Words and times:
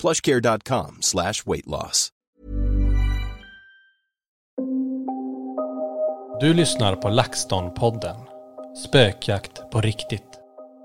plushcare.com 0.00 0.98
slash 1.00 1.46
weight 1.46 1.66
loss. 1.66 2.12
Du 6.40 6.54
lyssnar 6.54 6.96
på 6.96 7.08
LaxTon-podden. 7.08 8.16
Spökjakt 8.84 9.70
på 9.70 9.80
riktigt. 9.80 10.40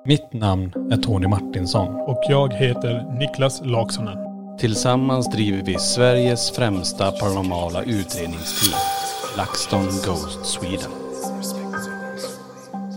Mitt 0.06 0.34
namn 0.34 0.92
är 0.92 0.98
Tony 0.98 1.28
Martinsson. 1.28 1.96
Och 1.96 2.24
jag 2.30 2.54
heter 2.54 3.20
Niklas 3.20 3.62
Laksonen. 3.66 4.18
Tillsammans 4.58 5.30
driver 5.30 5.64
vi 5.66 5.80
Sveriges 5.80 6.52
främsta 6.52 7.12
paranormala 7.12 7.84
utredningsteam. 7.84 8.80
LaxTon 9.38 9.86
Ghost 10.06 10.46
Sweden. 10.46 11.01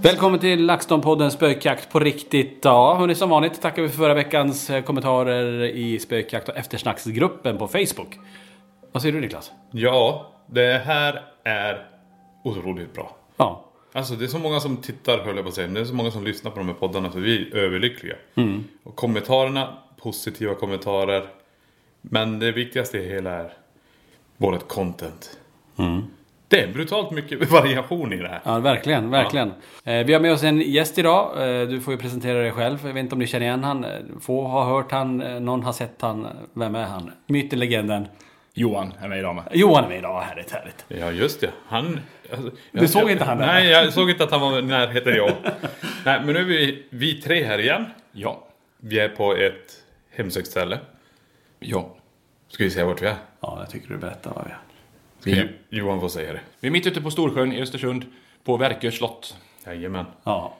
Välkommen 0.04 0.40
till 0.40 0.70
LaxTon-podden 0.70 1.30
Spökjakt 1.30 1.92
på 1.92 2.00
riktigt. 2.00 2.58
Ja, 2.62 2.94
hörni, 2.94 3.14
som 3.14 3.30
vanligt 3.30 3.60
tackar 3.60 3.82
vi 3.82 3.88
för 3.88 3.96
förra 3.96 4.14
veckans 4.14 4.70
eh, 4.70 4.82
kommentarer 4.82 5.62
i 5.62 5.98
Spökjakt 5.98 6.48
och 6.48 6.56
eftersnacksgruppen 6.56 7.58
på 7.58 7.68
Facebook. 7.68 8.18
Vad 8.92 9.02
säger 9.02 9.12
du 9.12 9.20
Niklas? 9.20 9.52
Ja, 9.70 10.32
det 10.46 10.82
här 10.84 11.22
är 11.44 11.86
otroligt 12.42 12.94
bra. 12.94 13.16
Ja. 13.36 13.64
Alltså 13.92 14.14
det 14.14 14.24
är 14.24 14.28
så 14.28 14.38
många 14.38 14.60
som 14.60 14.76
tittar 14.76 15.18
höll 15.18 15.36
jag 15.36 15.44
på 15.44 15.48
att 15.48 15.54
säga. 15.54 15.66
men 15.66 15.74
Det 15.74 15.80
är 15.80 15.84
så 15.84 15.94
många 15.94 16.10
som 16.10 16.24
lyssnar 16.24 16.50
på 16.50 16.58
de 16.58 16.68
här 16.68 16.74
poddarna 16.74 17.12
så 17.12 17.18
vi 17.18 17.50
är 17.50 17.56
överlyckliga. 17.56 18.16
Och 18.82 18.96
kommentarerna, 18.96 19.78
positiva 19.96 20.54
kommentarer. 20.54 21.26
Men 22.00 22.38
det 22.38 22.52
viktigaste 22.52 22.98
i 22.98 23.08
hela 23.08 23.30
är 23.30 23.52
vårt 24.36 24.68
content. 24.68 25.38
Det 26.54 26.60
är 26.62 26.68
brutalt 26.68 27.10
mycket 27.10 27.50
variation 27.50 28.12
i 28.12 28.16
det 28.16 28.28
här. 28.28 28.40
Ja, 28.44 28.58
verkligen, 28.58 29.10
verkligen. 29.10 29.52
Eh, 29.84 30.06
vi 30.06 30.12
har 30.12 30.20
med 30.20 30.32
oss 30.32 30.42
en 30.42 30.60
gäst 30.60 30.98
idag. 30.98 31.30
Eh, 31.60 31.68
du 31.68 31.80
får 31.80 31.94
ju 31.94 31.98
presentera 31.98 32.38
dig 32.38 32.52
själv. 32.52 32.78
Jag 32.86 32.92
vet 32.94 33.00
inte 33.00 33.14
om 33.14 33.18
ni 33.18 33.26
känner 33.26 33.46
igen 33.46 33.64
han. 33.64 33.86
Få 34.20 34.46
har 34.46 34.64
hört 34.64 34.92
han, 34.92 35.22
eh, 35.22 35.40
någon 35.40 35.62
har 35.62 35.72
sett 35.72 35.94
han. 36.00 36.26
Vem 36.52 36.74
är 36.74 36.84
han? 36.84 37.12
Myten, 37.26 37.58
legenden. 37.58 38.08
Johan 38.52 38.92
är 39.00 39.08
med 39.08 39.18
idag 39.18 39.34
med. 39.34 39.44
Johan 39.52 39.84
är 39.84 39.88
med 39.88 39.98
idag, 39.98 40.20
härligt, 40.20 40.50
härligt. 40.50 40.84
Ja 40.88 41.10
just 41.10 41.40
det. 41.40 41.50
Han... 41.66 42.00
Alltså, 42.32 42.50
Du 42.72 42.88
såg 42.88 43.10
inte 43.10 43.24
han 43.24 43.38
där? 43.38 43.46
Nej, 43.46 43.70
jag 43.70 43.92
såg 43.92 44.10
inte 44.10 44.24
att 44.24 44.30
han 44.30 44.40
var 44.40 44.58
i 44.58 44.62
närheten 44.62 45.14
jag. 45.16 45.32
nej, 46.04 46.20
men 46.24 46.34
nu 46.34 46.40
är 46.40 46.44
vi, 46.44 46.86
vi 46.90 47.20
tre 47.20 47.44
här 47.44 47.58
igen. 47.58 47.84
Ja. 48.12 48.46
Vi 48.80 48.98
är 48.98 49.08
på 49.08 49.34
ett 49.34 49.82
hemsökt 50.16 50.48
ställe. 50.48 50.78
Ja. 51.60 51.96
Ska 52.48 52.64
vi 52.64 52.70
säga 52.70 52.86
vart 52.86 53.02
vi 53.02 53.06
är? 53.06 53.16
Ja, 53.40 53.56
jag 53.60 53.70
tycker 53.70 53.88
du 53.88 53.96
berättar 53.96 54.30
vad 54.34 54.44
vi 54.44 54.50
är. 54.50 54.58
Vi- 55.24 55.40
Jo- 55.40 55.78
Johan 55.78 56.00
får 56.00 56.08
säga 56.08 56.32
det. 56.32 56.40
Vi 56.60 56.68
är 56.68 56.72
mitt 56.72 56.86
ute 56.86 57.00
på 57.00 57.10
Storsjön 57.10 57.52
i 57.52 57.62
Östersund. 57.62 58.04
På 58.44 58.56
Verkö 58.56 58.90
slott. 58.90 59.36
Jajamän. 59.66 60.04
Ja. 60.24 60.54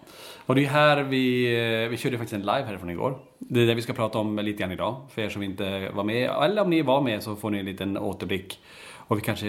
Och 0.46 0.54
det 0.54 0.64
är 0.64 0.68
här 0.68 1.02
vi, 1.02 1.44
eh, 1.84 1.88
vi 1.90 1.96
körde 1.96 2.18
faktiskt 2.18 2.34
en 2.34 2.40
live 2.40 2.62
härifrån 2.66 2.90
igår. 2.90 3.18
Det 3.38 3.60
är 3.62 3.66
det 3.66 3.74
vi 3.74 3.82
ska 3.82 3.92
prata 3.92 4.18
om 4.18 4.38
lite 4.38 4.60
grann 4.62 4.72
idag. 4.72 5.00
För 5.14 5.22
er 5.22 5.28
som 5.28 5.42
inte 5.42 5.88
var 5.90 6.04
med, 6.04 6.30
eller 6.42 6.62
om 6.62 6.70
ni 6.70 6.82
var 6.82 7.00
med 7.00 7.22
så 7.22 7.36
får 7.36 7.50
ni 7.50 7.58
en 7.58 7.64
liten 7.66 7.98
återblick. 7.98 8.60
Och 8.96 9.18
vi 9.18 9.22
kanske 9.22 9.46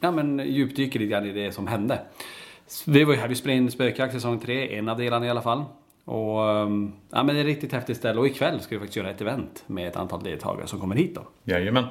ja, 0.00 0.10
men, 0.10 0.38
djupdyker 0.46 0.98
lite 1.00 1.10
grann 1.10 1.26
i 1.26 1.32
det 1.32 1.52
som 1.52 1.66
hände. 1.66 1.98
Vi 2.86 3.04
var 3.04 3.12
ju 3.14 3.20
här, 3.20 3.28
vi 3.28 3.34
spelade 3.34 3.56
in 3.58 3.70
Spökjakt 3.70 4.12
säsong 4.14 4.40
3, 4.40 4.78
en 4.78 4.88
av 4.88 4.98
delarna 4.98 5.26
i 5.26 5.30
alla 5.30 5.42
fall. 5.42 5.64
Och 6.04 6.50
ehm, 6.50 6.92
ja, 7.10 7.22
men 7.22 7.34
det 7.34 7.40
är 7.40 7.44
ett 7.44 7.46
riktigt 7.46 7.72
häftigt 7.72 7.96
ställe. 7.96 8.20
Och 8.20 8.26
ikväll 8.26 8.60
ska 8.60 8.74
vi 8.74 8.78
faktiskt 8.78 8.96
göra 8.96 9.10
ett 9.10 9.20
event 9.20 9.64
med 9.66 9.88
ett 9.88 9.96
antal 9.96 10.22
deltagare 10.22 10.66
som 10.66 10.80
kommer 10.80 10.96
hit 10.96 11.14
då. 11.14 11.22
Jajamän. 11.44 11.84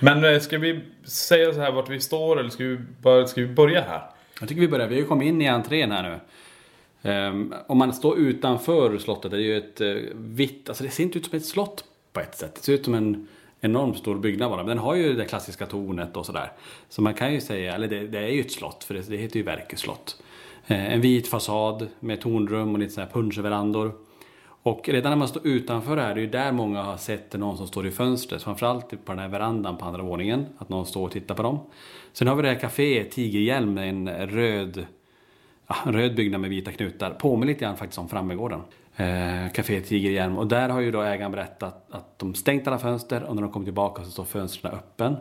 Men 0.00 0.24
eh, 0.24 0.40
ska 0.40 0.58
vi 0.58 0.80
säga 1.04 1.52
så 1.54 1.60
här 1.60 1.72
vart 1.72 1.90
vi 1.90 2.00
står 2.00 2.40
eller 2.40 2.50
ska 2.50 2.64
vi, 2.64 2.78
bara, 3.02 3.26
ska 3.26 3.40
vi 3.40 3.46
börja 3.46 3.80
här? 3.80 4.02
Jag 4.40 4.48
tycker 4.48 4.60
vi 4.60 4.68
börjar. 4.68 4.86
Vi 4.86 4.94
har 4.94 5.00
ju 5.00 5.06
kommit 5.06 5.26
in 5.26 5.42
i 5.42 5.46
entrén 5.46 5.92
här 5.92 6.02
nu. 6.02 6.20
Um, 7.02 7.54
om 7.66 7.78
man 7.78 7.92
står 7.92 8.18
utanför 8.18 8.98
slottet, 8.98 9.30
det 9.30 9.36
är 9.36 9.40
ju 9.40 9.58
ett 9.58 9.80
uh, 9.80 9.96
vitt, 10.14 10.68
alltså 10.68 10.84
det 10.84 10.90
ser 10.90 11.02
inte 11.02 11.18
ut 11.18 11.26
som 11.26 11.38
ett 11.38 11.46
slott 11.46 11.84
på 12.12 12.20
ett 12.20 12.34
sätt. 12.36 12.54
Det 12.54 12.62
ser 12.62 12.72
ut 12.72 12.84
som 12.84 12.94
en 12.94 13.28
enormt 13.60 13.98
stor 13.98 14.16
byggnad 14.18 14.50
bara. 14.50 14.62
Men 14.62 14.68
den 14.68 14.78
har 14.78 14.94
ju 14.94 15.14
det 15.14 15.24
klassiska 15.24 15.66
tornet 15.66 16.16
och 16.16 16.26
sådär. 16.26 16.52
Så 16.88 17.02
man 17.02 17.14
kan 17.14 17.32
ju 17.32 17.40
säga, 17.40 17.74
eller 17.74 17.88
det, 17.88 18.06
det 18.06 18.18
är 18.18 18.28
ju 18.28 18.40
ett 18.40 18.52
slott, 18.52 18.84
för 18.84 18.94
det, 18.94 19.10
det 19.10 19.16
heter 19.16 19.36
ju 19.36 19.42
Verkö 19.42 19.76
slott. 19.76 20.22
Ehm, 20.66 20.92
en 20.92 21.00
vit 21.00 21.28
fasad 21.28 21.88
med 22.00 22.20
tornrum 22.20 22.72
och 22.72 22.78
lite 22.78 22.92
sådana 22.92 23.06
här 23.06 23.22
punschverandor. 23.22 23.92
Och 24.62 24.88
redan 24.88 25.10
när 25.10 25.16
man 25.16 25.28
står 25.28 25.46
utanför 25.46 25.96
här, 25.96 26.14
det 26.14 26.20
är 26.20 26.22
ju 26.22 26.30
där 26.30 26.52
många 26.52 26.82
har 26.82 26.96
sett 26.96 27.32
någon 27.32 27.56
som 27.56 27.66
står 27.66 27.86
i 27.86 27.90
fönstret. 27.90 28.42
Framförallt 28.42 29.04
på 29.04 29.12
den 29.12 29.18
här 29.18 29.28
verandan 29.28 29.76
på 29.76 29.84
andra 29.84 30.02
våningen. 30.02 30.46
Att 30.58 30.68
någon 30.68 30.86
står 30.86 31.04
och 31.04 31.12
tittar 31.12 31.34
på 31.34 31.42
dem. 31.42 31.60
Sen 32.12 32.28
har 32.28 32.34
vi 32.34 32.42
det 32.42 32.48
här 32.48 32.58
kaféet 32.58 33.10
Tigerhjälm 33.10 33.74
med 33.74 33.88
en 33.88 34.08
röd, 34.28 34.86
ja, 35.66 35.76
en 35.86 35.92
röd 35.92 36.14
byggnad 36.14 36.40
med 36.40 36.50
vita 36.50 36.72
knutar. 36.72 37.10
Påminner 37.10 37.52
lite 37.52 37.64
grann 37.64 37.76
faktiskt 37.76 37.98
om 37.98 38.08
Frammegården. 38.08 38.60
Eh, 38.98 39.52
Café 39.54 39.80
Tigerhjälm. 39.80 40.38
Och 40.38 40.46
där 40.46 40.68
har 40.68 40.80
ju 40.80 40.90
då 40.90 41.02
ägaren 41.02 41.32
berättat 41.32 41.86
att 41.90 42.18
de 42.18 42.34
stängt 42.34 42.66
alla 42.66 42.78
fönster 42.78 43.22
och 43.22 43.34
när 43.34 43.42
de 43.42 43.52
kommer 43.52 43.64
tillbaka 43.64 44.04
så 44.04 44.10
står 44.10 44.24
fönstren 44.24 44.74
öppen. 44.74 45.16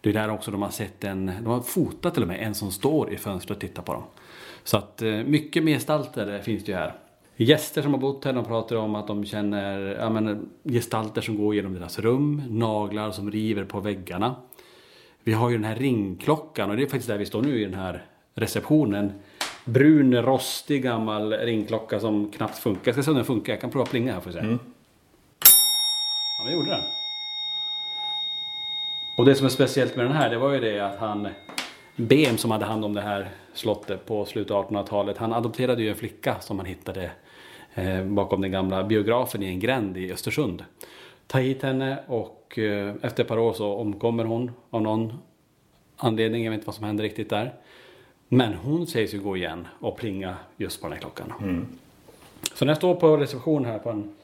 Det 0.00 0.08
är 0.08 0.14
där 0.14 0.30
också 0.30 0.50
de 0.50 0.62
har 0.62 0.70
sett 0.70 1.04
en, 1.04 1.26
de 1.26 1.46
har 1.46 1.60
fotat 1.60 2.14
till 2.14 2.22
och 2.22 2.28
med 2.28 2.42
en 2.42 2.54
som 2.54 2.70
står 2.70 3.12
i 3.12 3.16
fönstret 3.16 3.56
och 3.56 3.60
tittar 3.60 3.82
på 3.82 3.92
dem. 3.92 4.02
Så 4.64 4.76
att 4.76 5.02
eh, 5.02 5.12
mycket 5.12 5.64
mer 5.64 5.74
gestalter 5.74 6.34
eh, 6.34 6.40
finns 6.40 6.64
det 6.64 6.72
ju 6.72 6.78
här. 6.78 6.94
Gäster 7.36 7.82
som 7.82 7.92
har 7.92 8.00
bott 8.00 8.24
här 8.24 8.32
de 8.32 8.44
pratar 8.44 8.76
om 8.76 8.94
att 8.94 9.06
de 9.06 9.24
känner 9.24 9.78
ja, 10.00 10.10
men, 10.10 10.48
gestalter 10.64 11.20
som 11.20 11.36
går 11.36 11.54
genom 11.54 11.74
deras 11.74 11.98
rum, 11.98 12.42
naglar 12.48 13.10
som 13.10 13.30
river 13.30 13.64
på 13.64 13.80
väggarna. 13.80 14.34
Vi 15.22 15.32
har 15.32 15.50
ju 15.50 15.56
den 15.56 15.64
här 15.64 15.76
ringklockan 15.76 16.70
och 16.70 16.76
det 16.76 16.82
är 16.82 16.86
faktiskt 16.86 17.08
där 17.08 17.18
vi 17.18 17.26
står 17.26 17.42
nu 17.42 17.60
i 17.60 17.64
den 17.64 17.74
här 17.74 18.04
receptionen. 18.34 19.12
Brun, 19.64 20.22
rostig 20.22 20.82
gammal 20.82 21.32
ringklocka 21.32 22.00
som 22.00 22.30
knappt 22.30 22.58
funkar. 22.58 22.82
Jag 22.84 22.94
ska 22.94 23.02
se 23.02 23.10
om 23.10 23.16
den 23.16 23.24
funkar. 23.24 23.52
Jag 23.52 23.60
kan 23.60 23.70
prova 23.70 23.86
plinga 23.86 24.12
här 24.12 24.20
får 24.20 24.30
vi 24.30 24.36
se. 24.36 24.46
Ja, 26.38 26.44
men 26.44 26.52
gjorde 26.54 26.70
den. 26.70 26.82
Och 29.18 29.24
det 29.24 29.34
som 29.34 29.46
är 29.46 29.50
speciellt 29.50 29.96
med 29.96 30.04
den 30.04 30.12
här, 30.12 30.30
det 30.30 30.38
var 30.38 30.52
ju 30.52 30.60
det 30.60 30.80
att 30.80 30.98
han 30.98 31.28
BM 31.96 32.36
som 32.36 32.50
hade 32.50 32.64
hand 32.64 32.84
om 32.84 32.94
det 32.94 33.00
här 33.00 33.28
slottet 33.52 34.06
på 34.06 34.24
slutet 34.24 34.50
av 34.50 34.70
1800-talet. 34.70 35.18
Han 35.18 35.32
adopterade 35.32 35.82
ju 35.82 35.88
en 35.88 35.96
flicka 35.96 36.36
som 36.40 36.58
han 36.58 36.66
hittade 36.66 37.10
eh, 37.76 38.04
bakom 38.04 38.40
den 38.40 38.50
gamla 38.50 38.84
biografen 38.84 39.42
i 39.42 39.46
en 39.46 39.60
gränd 39.60 39.96
i 39.96 40.12
Östersund. 40.12 40.64
Ta 41.26 41.38
hit 41.38 41.62
henne 41.62 41.98
och 42.06 42.58
eh, 42.58 42.94
efter 43.02 43.22
ett 43.22 43.28
par 43.28 43.38
år 43.38 43.52
så 43.52 43.72
omkommer 43.72 44.24
hon 44.24 44.50
av 44.70 44.82
någon 44.82 45.12
anledning. 45.96 46.44
Jag 46.44 46.50
vet 46.50 46.58
inte 46.58 46.66
vad 46.66 46.74
som 46.74 46.84
händer 46.84 47.04
riktigt 47.04 47.30
där. 47.30 47.54
Men 48.28 48.54
hon 48.54 48.86
sägs 48.86 49.14
ju 49.14 49.20
gå 49.20 49.36
igen 49.36 49.68
och 49.80 49.96
plinga 49.96 50.36
just 50.56 50.80
på 50.80 50.86
den 50.86 50.92
här 50.92 51.00
klockan. 51.00 51.32
Så 52.54 52.64
den 52.64 52.76
står 52.76 52.94
på 52.94 53.16
reception 53.16 53.64
här 53.64 53.78
på 53.78 53.90
en 53.90 54.14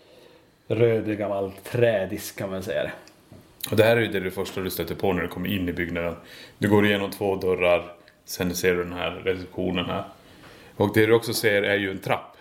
röd 0.67 1.19
gammal 1.19 1.53
trädisk 1.65 2.39
kan 2.39 2.51
man 2.51 2.63
säga 2.63 2.83
det. 2.83 2.93
Och 3.71 3.77
det 3.77 3.85
här 3.85 3.97
är 3.97 4.01
ju 4.01 4.09
det, 4.09 4.21
det 4.21 4.31
första 4.31 4.61
du 4.61 4.71
stöter 4.71 4.95
på 4.95 5.13
när 5.13 5.23
du 5.23 5.29
kommer 5.29 5.49
in 5.49 5.69
i 5.69 5.73
byggnaden. 5.73 6.15
Du 6.59 6.69
går 6.69 6.87
igenom 6.87 7.11
två 7.11 7.37
dörrar, 7.37 7.95
sen 8.25 8.55
ser 8.55 8.75
du 8.75 8.85
den 8.85 8.93
här 8.93 9.11
receptionen 9.11 9.87
här. 9.87 10.05
Och 10.77 10.95
det 10.95 11.07
du 11.07 11.13
också 11.13 11.33
ser 11.35 11.63
är 11.63 11.77
ju 11.77 11.91
en 11.91 11.99
trapp. 11.99 12.32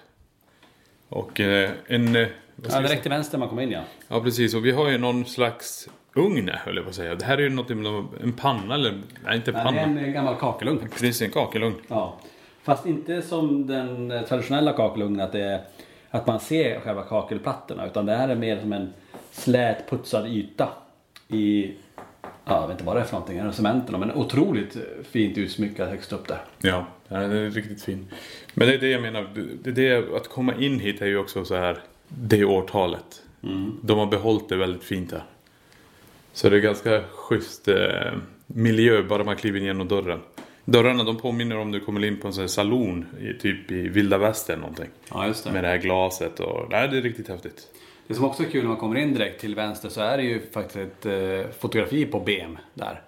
Och 1.12 1.40
eh, 1.40 1.70
en... 1.88 2.16
eh, 2.16 2.28
Ja, 2.70 2.80
direkt 2.80 3.02
till 3.02 3.12
vänster 3.12 3.38
man 3.38 3.50
kommer 3.50 3.62
in 3.62 3.72
ja. 3.72 3.82
Ja 4.08 4.22
precis, 4.22 4.54
och 4.56 4.66
vi 4.66 4.72
har 4.72 4.90
ju 4.90 4.98
någon 4.98 5.26
slags 5.26 5.90
ugn 6.16 6.50
höll 6.66 6.76
jag 6.76 6.86
på 6.86 6.90
att 6.90 6.96
säga. 6.96 7.16
Det 7.16 7.26
här 7.26 7.38
är 7.38 7.42
ju 7.42 7.50
något 7.50 7.70
en 7.72 8.34
panna 8.38 8.74
eller... 8.76 9.02
Nej, 9.26 9.36
inte 9.36 9.52
Det 9.52 9.58
är 9.60 9.64
panna. 9.64 9.80
en 9.82 10.14
gammal 10.14 10.36
kakelugn 10.36 10.80
faktiskt. 10.80 11.02
Precis, 11.02 11.22
en 11.22 11.32
kakelugn. 11.32 11.76
Ja. 11.88 12.18
Fast 12.64 12.86
inte 12.86 13.22
som 13.22 13.68
den 13.68 14.12
eh, 14.12 14.22
traditionella 14.22 14.74
kakelugnen 14.74 15.22
att, 15.22 15.32
det 15.32 15.40
är, 15.44 15.62
att 16.10 16.28
man 16.28 16.40
ser 16.40 16.80
själva 16.80 17.04
kakelplattorna. 17.04 17.86
Utan 17.86 18.06
det 18.06 18.16
här 18.16 18.30
är 18.30 18.36
mer 18.36 18.60
som 18.60 18.74
en 18.74 18.94
slät 19.32 19.90
putsad 19.90 20.28
yta 20.28 20.70
i, 21.28 21.72
jag 22.54 22.68
vet 22.68 22.74
inte 22.74 22.84
vad 22.84 22.96
det 22.96 23.00
är 23.00 23.06
för 23.06 23.14
någonting, 23.14 23.46
det 23.46 23.54
cementen? 23.54 24.00
Men 24.00 24.12
otroligt 24.12 24.78
fint 25.12 25.38
utsmyckad 25.38 25.90
högst 25.90 26.14
upp 26.14 26.28
där. 26.28 26.42
Ja, 26.60 26.86
den 27.08 27.32
är 27.32 27.50
riktigt 27.50 27.84
fin. 27.84 28.08
Men 28.54 28.68
det 28.68 28.74
är 28.74 28.78
det 28.78 28.90
jag 28.90 29.02
menar, 29.02 29.28
det 29.64 29.70
är 29.70 29.74
det, 29.74 30.16
att 30.18 30.28
komma 30.28 30.56
in 30.56 30.80
hit 30.80 31.02
är 31.02 31.06
ju 31.06 31.18
också 31.18 31.46
så 31.46 31.56
här, 31.56 31.78
det 32.08 32.46
årtalet. 32.46 33.24
De 33.82 34.00
har 34.00 34.06
behållit 34.06 34.50
det 34.50 34.56
väldigt 34.56 34.84
fint 34.84 35.12
här. 35.12 35.24
Så 36.34 36.50
det 36.50 36.56
är 36.56 36.60
ganska 36.60 37.04
schysst 37.12 37.68
eh, 37.68 38.12
miljö 38.48 39.04
bara 39.04 39.24
man 39.24 39.36
kliver 39.36 39.60
in 39.60 39.66
genom 39.66 39.88
dörren. 39.88 40.20
Dörrarna 40.66 41.04
de 41.04 41.18
påminner 41.18 41.58
om 41.58 41.72
du 41.72 41.80
kommer 41.80 42.06
in 42.06 42.20
på 42.20 42.28
en 42.28 42.34
sån 42.34 42.42
här 42.42 42.48
saloon, 42.48 43.06
i, 43.22 43.34
typ 43.40 43.72
i 43.72 43.88
vilda 43.88 44.18
västern 44.18 44.60
någonting. 44.60 44.90
Ja, 45.12 45.28
just 45.28 45.52
Med 45.52 45.64
det 45.64 45.68
här 45.68 45.78
glaset 45.78 46.40
och, 46.40 46.68
nej 46.72 46.88
det 46.88 46.98
är 46.98 47.02
riktigt 47.02 47.28
häftigt. 47.28 47.68
Det 48.12 48.16
som 48.16 48.26
också 48.26 48.44
är 48.44 48.48
kul 48.48 48.62
när 48.62 48.70
man 48.70 48.78
kommer 48.78 48.96
in 48.96 49.14
direkt 49.14 49.42
till 49.42 49.56
vänster 49.56 49.90
så 49.90 50.02
är 50.02 50.18
det 50.18 50.24
ju 50.24 50.42
faktiskt 50.52 50.78
ett 50.78 51.06
eh, 51.06 51.52
fotografi 51.60 52.06
på 52.06 52.20
BM 52.20 52.58
där. 52.74 53.02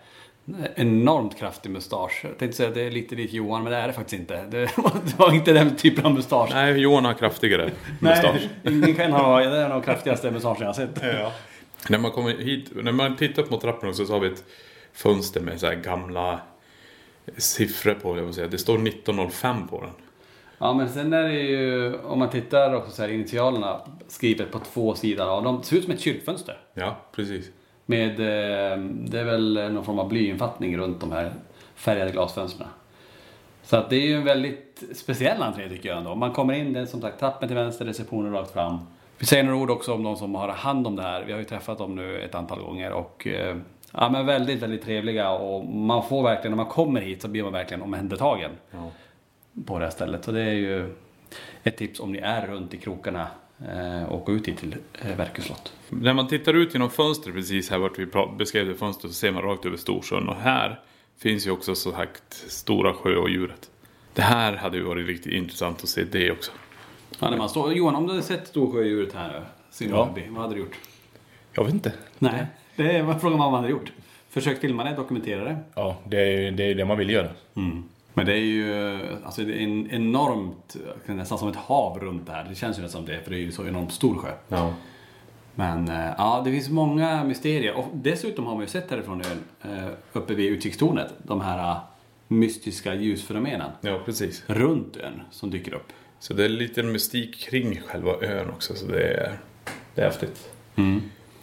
Enormt 0.76 1.40
kraftig 1.40 1.70
mustasch. 1.72 2.22
Jag 2.24 2.38
tänkte 2.38 2.58
säga 2.58 2.70
att 2.70 2.76
det 2.76 2.82
är 2.82 2.92
lite 2.92 3.16
likt 3.16 3.34
Johan, 3.34 3.64
men 3.64 3.72
det 3.72 3.78
är 3.78 3.88
det 3.88 3.94
faktiskt 3.94 4.20
inte. 4.20 4.46
Det 4.52 4.78
var, 4.78 4.92
det 5.06 5.20
var 5.20 5.34
inte 5.34 5.54
den 5.54 5.76
typen 5.76 6.06
av 6.06 6.14
mustasch. 6.14 6.50
Nej, 6.54 6.78
Johan 6.78 7.06
har 7.06 7.14
kraftigare 7.14 7.72
mustasch. 8.00 8.50
Nej, 8.64 8.74
ingen 8.74 8.96
kan 8.96 9.12
ha, 9.12 9.40
det 9.40 9.58
är 9.58 9.70
nog 9.70 9.86
kraftigaste 9.86 10.32
mustaschen 10.32 10.62
jag 10.62 10.68
har 10.68 10.74
sett. 10.74 11.02
När 11.90 11.98
man 11.98 12.12
kommer 12.12 12.32
hit, 12.32 12.70
när 12.74 12.92
man 12.92 13.16
tittar 13.16 13.44
på 13.44 13.58
trappan 13.58 13.90
också 13.90 14.06
så 14.06 14.14
har 14.14 14.20
vi 14.20 14.28
ett 14.28 14.44
fönster 14.94 15.42
med 15.42 15.60
så 15.60 15.72
gamla 15.84 16.40
siffror 17.38 17.94
på, 17.94 18.18
jag 18.18 18.24
vill 18.24 18.34
säga. 18.34 18.48
Det 18.48 18.58
står 18.58 18.88
1905 18.88 19.68
på 19.68 19.82
den. 19.82 19.92
Ja, 20.64 20.74
men 20.74 20.90
sen 20.90 21.14
är 21.14 21.24
det 21.24 21.34
ju, 21.34 21.96
om 21.98 22.20
man 22.20 22.30
tittar 22.30 22.74
också 22.74 22.92
så 22.92 23.02
här 23.02 23.10
initialerna 23.10 23.82
skrivet 24.08 24.52
på 24.52 24.60
två 24.60 24.96
sidor 24.96 25.26
av 25.26 25.44
dem. 25.44 25.58
Det 25.58 25.64
ser 25.66 25.76
ut 25.76 25.84
som 25.84 25.94
ett 25.94 26.00
kyrkfönster. 26.00 26.58
Ja, 26.74 26.96
precis. 27.12 27.52
Med, 27.86 28.10
eh, 28.10 28.78
det 28.88 29.20
är 29.20 29.24
väl 29.24 29.72
någon 29.74 29.84
form 29.84 30.00
av 30.00 30.10
blyinfattning 30.10 30.78
runt 30.78 31.00
de 31.00 31.12
här 31.12 31.32
färgade 31.76 32.12
glasfönstren. 32.12 32.68
Så 33.64 33.78
att 33.78 33.90
det 33.90 33.96
är 33.96 34.08
ju 34.08 34.16
en 34.16 34.24
väldigt 34.24 34.84
speciell 34.96 35.42
entré 35.42 35.70
tycker 35.70 35.90
jag 35.90 35.98
ändå. 35.98 36.16
Man 36.16 36.32
kommer 36.32 36.54
in, 36.54 36.74
det 36.74 36.80
är 36.80 36.86
som 36.86 37.02
sagt 37.02 37.20
trappen 37.20 37.50
till 37.50 37.58
vänster, 37.58 37.86
receptionen 37.86 38.34
rakt 38.34 38.52
fram. 38.52 38.80
Vi 39.18 39.26
säger 39.26 39.44
några 39.44 39.58
ord 39.58 39.70
också 39.70 39.94
om 39.94 40.04
de 40.04 40.16
som 40.16 40.36
har 40.36 40.50
hand 40.50 40.88
om 40.88 40.96
det 40.96 41.04
här. 41.04 41.24
Vi 41.24 41.32
har 41.32 41.40
ju 41.40 41.46
träffat 41.46 41.78
dem 41.78 41.96
nu 41.96 42.22
ett 42.22 42.36
antal 42.36 42.62
gånger 42.62 42.92
och 42.92 43.28
eh, 43.28 43.58
ja, 43.92 44.10
men 44.10 44.26
väldigt, 44.26 44.62
väldigt 44.62 44.84
trevliga 44.84 45.32
och 45.32 45.66
man 45.66 46.04
får 46.04 46.24
verkligen, 46.24 46.52
när 46.52 46.64
man 46.64 46.72
kommer 46.72 47.02
hit 47.02 47.22
så 47.22 47.28
blir 47.28 47.44
man 47.44 47.54
verkligen 47.54 47.82
omhändertagen 47.82 48.52
Ja. 48.72 48.90
På 49.66 49.80
det 49.80 49.86
här 49.86 49.92
stället. 49.92 50.26
Så 50.26 50.32
det 50.32 50.42
är 50.42 50.54
ju 50.54 50.96
ett 51.64 51.78
tips 51.78 52.00
om 52.00 52.12
ni 52.12 52.20
är 52.20 52.48
runt 52.48 52.74
i 52.74 52.78
krokarna 52.78 53.28
eh, 53.70 54.04
och 54.04 54.26
gå 54.26 54.32
ut 54.32 54.48
hit 54.48 54.58
till 54.58 54.76
eh, 55.02 55.18
Verkö 55.18 55.42
slott. 55.42 55.74
När 55.90 56.14
man 56.14 56.28
tittar 56.28 56.54
ut 56.54 56.74
genom 56.74 56.90
fönstret 56.90 57.36
precis 57.36 57.70
här 57.70 57.78
vart 57.78 58.00
vi 58.00 58.08
beskrev 58.38 58.68
det 58.68 58.76
fönstret 58.76 59.14
så 59.14 59.20
ser 59.20 59.32
man 59.32 59.44
rakt 59.44 59.66
över 59.66 59.78
Storsjön. 59.78 60.30
Och 60.30 60.36
här 60.36 60.80
finns 61.18 61.48
ju 61.48 61.52
också 61.52 61.76
så 61.76 61.92
sagt 61.92 62.34
Stora 62.34 62.94
sjö 62.94 63.16
och 63.16 63.30
djuret. 63.30 63.70
Det 64.14 64.22
här 64.22 64.54
hade 64.54 64.78
ju 64.78 64.84
varit 64.84 65.08
riktigt 65.08 65.34
intressant 65.34 65.84
att 65.84 65.90
se 65.90 66.04
det 66.04 66.32
också. 66.32 66.52
Ja, 67.20 67.30
när 67.30 67.38
man 67.38 67.50
står, 67.50 67.74
Johan, 67.74 67.96
om 67.96 68.04
du 68.08 68.10
hade 68.10 68.24
sett 68.24 68.48
Storsjödjuret 68.48 69.14
här 69.14 69.34
nu, 69.34 69.46
Simmerby, 69.72 70.22
vad 70.30 70.42
hade 70.42 70.56
du 70.56 70.60
gjort? 70.60 70.80
Jag 71.54 71.64
vet 71.64 71.74
inte. 71.74 71.94
Nej, 72.20 72.46
det 72.76 73.02
var 73.02 73.14
frågan 73.20 73.40
vad 73.40 73.52
man 73.52 73.60
hade 73.62 73.72
gjort. 73.72 73.92
Försök 74.30 74.60
filma 74.62 74.84
det, 74.84 74.96
dokumentera 74.96 75.44
det. 75.44 75.58
Ja, 75.76 75.98
det 76.06 76.22
är 76.22 76.42
ju 76.42 76.52
det, 76.52 76.64
är 76.64 76.76
det 76.76 76.86
man 76.86 76.98
vill 76.98 77.10
göra. 77.10 77.30
Men 78.14 78.26
det 78.26 78.34
är 78.34 78.38
ju 78.38 79.00
alltså 79.26 79.42
det 79.44 79.54
är 79.54 79.64
en 79.64 79.92
enormt, 79.92 80.76
nästan 81.06 81.38
som 81.38 81.48
ett 81.48 81.56
hav 81.56 82.00
runt 82.00 82.26
det 82.26 82.32
här. 82.32 82.46
Det 82.50 82.56
känns 82.56 82.78
ju 82.78 82.82
nästan 82.82 83.06
som 83.06 83.14
det, 83.16 83.24
för 83.24 83.32
det 83.32 83.38
är 83.38 83.42
ju 83.42 83.52
så 83.52 83.68
enormt 83.68 83.94
stor 83.94 84.16
sjö. 84.16 84.32
Ja. 84.48 84.74
Men 85.56 85.88
eh, 85.90 86.12
ja, 86.18 86.42
det 86.46 86.52
finns 86.52 86.70
många 86.70 87.24
mysterier. 87.24 87.74
Och 87.74 87.86
dessutom 87.94 88.46
har 88.46 88.54
man 88.54 88.62
ju 88.64 88.68
sett 88.68 88.92
härifrån 88.92 89.22
ön, 89.22 89.72
eh, 89.74 89.88
uppe 90.14 90.34
vid 90.34 90.52
utkikstornet, 90.52 91.14
de 91.18 91.42
här 91.42 91.72
eh, 91.72 91.78
mystiska 92.28 92.94
ljusfenomenen 92.96 93.72
Ja, 93.82 94.00
precis. 94.06 94.44
runt 94.48 94.98
ön 94.98 95.22
som 95.32 95.50
dyker 95.52 95.74
upp. 95.74 95.94
Så 96.20 96.34
det 96.34 96.46
är 96.46 96.50
lite 96.50 96.84
mystik 96.84 97.40
kring 97.40 97.82
själva 97.82 98.12
ön 98.22 98.50
också. 98.50 98.76
Så 98.76 98.86
det 98.86 99.08
är, 99.08 99.38
det 99.96 100.02
är 100.02 100.06
häftigt. 100.06 100.50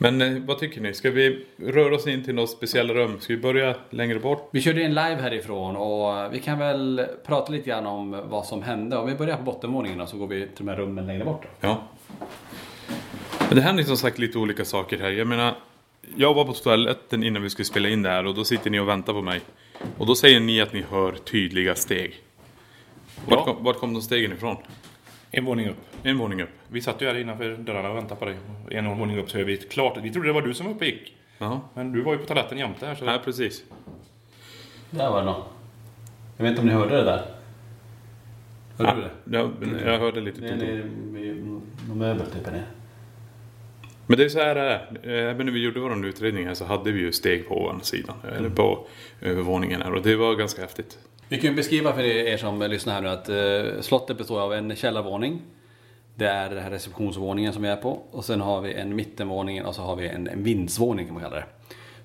Men 0.02 0.23
eh, 0.23 0.43
vad 0.47 0.58
tycker 0.58 0.81
ni? 0.81 0.94
Ska 0.94 1.11
vi 1.11 1.47
röra 1.56 1.94
oss 1.94 2.06
in 2.06 2.25
till 2.25 2.35
något 2.35 2.50
speciellt 2.50 2.91
rum? 2.91 3.20
Ska 3.20 3.32
vi 3.35 3.41
börja 3.41 3.75
längre 3.91 4.19
bort? 4.19 4.49
Vi 4.52 4.61
körde 4.62 4.82
en 4.82 4.91
live 4.94 5.17
härifrån 5.23 5.76
och 5.76 6.35
vi 6.35 6.38
kan 6.41 6.58
väl 6.58 7.06
prata 7.26 7.52
lite 7.52 7.69
grann 7.69 7.87
om 7.87 8.23
vad 8.29 8.47
som 8.47 8.62
hände. 8.62 8.97
Om 8.97 9.06
vi 9.06 9.14
börjar 9.14 9.37
på 9.37 9.43
bottenvåningen 9.43 10.06
så 10.06 10.17
går 10.17 10.26
vi 10.26 10.41
till 10.41 10.67
de 10.67 10.69
här 10.69 10.76
rummen 10.76 11.06
längre 11.06 11.25
bort. 11.25 11.43
Då. 11.43 11.49
Ja. 11.69 11.82
Men 13.49 13.56
det 13.56 13.61
händer 13.62 13.82
som 13.82 13.97
sagt 13.97 14.19
lite 14.19 14.38
olika 14.38 14.64
saker 14.64 14.99
här. 14.99 15.11
Jag 15.11 15.26
menar, 15.26 15.55
jag 16.17 16.35
var 16.35 16.44
på 16.44 16.52
toaletten 16.52 17.23
innan 17.25 17.43
vi 17.43 17.50
skulle 17.50 17.67
spela 17.67 17.88
in 17.88 18.02
det 18.02 18.08
här 18.11 18.26
och 18.26 18.35
då 18.35 18.44
sitter 18.44 18.70
ni 18.70 18.81
och 18.81 18.88
väntar 18.88 19.12
på 19.12 19.23
mig. 19.23 19.41
Och 19.99 20.06
då 20.06 20.14
säger 20.14 20.41
ni 20.41 20.61
att 20.61 20.73
ni 20.73 20.85
hör 20.91 21.12
tydliga 21.12 21.75
steg. 21.75 22.14
Vart, 23.26 23.38
Ja. 23.38 23.44
kom, 23.55 23.64
vart 23.64 23.76
kom 23.79 23.93
de 23.94 24.02
stegen 24.02 24.32
ifrån? 24.32 24.56
En 25.31 25.44
våning 25.44 25.69
upp. 25.69 25.77
En 26.03 26.19
våning 26.19 26.43
upp. 26.43 26.49
Vi 26.69 26.81
satt 26.81 27.03
ju 27.03 27.06
här 27.06 27.19
innanför 27.19 27.56
dörrarna 27.56 27.91
och 27.91 27.97
väntade 27.97 28.21
på 28.21 28.25
dig. 28.25 28.37
En 28.71 28.99
våning 28.99 29.19
upp 29.19 29.31
så 29.31 29.38
hör 29.38 29.44
vi 29.44 29.56
klart. 29.56 29.99
Vi 30.03 30.11
trodde 30.11 30.29
det 30.29 30.32
var 30.32 30.43
du 30.43 30.55
som 30.55 30.67
var 30.67 30.73
uppe 30.73 30.85
och 30.85 30.91
gick. 30.91 31.17
Jaha. 31.38 31.61
Men 31.75 31.93
du 31.93 32.03
var 32.03 32.12
ju 32.12 32.19
på 32.19 32.27
toaletten 32.27 32.59
jämte 32.59 32.87
här. 32.87 32.94
Så... 32.94 33.05
Nej, 33.05 33.19
precis. 33.25 33.65
Där 34.91 35.11
var 35.11 35.19
det 35.19 35.27
något. 35.27 35.47
Jag 36.37 36.44
vet 36.44 36.50
inte 36.50 36.61
om 36.61 36.67
ni 36.67 36.73
hörde 36.73 36.97
det 36.97 37.05
där? 37.05 37.23
Hörde 38.79 39.00
du 39.00 39.09
det? 39.25 39.38
Ja, 39.38 39.50
jag 39.93 39.99
hörde 39.99 40.21
lite 40.21 40.41
Det 40.41 40.49
är 40.49 40.85
någon 41.88 41.99
möbel 41.99 42.26
typ. 42.26 42.49
Men 44.06 44.19
det 44.19 44.25
är 44.25 44.29
så 44.29 44.38
här 44.38 44.55
det 44.55 44.61
är. 44.61 45.09
Även 45.31 45.47
när 45.47 45.53
vi 45.53 45.65
gjorde 45.65 45.81
vår 45.81 46.06
utredning 46.06 46.47
här 46.47 46.55
så 46.55 46.65
hade 46.65 46.93
vi 46.93 47.00
ju 47.00 47.12
steg 47.12 47.49
på 47.49 47.62
ovansidan. 47.62 48.17
Eller 48.37 48.49
på 48.49 48.87
övervåningen 49.21 49.83
här. 49.83 49.94
Och 49.94 50.02
det 50.02 50.16
var 50.16 50.35
ganska 50.35 50.62
häftigt. 50.62 50.99
Vi 51.30 51.38
kan 51.38 51.50
ju 51.50 51.56
beskriva 51.56 51.92
för 51.92 52.02
er 52.02 52.37
som 52.37 52.62
lyssnar 52.62 52.94
här 52.94 53.00
nu 53.00 53.08
att 53.08 53.28
eh, 53.28 53.80
slottet 53.80 54.18
består 54.18 54.40
av 54.40 54.54
en 54.54 54.76
källarvåning. 54.76 55.42
Det 56.14 56.26
är 56.26 56.50
den 56.50 56.62
här 56.62 56.70
receptionsvåningen 56.70 57.52
som 57.52 57.62
vi 57.62 57.68
är 57.68 57.76
på. 57.76 58.02
Och 58.10 58.25
sen 58.25 58.40
har 58.40 58.60
vi 58.60 58.75
en 58.75 58.96
mittenvåning 58.96 59.64
och 59.64 59.75
så 59.75 59.82
har 59.82 59.96
vi 59.96 60.08
en, 60.08 60.28
en 60.28 60.42
vindsvåning 60.42 61.06
kan 61.06 61.14
man 61.14 61.22
kalla 61.22 61.37
det. 61.37 61.44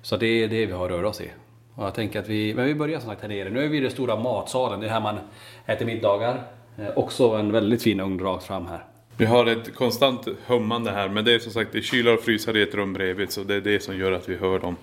Så 0.02 0.16
det 0.16 0.26
är 0.26 0.48
det 0.48 0.66
vi 0.66 0.72
har 0.72 0.84
att 0.84 0.90
röra 0.90 1.08
oss 1.08 1.20
i. 1.20 1.30
Och 1.74 1.84
jag 1.84 1.94
tänker 1.94 2.20
att 2.20 2.28
vi, 2.28 2.54
men 2.54 2.66
vi 2.66 2.74
börjar 2.74 3.00
som 3.00 3.08
sagt 3.08 3.22
här 3.22 3.28
nere. 3.28 3.50
Nu 3.50 3.64
är 3.64 3.68
vi 3.68 3.76
i 3.76 3.80
den 3.80 3.90
stora 3.90 4.16
matsalen. 4.16 4.80
Det 4.80 4.86
är 4.86 4.90
här 4.90 5.00
man 5.00 5.18
äter 5.66 5.86
middagar. 5.86 6.42
Eh, 6.78 6.98
också 6.98 7.28
en 7.28 7.52
väldigt 7.52 7.82
fin 7.82 8.00
ugn 8.00 8.18
rakt 8.18 8.44
fram 8.44 8.66
här. 8.66 8.84
Vi 9.16 9.24
har 9.24 9.46
ett 9.46 9.74
konstant 9.74 10.28
hummande 10.46 10.90
här. 10.90 11.08
Men 11.08 11.24
det 11.24 11.34
är 11.34 11.38
som 11.38 11.52
sagt 11.52 11.72
det 11.72 11.78
är 11.78 11.82
kylar 11.82 12.14
och 12.14 12.20
frysar 12.20 12.56
i 12.56 12.62
ett 12.62 12.74
rum 12.74 12.92
bredvid. 12.92 13.32
Så 13.32 13.42
det 13.42 13.54
är 13.54 13.60
det 13.60 13.82
som 13.82 13.98
gör 13.98 14.12
att 14.12 14.28
vi 14.28 14.36
hör 14.36 14.58
dem. 14.58 14.76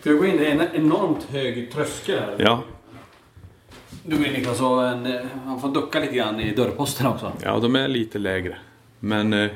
Ska 0.00 0.10
vi 0.10 0.18
gå 0.18 0.26
in? 0.26 0.36
Det 0.36 0.46
är 0.46 0.52
en 0.52 0.68
enormt 0.74 1.24
hög 1.24 1.72
tröskel 1.72 2.18
här. 2.18 2.36
Ja, 2.38 2.62
Du 4.08 4.26
in 4.26 4.32
Niklas 4.32 4.60
och 4.60 4.86
en, 4.86 5.06
eh, 5.06 5.20
man 5.46 5.60
får 5.60 5.68
ducka 5.68 6.00
lite 6.00 6.14
grann 6.14 6.40
i 6.40 6.54
dörrposten 6.54 7.06
också. 7.06 7.32
ja 7.42 7.58
de 7.58 7.76
är 7.76 7.88
lite 7.88 8.18
lägre. 8.18 8.56
Men 9.00 9.32
eh, 9.32 9.50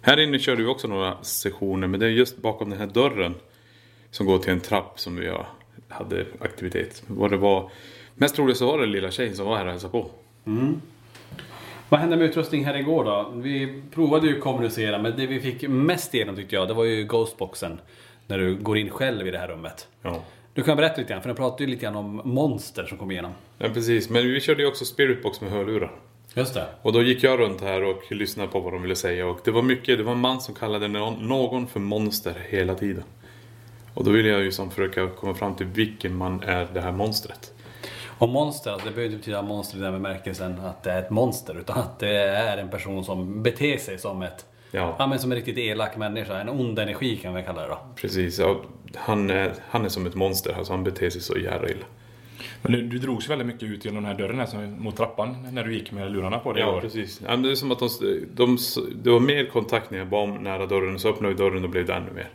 här 0.00 0.20
inne 0.20 0.38
körde 0.38 0.62
vi 0.62 0.68
också 0.68 0.88
några 0.88 1.16
sessioner. 1.22 1.86
Men 1.86 2.00
det 2.00 2.06
är 2.06 2.10
just 2.10 2.36
bakom 2.36 2.70
den 2.70 2.78
här 2.78 2.86
dörren. 2.86 3.34
Som 4.10 4.26
går 4.26 4.38
till 4.38 4.52
en 4.52 4.60
trapp 4.60 5.00
som 5.00 5.16
vi 5.16 5.32
hade 5.88 6.26
aktivitet. 6.40 7.02
Vad 7.06 7.30
det 7.30 7.36
var, 7.36 7.70
mest 8.14 8.34
troligt 8.36 8.56
så 8.56 8.66
var 8.66 8.78
det 8.78 8.86
lilla 8.86 9.10
tjejen 9.10 9.36
som 9.36 9.46
var 9.46 9.56
här 9.56 9.64
och 9.64 9.70
hälsade 9.70 9.92
på. 9.92 10.10
Vad 11.88 12.00
hände 12.00 12.16
med 12.16 12.26
utrustning 12.26 12.64
här 12.64 12.76
igår 12.76 13.04
då? 13.04 13.32
Vi 13.34 13.82
provade 13.94 14.26
ju 14.26 14.40
kommunicera 14.40 14.98
men 14.98 15.16
det 15.16 15.26
vi 15.26 15.40
fick 15.40 15.68
mest 15.68 16.14
igenom 16.14 16.36
tyckte 16.36 16.54
jag 16.54 16.68
det 16.68 16.74
var 16.74 16.84
ju 16.84 17.04
Ghostboxen. 17.04 17.80
När 18.26 18.38
du 18.38 18.56
går 18.56 18.78
in 18.78 18.90
själv 18.90 19.28
i 19.28 19.30
det 19.30 19.38
här 19.38 19.48
rummet. 19.48 19.88
Ja. 20.02 20.22
Du 20.54 20.62
kan 20.62 20.76
berätta 20.76 20.96
lite 20.96 21.12
grann 21.12 21.22
för 21.22 21.28
den 21.28 21.36
pratade 21.36 21.64
ju 21.64 21.70
lite 21.70 21.82
grann 21.82 21.96
om 21.96 22.20
monster 22.24 22.84
som 22.84 22.98
kom 22.98 23.10
igenom. 23.10 23.32
ja, 23.58 23.68
precis. 23.68 24.10
Men 24.10 24.22
vi 24.22 24.40
körde 24.40 24.62
ju 24.62 24.68
också 24.68 24.84
spiritbox 24.84 25.40
med 25.40 25.50
hörlurar. 25.50 25.92
Just 26.34 26.54
det. 26.54 26.66
Och 26.82 26.92
då 26.92 27.02
gick 27.02 27.22
jag 27.22 27.40
runt 27.40 27.60
här 27.60 27.84
och 27.84 28.12
lyssnade 28.12 28.48
på 28.48 28.60
vad 28.60 28.72
de 28.72 28.82
ville 28.82 28.96
säga. 28.96 29.26
Och 29.26 29.40
det 29.44 29.50
var 29.50 29.62
mycket, 29.62 29.98
det 29.98 30.04
var 30.04 30.12
en 30.12 30.18
man 30.18 30.40
som 30.40 30.54
kallade 30.54 30.88
någon, 30.88 31.28
någon 31.28 31.66
för 31.66 31.80
monster 31.80 32.34
hela 32.48 32.74
tiden. 32.74 33.04
Och 33.94 34.04
då 34.04 34.10
ville 34.10 34.28
jag 34.28 34.42
ju 34.42 34.52
som 34.52 34.70
försöka 34.70 35.08
komma 35.08 35.34
fram 35.34 35.54
till 35.54 35.66
vilken 35.66 36.16
man 36.16 36.42
är 36.42 36.68
det 36.74 36.80
här 36.80 36.92
monstret. 36.92 37.52
Och 38.18 38.28
monster, 38.28 38.70
alltså, 38.70 38.88
det 38.88 38.94
behöver 38.94 39.14
inte 39.14 39.18
betyda 39.18 39.42
monster 39.42 39.78
i 39.78 39.80
den 39.80 39.92
bemärkelsen 39.92 40.60
att 40.60 40.82
det 40.82 40.92
är 40.92 41.02
ett 41.02 41.10
monster. 41.10 41.58
Utan 41.58 41.78
att 41.78 41.98
det 41.98 42.16
är 42.18 42.58
en 42.58 42.68
person 42.68 43.04
som 43.04 43.42
beter 43.42 43.78
sig 43.78 43.98
som 43.98 44.22
ett 44.22 44.46
Ja, 44.74 44.96
Ja 44.98 45.06
men 45.06 45.18
som 45.18 45.32
en 45.32 45.36
riktigt 45.36 45.58
elak 45.58 45.96
människa, 45.96 46.40
en 46.40 46.48
ond 46.48 46.78
energi 46.78 47.16
kan 47.16 47.34
vi 47.34 47.42
kalla 47.42 47.62
det 47.62 47.68
då. 47.68 47.78
precis. 47.96 48.38
Ja, 48.38 48.60
han, 48.94 49.30
är, 49.30 49.54
han 49.68 49.84
är 49.84 49.88
som 49.88 50.06
ett 50.06 50.14
monster, 50.14 50.54
alltså 50.58 50.72
han 50.72 50.84
beter 50.84 51.10
sig 51.10 51.20
så 51.20 51.38
jävla 51.38 51.68
illa. 51.68 51.84
Men 52.62 52.72
du, 52.72 52.82
du 52.82 52.98
drogs 52.98 53.30
väldigt 53.30 53.46
mycket 53.46 53.62
ut 53.62 53.84
genom 53.84 54.02
den 54.02 54.12
här 54.12 54.18
dörren 54.18 54.38
här, 54.38 54.46
som, 54.46 54.82
mot 54.82 54.96
trappan 54.96 55.48
när 55.52 55.64
du 55.64 55.74
gick 55.74 55.92
med 55.92 56.12
lurarna 56.12 56.38
på 56.38 56.52
dig 56.52 56.62
Ja, 56.62 56.80
precis. 56.80 57.20
Ja, 57.26 57.36
det 57.36 57.50
är 57.50 57.54
som 57.54 57.72
att 57.72 57.78
de, 57.78 57.88
de, 58.34 58.58
det 59.02 59.10
var 59.10 59.20
mer 59.20 59.44
kontakt 59.46 59.90
när 59.90 59.98
jag 59.98 60.06
var 60.06 60.26
nära 60.26 60.66
dörren, 60.66 60.98
så 60.98 61.08
öppnade 61.08 61.34
vi 61.34 61.40
dörren 61.40 61.64
och 61.64 61.70
blev 61.70 61.86
det 61.86 61.94
ännu 61.94 62.12
mer. 62.14 62.28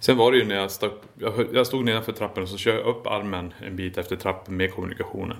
Sen 0.00 0.16
var 0.16 0.32
det 0.32 0.38
ju 0.38 0.44
när 0.44 0.54
jag, 0.54 0.70
stack, 0.70 0.92
jag, 1.18 1.46
jag 1.52 1.66
stod 1.66 1.84
nedanför 1.84 2.12
trappan 2.12 2.42
och 2.42 2.48
så 2.48 2.56
kör 2.56 2.74
jag 2.74 2.86
upp 2.86 3.06
armen 3.06 3.52
en 3.66 3.76
bit 3.76 3.98
efter 3.98 4.16
trappen 4.16 4.56
med 4.56 4.74
kommunikationen. 4.74 5.36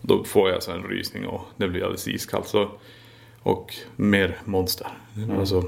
Då 0.00 0.24
får 0.24 0.50
jag 0.50 0.62
så 0.62 0.72
en 0.72 0.82
rysning 0.82 1.26
och 1.26 1.40
det 1.56 1.68
blir 1.68 1.82
alldeles 1.82 2.08
iskallt. 2.08 2.46
Så, 2.46 2.70
och 3.48 3.74
mer 3.96 4.36
monster. 4.44 4.86
Alltså, 5.38 5.64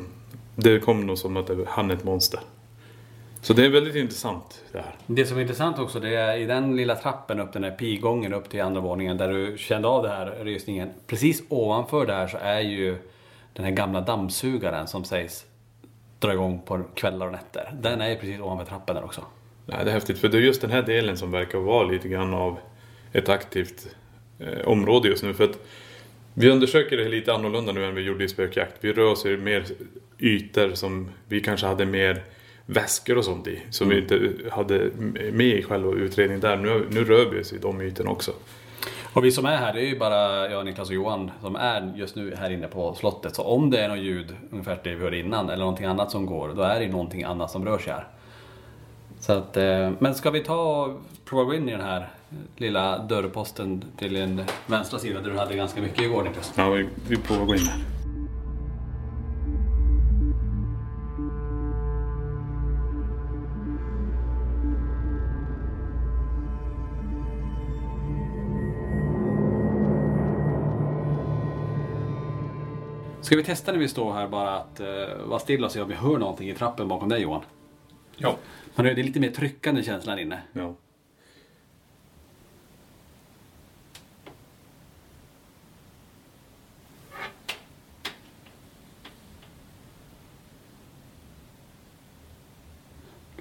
det 0.56 0.80
kom 0.80 1.06
nog 1.06 1.18
som 1.18 1.36
att 1.36 1.46
det, 1.46 1.64
han 1.66 1.90
är 1.90 1.94
ett 1.94 2.04
monster. 2.04 2.40
Så 3.40 3.52
det 3.52 3.64
är 3.64 3.68
väldigt 3.68 3.94
intressant 3.94 4.64
det 4.72 4.78
här. 4.78 4.96
Det 5.06 5.26
som 5.26 5.36
är 5.36 5.40
intressant 5.40 5.78
också 5.78 6.00
det 6.00 6.16
är 6.16 6.36
i 6.36 6.46
den 6.46 6.76
lilla 6.76 6.94
trappen 6.94 7.40
upp, 7.40 7.52
den 7.52 7.64
här 7.64 7.70
pigången 7.70 8.34
upp 8.34 8.48
till 8.48 8.62
andra 8.62 8.80
våningen 8.80 9.16
där 9.16 9.28
du 9.28 9.58
kände 9.58 9.88
av 9.88 10.02
den 10.02 10.12
här 10.12 10.44
rysningen. 10.44 10.90
Precis 11.06 11.42
ovanför 11.48 12.06
där 12.06 12.26
så 12.26 12.36
är 12.36 12.60
ju 12.60 12.96
den 13.52 13.64
här 13.64 13.72
gamla 13.72 14.00
dammsugaren 14.00 14.86
som 14.86 15.04
sägs 15.04 15.46
dra 16.18 16.32
igång 16.32 16.62
på 16.66 16.82
kvällar 16.94 17.26
och 17.26 17.32
nätter. 17.32 17.72
Den 17.80 18.00
är 18.00 18.08
ju 18.08 18.16
precis 18.16 18.40
ovanför 18.40 18.64
trappen 18.64 18.94
där 18.94 19.04
också. 19.04 19.24
Nej, 19.66 19.84
det 19.84 19.90
är 19.90 19.94
häftigt. 19.94 20.18
För 20.18 20.28
det 20.28 20.38
är 20.38 20.42
just 20.42 20.60
den 20.60 20.70
här 20.70 20.82
delen 20.82 21.16
som 21.16 21.30
verkar 21.30 21.58
vara 21.58 21.82
lite 21.82 22.08
grann 22.08 22.34
av 22.34 22.58
ett 23.12 23.28
aktivt 23.28 23.96
eh, 24.38 24.68
område 24.68 25.08
just 25.08 25.22
nu. 25.22 25.34
För 25.34 25.44
att 25.44 25.58
vi 26.34 26.50
undersöker 26.50 26.96
det 26.96 27.08
lite 27.08 27.34
annorlunda 27.34 27.72
nu 27.72 27.84
än 27.84 27.94
vi 27.94 28.02
gjorde 28.02 28.24
i 28.24 28.28
spökjakt. 28.28 28.76
Vi 28.80 28.92
rör 28.92 29.12
oss 29.12 29.26
i 29.26 29.36
mer 29.36 29.64
ytor 30.18 30.74
som 30.74 31.08
vi 31.28 31.40
kanske 31.40 31.66
hade 31.66 31.86
mer 31.86 32.22
väskor 32.66 33.18
och 33.18 33.24
sånt 33.24 33.46
i. 33.46 33.62
Som 33.70 33.88
vi 33.88 33.98
inte 33.98 34.30
hade 34.50 34.90
med 35.32 35.46
i 35.58 35.62
själva 35.62 35.92
utredningen 35.92 36.40
där. 36.40 36.56
Nu, 36.56 36.86
nu 36.90 37.04
rör 37.04 37.30
vi 37.30 37.40
oss 37.40 37.52
i 37.52 37.58
de 37.58 37.80
ytorna 37.80 38.10
också. 38.10 38.32
Och 39.12 39.24
vi 39.24 39.32
som 39.32 39.46
är 39.46 39.56
här, 39.56 39.72
det 39.72 39.80
är 39.80 39.86
ju 39.86 39.98
bara 39.98 40.50
jag, 40.50 40.64
Niklas 40.64 40.88
och 40.88 40.94
Johan 40.94 41.30
som 41.40 41.56
är 41.56 41.92
just 41.96 42.16
nu 42.16 42.34
här 42.34 42.50
inne 42.50 42.66
på 42.66 42.94
slottet. 42.94 43.34
Så 43.34 43.42
om 43.42 43.70
det 43.70 43.78
är 43.78 43.88
något 43.88 43.98
ljud, 43.98 44.36
ungefär 44.50 44.78
det 44.84 44.94
vi 44.94 45.02
hörde 45.02 45.18
innan, 45.18 45.50
eller 45.50 45.60
någonting 45.60 45.86
annat 45.86 46.10
som 46.10 46.26
går, 46.26 46.52
då 46.56 46.62
är 46.62 46.80
det 46.80 46.88
någonting 46.88 47.22
annat 47.22 47.50
som 47.50 47.64
rör 47.64 47.78
sig 47.78 47.92
här. 47.92 48.06
Så 49.20 49.32
att, 49.32 49.56
eh, 49.56 49.90
men 49.98 50.14
ska 50.14 50.30
vi 50.30 50.40
ta 50.40 50.84
och 50.84 51.00
prova 51.24 51.42
att 51.42 51.48
gå 51.48 51.54
in 51.54 51.68
i 51.68 51.72
den 51.72 51.80
här 51.80 52.08
lilla 52.56 52.98
dörrposten 52.98 53.84
till 53.96 54.14
den 54.14 54.42
vänstra 54.66 54.98
sidan 54.98 55.22
där 55.22 55.30
du 55.30 55.38
hade 55.38 55.56
ganska 55.56 55.80
mycket 55.80 56.00
igår 56.00 56.22
Niklas? 56.22 56.52
Ja, 56.56 56.70
vi, 56.70 56.88
vi 57.08 57.16
provar 57.16 57.42
att 57.42 57.48
gå 57.48 57.54
in 57.54 57.60
här. 57.60 57.80
Ska 73.20 73.36
vi 73.36 73.44
testa 73.44 73.72
när 73.72 73.78
vi 73.78 73.88
står 73.88 74.12
här 74.12 74.28
bara 74.28 74.56
att 74.56 74.80
uh, 74.80 75.26
vara 75.26 75.38
stilla 75.38 75.66
och 75.66 75.72
se 75.72 75.80
om 75.80 75.88
vi 75.88 75.94
hör 75.94 76.18
någonting 76.18 76.48
i 76.48 76.54
trappen 76.54 76.88
bakom 76.88 77.08
dig 77.08 77.22
Johan? 77.22 77.42
Ja. 78.22 78.36
Men 78.74 78.84
det 78.84 78.90
är 78.90 79.04
lite 79.04 79.20
mer 79.20 79.30
tryckande 79.30 79.82
känsla 79.82 80.12
här 80.12 80.18
inne. 80.20 80.42
Ja. 80.52 80.74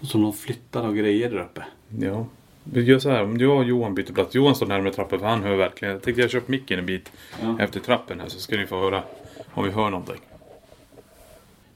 Som 0.02 0.22
de 0.22 0.34
flyttar 0.34 0.88
och 0.88 0.96
grejer 0.96 1.30
där 1.30 1.40
uppe. 1.40 1.66
Ja. 2.00 2.26
Vi 2.64 2.82
gör 2.82 3.00
så 3.00 3.10
här, 3.10 3.24
om 3.24 3.38
jag 3.38 3.58
och 3.58 3.64
Johan 3.64 3.96
byter 3.96 4.14
plats. 4.14 4.36
Johan 4.36 4.56
står 4.56 4.66
närmare 4.66 4.94
trappan 4.94 5.20
för 5.20 5.28
han 5.28 5.44
hör 5.44 5.56
verkligen. 5.56 5.94
Jag 5.94 6.04
tänkte 6.04 6.22
jag 6.22 6.36
upp 6.36 6.48
micken 6.48 6.80
en 6.80 6.86
bit 6.86 7.12
Ja. 7.42 7.60
efter 7.60 7.80
trappen 7.80 8.20
här 8.20 8.30
så 8.30 8.40
ska 8.40 8.58
ni 8.58 8.66
få 8.68 8.80
höra 8.80 9.04
om 9.54 9.64
vi 9.64 9.72
hör 9.72 9.90
någonting. 9.90 10.29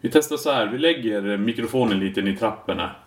Vi 0.03 0.09
testar 0.09 0.37
så 0.37 0.51
här, 0.51 0.67
vi 0.67 0.77
lägger 0.77 1.37
mikrofonen 1.37 1.99
lite 1.99 2.21
i 2.21 2.37
trappen 2.37 2.79
här. 2.79 2.97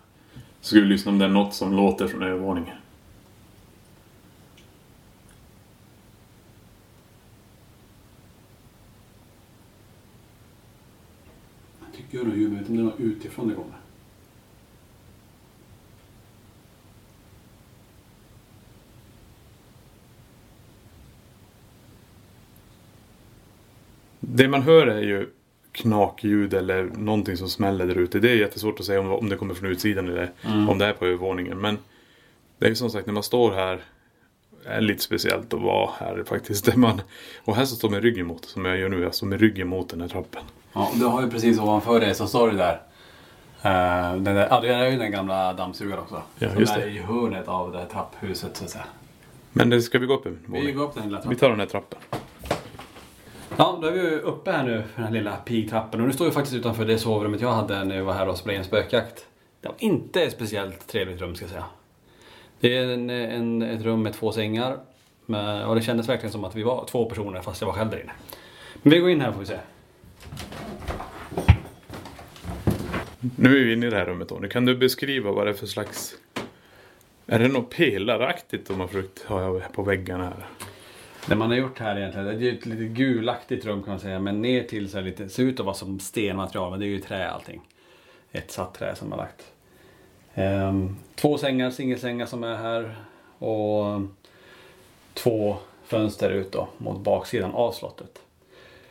Så 0.60 0.68
ska 0.68 0.80
vi 0.80 0.86
lyssna 0.86 1.12
om 1.12 1.18
det 1.18 1.24
är 1.24 1.28
något 1.28 1.54
som 1.54 1.76
låter 1.76 2.06
från 2.06 2.22
övervåningen. 2.22 2.76
Jag 11.80 11.96
tycker 11.96 12.24
nog 12.24 12.36
ljud, 12.36 12.48
men 12.50 12.56
jag 12.56 12.60
vet 12.60 12.70
inte 12.70 12.70
om 12.70 12.76
det 12.76 12.82
är 12.82 13.06
något 13.06 13.16
utifrån 13.16 13.48
det 13.48 13.54
kommer. 13.54 13.76
Det 24.20 24.48
man 24.48 24.62
hör 24.62 24.86
är 24.86 25.02
ju 25.02 25.35
knakljud 25.76 26.54
eller 26.54 26.84
någonting 26.84 27.36
som 27.36 27.48
smäller 27.48 27.86
där 27.86 27.98
ute. 27.98 28.18
Det 28.18 28.30
är 28.30 28.34
jättesvårt 28.36 28.80
att 28.80 28.86
säga 28.86 29.00
om, 29.00 29.12
om 29.12 29.28
det 29.28 29.36
kommer 29.36 29.54
från 29.54 29.70
utsidan 29.70 30.08
eller 30.08 30.30
om 30.68 30.78
det 30.78 30.86
är 30.86 30.92
på 30.92 31.06
övervåningen. 31.06 31.60
Men 31.60 31.78
det 32.58 32.66
är 32.66 32.70
ju 32.70 32.76
som 32.76 32.90
sagt 32.90 33.06
när 33.06 33.14
man 33.14 33.22
står 33.22 33.52
här 33.52 33.80
är 34.64 34.80
lite 34.80 35.02
speciellt 35.02 35.54
att 35.54 35.60
vara 35.60 35.90
här 35.98 36.24
faktiskt. 36.26 36.64
Där 36.66 36.76
man, 36.76 37.00
och 37.44 37.56
här 37.56 37.64
så 37.64 37.76
står 37.76 37.90
man 37.90 38.00
ryggen 38.00 38.26
mot, 38.26 38.44
som 38.44 38.64
jag 38.64 38.78
gör 38.78 38.88
nu. 38.88 39.02
Jag 39.02 39.14
står 39.14 39.26
med 39.26 39.40
ryggen 39.40 39.68
mot 39.68 39.88
den 39.88 40.00
här 40.00 40.08
trappen. 40.08 40.42
Ja, 40.72 40.90
du 40.94 41.04
har 41.04 41.22
ju 41.22 41.30
precis 41.30 41.58
ovanför 41.60 42.00
dig 42.00 42.14
så 42.14 42.26
står 42.26 42.50
det 42.50 42.56
där. 42.56 42.80
Uh, 43.56 44.22
den 44.22 44.24
där 44.34 44.48
ja, 44.50 44.60
det 44.60 44.68
är 44.74 44.90
ju 44.90 44.98
den 44.98 45.10
gamla 45.10 45.52
dammsugaren 45.52 45.98
också. 46.02 46.22
Ja, 46.38 46.50
som 46.50 46.60
just 46.60 46.76
är 46.76 46.80
det. 46.80 46.90
i 46.90 46.98
hörnet 46.98 47.48
av 47.48 47.72
det 47.72 47.78
här 47.78 47.86
trapphuset 47.86 48.56
så 48.56 48.64
att 48.64 48.70
säga. 48.70 48.84
Men 49.52 49.70
det 49.70 49.82
ska 49.82 49.98
vi 49.98 50.06
gå 50.06 50.14
upp 50.14 50.26
en 50.26 50.38
Vi 50.46 50.58
våning? 50.58 50.76
går 50.76 50.84
upp 50.84 50.94
den 50.94 51.04
lilla 51.04 51.16
Vi 51.18 51.22
trappan. 51.22 51.36
tar 51.38 51.50
den 51.50 51.60
här 51.60 51.66
trappen. 51.66 51.98
Ja, 53.58 53.78
då 53.82 53.88
är 53.88 53.92
vi 53.92 54.16
uppe 54.16 54.50
här 54.50 54.64
nu 54.64 54.82
för 54.82 54.96
den 54.96 55.04
här 55.04 55.12
lilla 55.12 55.36
pigtrappen. 55.36 56.00
Och 56.00 56.06
nu 56.06 56.12
står 56.12 56.24
vi 56.24 56.30
faktiskt 56.30 56.56
utanför 56.56 56.84
det 56.84 56.98
sovrummet 56.98 57.40
jag 57.40 57.52
hade 57.52 57.84
när 57.84 57.96
jag 57.96 58.04
var 58.04 58.12
här 58.12 58.28
och 58.28 58.38
spelade 58.38 58.58
in 58.58 58.64
spökjakt. 58.64 59.26
Det 59.60 59.68
var 59.68 59.76
inte 59.78 60.22
ett 60.22 60.32
speciellt 60.32 60.86
trevligt 60.86 61.20
rum 61.20 61.34
ska 61.34 61.44
jag 61.44 61.50
säga. 61.50 61.64
Det 62.60 62.76
är 62.76 62.88
en, 62.88 63.10
en, 63.10 63.62
ett 63.62 63.82
rum 63.82 64.02
med 64.02 64.14
två 64.14 64.32
sängar. 64.32 64.76
Men, 65.26 65.64
och 65.64 65.74
det 65.74 65.82
kändes 65.82 66.08
verkligen 66.08 66.32
som 66.32 66.44
att 66.44 66.54
vi 66.54 66.62
var 66.62 66.84
två 66.84 67.04
personer 67.04 67.40
fast 67.40 67.60
jag 67.60 67.68
var 67.68 67.74
själv 67.74 67.90
där 67.90 68.00
inne. 68.00 68.12
Men 68.82 68.92
vi 68.92 68.98
går 68.98 69.10
in 69.10 69.20
här 69.20 69.32
får 69.32 69.40
vi 69.40 69.46
se. 69.46 69.58
Nu 73.36 73.60
är 73.60 73.64
vi 73.64 73.72
inne 73.72 73.86
i 73.86 73.90
det 73.90 73.96
här 73.96 74.06
rummet 74.06 74.28
Tony. 74.28 74.48
Kan 74.48 74.64
du 74.64 74.76
beskriva 74.76 75.32
vad 75.32 75.46
det 75.46 75.50
är 75.50 75.54
för 75.54 75.66
slags... 75.66 76.14
Är 77.26 77.38
det 77.38 77.48
något 77.48 77.70
pelaraktigt 77.70 78.68
de 78.68 78.80
har 78.80 78.86
försökt 78.86 79.22
ha 79.22 79.60
på 79.60 79.82
väggarna 79.82 80.24
här? 80.24 80.46
Det 81.28 81.36
man 81.36 81.50
har 81.50 81.56
gjort 81.56 81.78
här 81.78 81.96
egentligen, 81.98 82.38
det 82.38 82.48
är 82.48 82.52
ett 82.52 82.66
lite 82.66 82.84
gulaktigt 82.84 83.64
rum 83.64 83.82
kan 83.82 83.90
man 83.90 84.00
säga. 84.00 84.18
Men 84.18 84.42
ner 84.42 84.62
till 84.62 84.90
så 84.90 85.00
lite, 85.00 85.28
ser 85.28 85.42
ut 85.42 85.60
att 85.60 85.66
vara 85.66 85.74
som 85.74 86.00
stenmaterial 86.00 86.70
men 86.70 86.80
det 86.80 86.86
är 86.86 86.88
ju 86.88 86.98
trä 86.98 87.28
allting. 87.30 87.60
Ett 88.32 88.50
satt 88.50 88.74
trä 88.74 88.94
som 88.94 89.12
har 89.12 89.18
lagt. 89.18 89.52
Ehm, 90.34 90.96
två 91.14 91.38
sängar, 91.38 91.70
singelsängar 91.70 92.26
som 92.26 92.44
är 92.44 92.56
här. 92.56 92.94
Och 93.38 94.00
två 95.14 95.56
fönster 95.84 96.30
ut 96.30 96.52
då 96.52 96.68
mot 96.78 97.00
baksidan 97.00 97.54
av 97.54 97.72
slottet. 97.72 98.18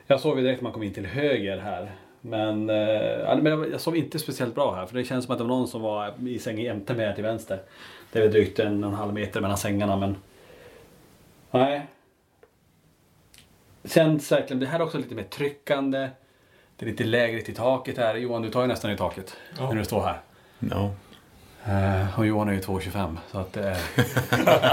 Jag 0.08 0.20
sov 0.20 0.38
ju 0.38 0.44
direkt 0.44 0.62
när 0.62 0.64
man 0.64 0.74
kom 0.74 0.84
in 0.84 0.94
till 0.94 1.06
höger 1.06 1.58
här. 1.58 1.92
Men, 2.22 2.70
eh, 2.70 3.38
men 3.42 3.46
jag- 3.46 3.82
sov 3.82 3.96
inte 3.96 4.20
speciellt 4.20 4.56
bra 4.56 4.76
här 4.76 4.86
för 4.86 4.96
det 4.96 5.04
känns 5.04 5.26
som 5.26 5.32
att 5.32 5.38
det 5.38 5.44
var 5.44 5.56
någon 5.56 5.68
som 5.68 5.82
var 5.82 6.14
i 6.28 6.40
sängen 6.40 6.66
jämte 6.66 6.94
mig 6.94 7.16
till 7.16 7.24
vänster. 7.24 7.62
Det 8.12 8.20
är 8.20 8.24
väl 8.24 8.32
drygt 8.32 8.60
en 8.60 8.84
och 8.84 8.90
en 8.90 8.96
halv 8.96 9.14
meter 9.14 9.42
mellan 9.42 9.58
sängarna 9.58 9.96
men... 9.98 10.16
Nej, 11.52 11.88
Känns 13.88 14.32
verkligen, 14.32 14.60
det 14.60 14.66
här 14.66 14.80
är 14.80 14.84
också 14.84 14.98
lite 14.98 15.16
mer 15.16 15.24
tryckande. 15.24 16.10
Det 16.78 16.86
är 16.86 16.90
lite 16.90 17.04
lägre 17.04 17.42
till 17.42 17.56
taket 17.56 17.98
här. 17.98 18.16
Johan, 18.16 18.42
du 18.42 18.50
tar 18.50 18.62
ju 18.62 18.68
nästan 18.68 18.92
i 18.92 18.98
taket 18.98 19.38
när 19.60 19.76
du 19.76 19.86
står 19.86 20.02
här. 20.02 20.22
Ja. 20.60 20.92
Eh, 21.68 22.20
och 22.20 22.26
Johan 22.26 22.50
är 22.50 22.54
ju 22.54 22.60
2,25 22.60 23.18
så 23.32 23.38
att... 23.38 23.58
Eh, 23.58 23.64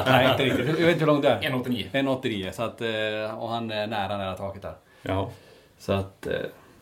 nej, 0.06 0.30
inte 0.30 0.44
riktigt. 0.44 0.66
Jag 0.66 0.86
vet 0.86 0.92
inte 0.92 0.98
hur 0.98 1.06
långt 1.06 1.22
det 1.22 1.28
är. 1.28 1.40
1,89. 1.40 1.90
1,89 1.92 2.50
så 2.50 2.62
att... 2.62 2.80
Eh, 2.80 3.38
och 3.38 3.48
han 3.48 3.70
är 3.70 3.86
nära, 3.86 4.18
nära 4.18 4.34
taket 4.36 4.62
där. 4.62 4.74
Ja. 5.02 5.30
Så 5.78 5.92
att... 5.92 6.26
Eh, 6.26 6.32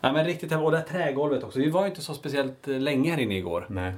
nej 0.00 0.12
men 0.12 0.25
riktigt, 0.25 0.52
och 0.52 0.70
det 0.70 0.76
här 0.76 0.84
trägolvet 0.84 1.44
också. 1.44 1.58
Vi 1.58 1.70
var 1.70 1.82
ju 1.82 1.88
inte 1.88 2.02
så 2.02 2.14
speciellt 2.14 2.66
länge 2.66 3.10
här 3.10 3.20
inne 3.20 3.37
igår. 3.37 3.66
Nej. 3.68 3.92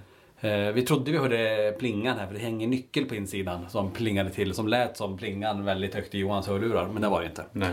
Vi 0.74 0.82
trodde 0.82 1.10
vi 1.10 1.18
hörde 1.18 1.74
plingan 1.78 2.18
här 2.18 2.26
för 2.26 2.34
det 2.34 2.40
hänger 2.40 2.68
nyckel 2.68 3.04
på 3.04 3.14
insidan 3.14 3.70
som 3.70 3.90
plingade 3.90 4.30
till. 4.30 4.54
Som 4.54 4.68
lät 4.68 4.96
som 4.96 5.18
plingan 5.18 5.64
väldigt 5.64 5.94
högt 5.94 6.14
i 6.14 6.18
Johans 6.18 6.46
hörlurar. 6.46 6.88
Men 6.88 7.02
det 7.02 7.08
var 7.08 7.20
det 7.20 7.26
inte. 7.26 7.44
Nej. 7.52 7.70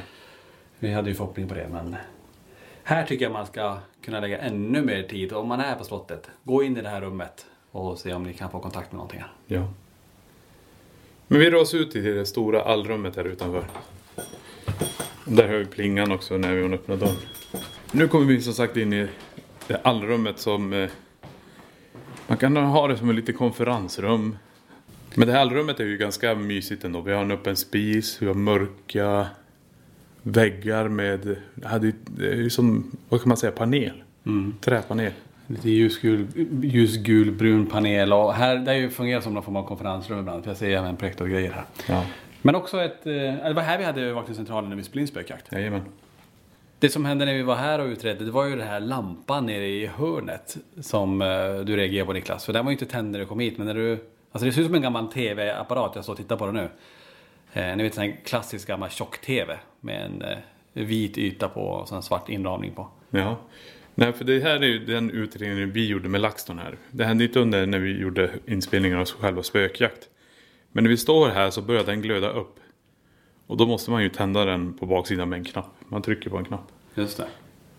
Vi 0.80 0.94
hade 0.94 1.10
ju 1.10 1.16
förhoppning 1.16 1.48
på 1.48 1.54
det 1.54 1.68
men 1.72 1.96
här 2.84 3.06
tycker 3.06 3.26
jag 3.26 3.32
man 3.32 3.46
ska 3.46 3.78
kunna 4.02 4.20
lägga 4.20 4.38
ännu 4.38 4.82
mer 4.82 5.04
tid. 5.04 5.34
Om 5.34 5.48
man 5.48 5.60
är 5.60 5.76
på 5.76 5.84
slottet, 5.84 6.30
gå 6.44 6.64
in 6.64 6.78
i 6.78 6.82
det 6.82 6.90
här 6.90 7.02
rummet 7.02 7.46
och 7.72 7.98
se 7.98 8.14
om 8.14 8.24
ni 8.24 8.34
kan 8.34 8.52
få 8.52 8.60
kontakt 8.60 8.92
med 8.92 8.98
någonting 8.98 9.20
här. 9.20 9.32
Ja. 9.48 9.68
Men 11.28 11.40
vi 11.40 11.52
rör 11.52 11.62
oss 11.62 11.74
ut 11.74 11.96
i 11.96 12.02
det 12.02 12.26
stora 12.26 12.62
allrummet 12.62 13.16
här 13.16 13.24
utanför. 13.24 13.64
Där 15.26 15.48
hör 15.48 15.58
vi 15.58 15.66
plingan 15.66 16.12
också 16.12 16.38
när 16.38 16.54
vi 16.54 16.74
öppnar 16.74 16.98
dörren. 16.98 17.16
Nu 17.92 18.08
kommer 18.08 18.26
vi 18.26 18.42
som 18.42 18.54
sagt 18.54 18.78
in 18.78 18.94
i 18.94 19.08
det 19.68 19.78
allrummet 19.84 20.40
som... 20.40 20.74
Eh, 20.74 20.90
man 22.28 22.38
kan 22.38 22.58
ha 22.58 22.88
det 22.88 22.98
som 22.98 23.10
ett 23.10 23.16
litet 23.16 23.38
konferensrum. 23.38 24.38
Men 25.16 25.28
det 25.28 25.34
här 25.34 25.42
allrummet 25.42 25.80
är 25.80 25.86
ju 25.86 25.98
ganska 25.98 26.36
mysigt 26.36 26.84
ändå. 26.84 27.02
Vi 27.02 27.14
har 27.14 27.22
en 27.22 27.32
öppen 27.32 27.56
spis, 27.56 28.22
vi 28.22 28.28
har 28.28 28.34
mörka 28.34 29.28
väggar 30.24 30.88
med... 30.88 31.36
Hade 31.64 31.88
ju- 31.88 31.94
det 32.06 32.28
är 32.32 32.36
ju 32.36 32.50
som, 32.50 32.92
vad 33.10 33.22
kan 33.22 33.28
man 33.30 33.38
säga, 33.38 33.52
panel. 33.52 34.04
Träpanel. 34.62 35.12
Lite 35.48 35.70
ljusgul, 35.70 36.28
ljusgulbrun 36.62 37.66
panel 37.66 38.14
och 38.14 38.34
här, 38.34 38.56
det 38.58 38.72
är 38.72 38.76
ju 38.76 38.90
fungerar 38.90 39.22
som 39.22 39.34
någon 39.34 39.44
form 39.44 39.56
av 39.56 39.64
konferensrum 39.68 40.20
ibland. 40.20 40.44
För 40.44 40.50
jag 40.52 40.58
ser 40.58 40.70
även 40.78 40.96
projektorgrejer 40.98 41.52
här. 41.52 41.64
Ja, 41.88 42.06
Men 42.42 42.56
också 42.56 42.82
ett, 42.82 43.06
eh, 43.06 43.12
det 43.48 43.54
var 43.56 43.62
här 43.62 43.78
vi 43.78 43.84
hade 43.84 44.02
övervakningscentralen 44.02 44.70
när 44.70 44.78
vi 44.78 44.84
spelade 44.84 45.02
in 45.02 45.08
spökjakt. 45.08 45.52
jajamän. 45.52 45.82
Det 46.80 46.90
som 46.90 47.06
hände 47.06 47.26
när 47.26 47.34
vi 47.34 47.42
var 47.44 47.56
här 47.56 47.80
och 47.80 47.88
utredde, 47.88 48.26
det 48.26 48.32
var 48.32 48.46
ju 48.46 48.56
den 48.56 48.68
här 48.68 48.80
lampan 48.80 49.46
nere 49.46 49.68
i 49.68 49.88
hörnet 49.88 50.58
som 50.82 51.22
eh, 51.22 51.28
du 51.66 51.76
reagerade 51.76 52.06
på 52.06 52.14
Niklas. 52.14 52.46
För 52.46 52.54
den 52.54 52.66
var 52.66 52.72
ju 52.72 52.76
inte 52.76 52.86
tänd 52.86 53.12
när 53.12 53.20
du 53.20 53.26
kom 53.26 53.40
hit, 53.40 53.58
men 53.58 53.68
när 53.68 53.74
du... 53.74 53.92
Alltså 54.32 54.46
det 54.46 54.52
ser 54.52 54.62
ut 54.62 54.68
som 54.68 54.76
en 54.76 54.82
gammal 54.82 55.08
TV-apparat, 55.08 55.92
jag 55.96 56.04
står 56.04 56.14
och 56.14 56.18
tittar 56.20 56.36
på 56.38 56.46
den 56.46 56.56
nu. 56.56 56.70
Eh, 57.54 57.76
ni 57.78 57.84
vet 57.84 57.98
en 57.98 58.14
klassisk 58.18 58.68
gammal 58.68 58.90
tjock-TV 58.90 59.58
med 59.82 60.06
en 60.06 60.22
eh, 60.22 60.38
vit 60.74 61.18
yta 61.18 61.50
på 61.50 61.62
och 61.62 61.92
en 61.92 62.04
svart 62.04 62.30
inramning 62.30 62.72
på. 62.72 62.88
Ja. 63.10 63.38
Nej, 63.96 64.14
för 64.14 64.26
det 64.26 64.40
här 64.40 64.56
är 64.56 64.68
ju 64.68 64.86
den 64.86 65.12
utredningen 65.12 65.72
vi 65.72 65.88
gjorde 65.88 66.10
med 66.10 66.22
LaxTon 66.22 66.60
här. 66.60 66.78
Det 66.92 67.06
hände 67.06 67.24
inte 67.24 67.40
under 67.40 67.66
när 67.66 67.80
vi 67.80 68.00
gjorde 68.00 68.32
inspelningen 68.46 68.98
av 68.98 69.06
själva 69.06 69.44
spökjakt. 69.44 70.10
Men 70.72 70.84
när 70.84 70.90
vi 70.90 70.98
står 70.98 71.30
här 71.30 71.50
så 71.50 71.62
börjar 71.62 71.84
den 71.84 72.02
glöda 72.02 72.30
upp. 72.30 72.60
Och 73.48 73.58
då 73.58 73.66
måste 73.66 73.92
man 73.92 74.04
ju 74.04 74.10
tända 74.10 74.46
den 74.46 74.74
på 74.74 74.86
baksidan 74.86 75.30
med 75.30 75.38
en 75.38 75.46
knapp. 75.46 75.76
Man 75.88 76.02
trycker 76.02 76.30
på 76.30 76.38
en 76.38 76.46
knapp. 76.46 76.72
Just 76.96 77.18
det. 77.18 77.28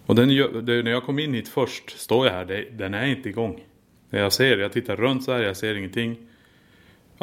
Och 0.07 0.15
den 0.15 0.29
det, 0.67 0.83
när 0.83 0.91
jag 0.91 1.05
kom 1.05 1.19
in 1.19 1.35
hit 1.35 1.49
först, 1.49 1.91
står 1.91 2.27
jag 2.27 2.33
här, 2.33 2.45
det, 2.45 2.65
den 2.71 2.95
är 2.95 3.07
inte 3.07 3.29
igång. 3.29 3.65
Jag 4.11 4.33
ser, 4.33 4.59
jag 4.59 4.73
tittar 4.73 4.97
runt 4.97 5.25
så 5.25 5.33
här, 5.33 5.43
jag 5.43 5.57
ser 5.57 5.75
ingenting. 5.75 6.17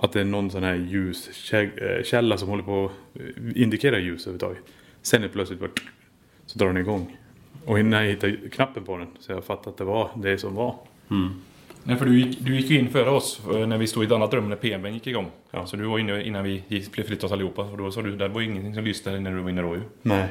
Att 0.01 0.11
det 0.11 0.19
är 0.21 0.25
någon 0.25 0.51
sån 0.51 0.63
här 0.63 0.75
ljuskälla 0.75 2.37
som 2.37 2.49
håller 2.49 2.63
på 2.63 2.85
att 2.85 3.21
eh, 3.21 3.61
indikera 3.61 3.99
ljus 3.99 4.21
överhuvudtaget. 4.27 4.63
Sen 5.01 5.23
är 5.23 5.27
plötsligt 5.27 5.59
bara 5.59 5.69
så 6.45 6.59
drar 6.59 6.67
den 6.67 6.77
igång. 6.77 7.17
Och 7.65 7.79
innan 7.79 8.03
jag 8.03 8.09
hittade 8.11 8.37
knappen 8.51 8.83
på 8.83 8.97
den 8.97 9.07
så 9.19 9.31
jag 9.31 9.43
fattade 9.43 9.69
att 9.69 9.77
det 9.77 9.83
var 9.83 10.09
det 10.15 10.37
som 10.37 10.55
var. 10.55 10.75
Nej, 11.83 11.95
för 11.97 12.05
du 12.05 12.19
gick, 12.19 12.39
du 12.39 12.55
gick 12.55 12.69
ju 12.69 12.79
in 12.79 12.89
före 12.89 13.09
oss 13.09 13.41
eh, 13.53 13.67
när 13.67 13.77
vi 13.77 13.87
stod 13.87 14.03
i 14.03 14.05
ett 14.05 14.11
annat 14.11 14.33
rum 14.33 14.49
när 14.49 14.55
PMB 14.55 14.85
gick 14.87 15.07
igång. 15.07 15.31
Ja. 15.51 15.65
Så 15.65 15.75
du 15.75 15.83
var 15.85 15.99
inne 15.99 16.23
innan 16.23 16.43
vi 16.43 16.63
flyttade 16.91 17.25
oss 17.25 17.31
allihopa. 17.31 17.61
Och 17.61 17.77
då 17.77 17.91
sa 17.91 18.01
du, 18.01 18.15
det 18.15 18.27
var 18.27 18.41
ju 18.41 18.47
ingenting 18.47 18.75
som 18.75 18.83
lyste 18.83 19.19
när 19.19 19.31
du 19.35 19.41
var 19.41 19.49
inne 19.49 19.61
då 19.61 19.75
ju. 19.75 19.81
Nej. 20.01 20.27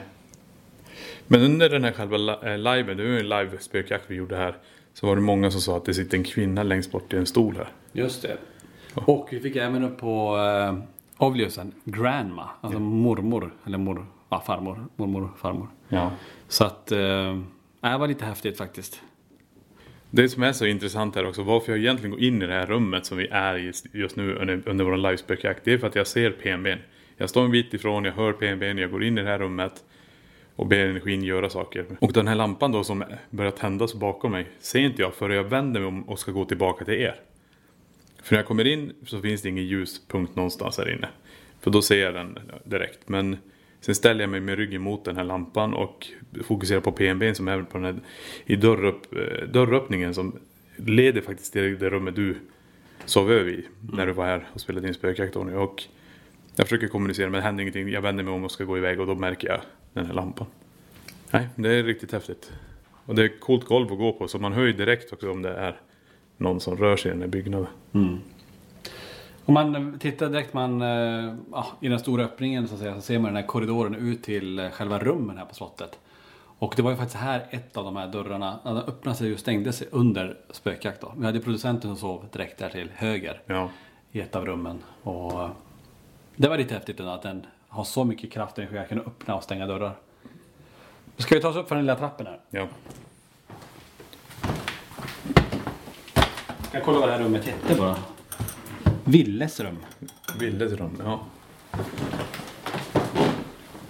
Men 1.26 1.40
under 1.42 1.68
den 1.70 1.84
här 1.84 1.92
själva 1.92 2.16
li- 2.16 2.32
eh, 2.42 2.58
liven, 2.58 2.96
det 2.96 3.02
var 3.02 3.10
ju 3.10 3.18
en 3.20 3.28
live 3.28 3.50
spökjakt 3.60 4.04
vi 4.06 4.14
gjorde 4.14 4.36
här. 4.36 4.54
Så 4.94 5.06
var 5.06 5.16
det 5.16 5.22
många 5.22 5.50
som 5.50 5.60
sa 5.60 5.76
att 5.76 5.84
det 5.84 5.94
sitter 5.94 6.16
en 6.18 6.24
kvinna 6.24 6.62
längst 6.62 6.92
bort 6.92 7.12
i 7.12 7.16
en 7.16 7.26
stol 7.26 7.56
här. 7.56 7.68
Just 7.92 8.22
det. 8.22 8.36
Och 9.04 9.28
vi 9.30 9.40
fick 9.40 9.56
även 9.56 9.84
upp 9.84 9.98
på 9.98 10.36
uh, 10.36 10.78
Ovliusen, 11.18 11.72
grandma, 11.84 12.48
alltså 12.60 12.80
mormor, 12.80 13.54
eller 13.66 13.78
mor, 13.78 14.06
ja, 14.28 14.40
farmor, 14.46 14.86
mormor, 14.96 15.30
farmor. 15.36 15.68
Ja. 15.88 16.10
Så 16.48 16.64
att, 16.64 16.92
uh, 16.92 16.98
det 17.80 17.98
var 17.98 18.08
lite 18.08 18.24
häftigt 18.24 18.58
faktiskt. 18.58 19.02
Det 20.10 20.28
som 20.28 20.42
är 20.42 20.52
så 20.52 20.66
intressant 20.66 21.14
här 21.14 21.28
också, 21.28 21.42
varför 21.42 21.72
jag 21.72 21.78
egentligen 21.78 22.10
går 22.10 22.20
in 22.20 22.42
i 22.42 22.46
det 22.46 22.52
här 22.52 22.66
rummet 22.66 23.06
som 23.06 23.18
vi 23.18 23.26
är 23.26 23.58
i 23.58 23.72
just 23.92 24.16
nu 24.16 24.34
under, 24.34 24.62
under 24.68 24.84
vår 24.84 24.96
livespökjakt. 24.96 25.64
Det 25.64 25.72
är 25.72 25.78
för 25.78 25.86
att 25.86 25.94
jag 25.94 26.06
ser 26.06 26.30
PNBn. 26.30 26.78
Jag 27.16 27.30
står 27.30 27.44
en 27.44 27.50
bit 27.50 27.74
ifrån, 27.74 28.04
jag 28.04 28.12
hör 28.12 28.32
PNBn, 28.32 28.78
jag 28.78 28.90
går 28.90 29.04
in 29.04 29.18
i 29.18 29.22
det 29.22 29.28
här 29.28 29.38
rummet 29.38 29.84
och 30.56 30.66
ber 30.66 30.86
energin 30.86 31.22
göra 31.22 31.50
saker. 31.50 31.86
Och 32.00 32.12
den 32.12 32.28
här 32.28 32.34
lampan 32.34 32.72
då 32.72 32.84
som 32.84 33.04
börjar 33.30 33.50
tändas 33.50 33.94
bakom 33.94 34.32
mig 34.32 34.46
ser 34.58 34.80
inte 34.80 35.02
jag 35.02 35.14
förrän 35.14 35.36
jag 35.36 35.44
vänder 35.44 35.80
mig 35.80 35.88
om 35.88 36.08
och 36.08 36.18
ska 36.18 36.32
gå 36.32 36.44
tillbaka 36.44 36.84
till 36.84 36.94
er. 36.94 37.20
För 38.26 38.34
när 38.34 38.38
jag 38.38 38.46
kommer 38.46 38.66
in 38.66 38.92
så 39.04 39.20
finns 39.20 39.42
det 39.42 39.48
ingen 39.48 39.66
ljuspunkt 39.66 40.36
någonstans 40.36 40.78
här 40.78 40.92
inne. 40.92 41.08
För 41.60 41.70
då 41.70 41.82
ser 41.82 42.02
jag 42.02 42.14
den 42.14 42.38
direkt. 42.64 43.08
Men 43.08 43.36
sen 43.80 43.94
ställer 43.94 44.20
jag 44.20 44.30
mig 44.30 44.40
med 44.40 44.58
ryggen 44.58 44.82
mot 44.82 45.04
den 45.04 45.16
här 45.16 45.24
lampan 45.24 45.74
och 45.74 46.06
fokuserar 46.44 46.80
på 46.80 46.92
PNBn 46.92 47.34
som 47.34 47.48
är 47.48 47.62
på 47.62 47.78
den 47.78 47.84
här, 47.84 47.96
i 48.46 48.56
dörröpp, 48.56 49.14
eh, 49.14 49.48
dörröppningen 49.48 50.14
som 50.14 50.38
leder 50.76 51.20
faktiskt 51.20 51.52
till 51.52 51.78
det 51.78 51.90
rummet 51.90 52.16
du 52.16 52.36
sov 53.04 53.32
över 53.32 53.50
i 53.50 53.66
när 53.92 54.06
du 54.06 54.12
var 54.12 54.26
här 54.26 54.48
och 54.52 54.60
spelade 54.60 54.88
in 54.88 54.94
spökjakt 54.94 55.32
Tony. 55.32 55.52
Och 55.52 55.82
jag 56.56 56.66
försöker 56.66 56.88
kommunicera 56.88 57.30
men 57.30 57.38
det 57.38 57.44
händer 57.44 57.62
ingenting. 57.62 57.88
Jag 57.88 58.02
vänder 58.02 58.24
mig 58.24 58.32
om 58.34 58.44
och 58.44 58.50
ska 58.50 58.64
gå 58.64 58.78
iväg 58.78 59.00
och 59.00 59.06
då 59.06 59.14
märker 59.14 59.48
jag 59.48 59.60
den 59.92 60.06
här 60.06 60.14
lampan. 60.14 60.46
Nej, 61.30 61.48
det 61.56 61.68
är 61.68 61.82
riktigt 61.82 62.12
häftigt. 62.12 62.52
Och 63.04 63.14
det 63.14 63.24
är 63.24 63.40
coolt 63.40 63.64
golv 63.64 63.92
att 63.92 63.98
gå 63.98 64.12
på 64.12 64.28
så 64.28 64.38
man 64.38 64.52
hör 64.52 64.64
ju 64.64 64.72
direkt 64.72 65.12
också 65.12 65.30
om 65.30 65.42
det 65.42 65.54
är 65.54 65.80
någon 66.36 66.60
som 66.60 66.76
rör 66.76 66.96
sig 66.96 67.08
i 67.10 67.12
den 67.12 67.22
här 67.22 67.28
byggnaden. 67.28 67.68
Om 69.46 69.54
man 69.54 69.98
tittar 69.98 70.28
direkt 70.28 70.54
man, 70.54 70.82
eh, 70.82 71.34
ja, 71.52 71.66
i 71.80 71.88
den 71.88 71.98
stora 71.98 72.24
öppningen 72.24 72.68
så, 72.68 72.74
att 72.74 72.80
säga, 72.80 72.94
så 72.94 73.00
ser 73.00 73.18
man 73.18 73.34
den 73.34 73.36
här 73.36 73.48
korridoren 73.48 73.94
ut 73.94 74.22
till 74.22 74.58
eh, 74.58 74.70
själva 74.70 74.98
rummen 74.98 75.38
här 75.38 75.44
på 75.44 75.54
slottet. 75.54 75.98
Och 76.58 76.74
det 76.76 76.82
var 76.82 76.90
ju 76.90 76.96
faktiskt 76.96 77.16
här 77.16 77.46
ett 77.50 77.76
av 77.76 77.84
de 77.84 77.96
här 77.96 78.08
dörrarna, 78.08 78.58
ja, 78.64 78.70
den 78.70 78.82
öppnade 78.82 79.16
sig 79.16 79.32
och 79.32 79.38
stängde 79.38 79.72
sig 79.72 79.88
under 79.90 80.38
spökjakt. 80.50 81.00
Då. 81.00 81.12
Vi 81.16 81.26
hade 81.26 81.40
producenten 81.40 81.90
som 81.90 81.96
sov 81.96 82.28
direkt 82.32 82.58
där 82.58 82.68
till 82.68 82.90
höger 82.94 83.40
Ja, 83.46 83.70
i 84.12 84.20
ett 84.20 84.36
av 84.36 84.46
rummen. 84.46 84.78
Och 85.02 85.42
eh, 85.42 85.50
det 86.36 86.48
var 86.48 86.58
lite 86.58 86.74
häftigt 86.74 87.00
ändå 87.00 87.12
att 87.12 87.22
den 87.22 87.46
har 87.68 87.84
så 87.84 88.04
mycket 88.04 88.32
kraft 88.32 88.58
att 88.58 88.70
den 88.70 88.86
kan 88.88 89.00
öppna 89.00 89.34
och 89.34 89.42
stänga 89.42 89.66
dörrar. 89.66 89.96
Ska 91.16 91.34
vi 91.34 91.40
ta 91.40 91.48
oss 91.48 91.56
upp 91.56 91.68
för 91.68 91.74
den 91.74 91.84
lilla 91.84 91.96
trappen 91.96 92.26
här? 92.26 92.40
ja. 92.50 92.68
Jag 96.76 96.84
kollar 96.84 97.00
vad 97.00 97.08
det 97.08 97.12
här 97.12 97.22
rummet 97.22 97.44
hette 97.44 97.74
bara. 97.74 97.96
Villes 99.04 99.60
rum. 99.60 99.76
Villes 100.38 100.72
rum, 100.72 101.02
ja. 101.04 101.20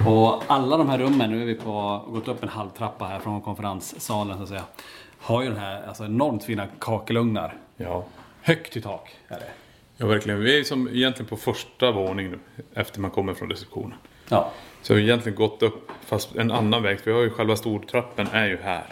Och 0.06 0.42
alla 0.46 0.76
de 0.76 0.88
här 0.88 0.98
rummen, 0.98 1.30
nu 1.30 1.42
är 1.42 1.46
vi 1.46 1.54
på, 1.54 2.04
gått 2.08 2.28
upp 2.28 2.42
en 2.42 2.48
halv 2.48 2.70
trappa 2.70 3.04
här 3.04 3.20
från 3.20 3.40
konferenssalen 3.40 4.36
så 4.36 4.42
att 4.42 4.48
säga. 4.48 4.64
Har 5.18 5.42
ju 5.42 5.48
den 5.48 5.58
här 5.58 5.86
alltså, 5.88 6.04
enormt 6.04 6.44
fina 6.44 6.66
kakelugnar. 6.78 7.56
Ja. 7.76 8.04
Högt 8.42 8.76
i 8.76 8.80
tak 8.80 9.16
är 9.28 9.36
det. 9.36 9.50
Ja, 9.96 10.06
verkligen. 10.06 10.40
Vi 10.40 10.60
är 10.60 10.64
som 10.64 10.88
egentligen 10.88 11.28
på 11.28 11.36
första 11.36 11.92
våningen 11.92 12.32
nu, 12.32 12.62
efter 12.74 13.00
man 13.00 13.10
kommer 13.10 13.34
från 13.34 13.50
receptionen. 13.50 13.94
Ja. 14.28 14.52
Så 14.82 14.94
vi 14.94 15.00
har 15.00 15.08
egentligen 15.08 15.36
gått 15.36 15.62
upp, 15.62 15.90
fast 16.04 16.36
en 16.36 16.50
annan 16.50 16.82
väg. 16.82 16.98
Vi 17.04 17.12
har 17.12 17.22
ju 17.22 17.30
själva 17.30 17.56
stortrappen 17.56 18.26
är 18.32 18.46
ju 18.46 18.56
här. 18.56 18.84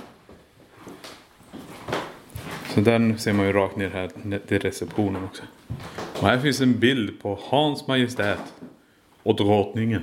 Så 2.75 2.81
den 2.81 3.19
ser 3.19 3.33
man 3.33 3.47
ju 3.47 3.53
rakt 3.53 3.77
ner 3.77 3.91
här 3.91 4.39
till 4.39 4.59
receptionen 4.59 5.25
också. 5.25 5.43
Och 6.21 6.29
här 6.29 6.39
finns 6.39 6.61
en 6.61 6.79
bild 6.79 7.23
på 7.23 7.39
Hans 7.43 7.87
Majestät 7.87 8.55
och 9.23 9.37
drottningen. 9.37 10.03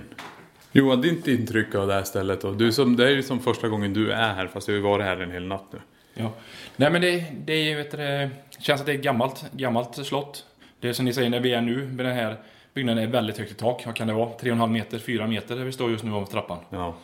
Johan, 0.71 1.01
ditt 1.01 1.27
intryck 1.27 1.75
av 1.75 1.87
det 1.87 1.93
här 1.93 2.03
stället 2.03 2.41
då? 2.41 2.51
Du 2.51 2.71
som, 2.71 2.95
det 2.95 3.05
är 3.05 3.09
ju 3.09 3.23
som 3.23 3.39
första 3.39 3.67
gången 3.67 3.93
du 3.93 4.11
är 4.11 4.33
här, 4.33 4.47
fast 4.47 4.67
du 4.67 4.73
har 4.73 4.77
ju 4.77 4.83
varit 4.83 5.05
här 5.05 5.17
en 5.17 5.31
hel 5.31 5.45
natt 5.47 5.65
nu. 5.71 5.79
Ja. 6.13 6.31
Nej 6.75 6.91
men 6.91 7.01
det, 7.01 7.25
det 7.45 7.53
är, 7.53 7.75
vet 7.75 7.91
du, 7.91 7.97
det 7.97 8.29
känns 8.59 8.79
att 8.81 8.85
det 8.85 8.91
är 8.91 8.97
ett 8.97 9.03
gammalt, 9.03 9.45
gammalt 9.51 10.05
slott. 10.05 10.45
Det 10.79 10.89
är 10.89 10.93
som 10.93 11.05
ni 11.05 11.13
säger, 11.13 11.29
när 11.29 11.39
vi 11.39 11.53
är 11.53 11.61
nu 11.61 11.87
med 11.87 12.05
den 12.05 12.15
här 12.15 12.37
byggnaden 12.73 13.03
är 13.03 13.07
väldigt 13.07 13.37
högt 13.37 13.51
i 13.51 13.55
tak. 13.55 13.85
Vad 13.85 13.95
kan 13.95 14.07
det 14.07 14.13
vara? 14.13 14.29
3,5 14.29 14.67
meter, 14.67 14.99
4 14.99 15.27
meter 15.27 15.55
där 15.55 15.63
vi 15.63 15.71
står 15.71 15.91
just 15.91 16.03
nu 16.03 16.11
på 16.11 16.25
trappan. 16.25 16.57
Ja. 16.69 16.95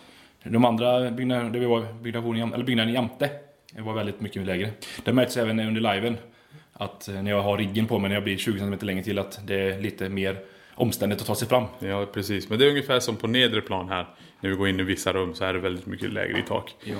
De 0.43 0.65
andra 0.65 1.11
byggnaderna, 1.11 1.49
vi 1.49 1.65
var, 1.65 1.93
byggnationen, 1.93 2.53
eller 2.53 2.65
byggnaden 2.65 2.93
jämte, 2.93 3.29
det 3.73 3.81
var 3.81 3.93
väldigt 3.93 4.21
mycket 4.21 4.45
lägre. 4.45 4.69
Det 5.03 5.13
märks 5.13 5.37
även 5.37 5.59
under 5.59 5.93
liven. 5.93 6.17
Att 6.73 7.07
eh, 7.07 7.23
när 7.23 7.31
jag 7.31 7.41
har 7.41 7.57
riggen 7.57 7.87
på 7.87 7.99
mig 7.99 8.09
när 8.09 8.15
jag 8.15 8.23
blir 8.23 8.37
20 8.37 8.59
cm 8.59 8.77
längre 8.81 9.03
till 9.03 9.19
att 9.19 9.47
det 9.47 9.55
är 9.55 9.79
lite 9.79 10.09
mer 10.09 10.39
omständigt 10.75 11.21
att 11.21 11.27
ta 11.27 11.35
sig 11.35 11.47
fram. 11.47 11.63
Ja, 11.79 12.05
precis. 12.13 12.49
Men 12.49 12.59
det 12.59 12.65
är 12.65 12.69
ungefär 12.69 12.99
som 12.99 13.15
på 13.15 13.27
nedre 13.27 13.61
plan 13.61 13.89
här. 13.89 14.07
När 14.39 14.49
vi 14.49 14.55
går 14.55 14.67
in 14.67 14.79
i 14.79 14.83
vissa 14.83 15.13
rum 15.13 15.33
så 15.33 15.43
är 15.43 15.53
det 15.53 15.59
väldigt 15.59 15.85
mycket 15.85 16.13
lägre 16.13 16.39
i 16.39 16.41
tak. 16.41 16.75
Ja. 16.83 16.95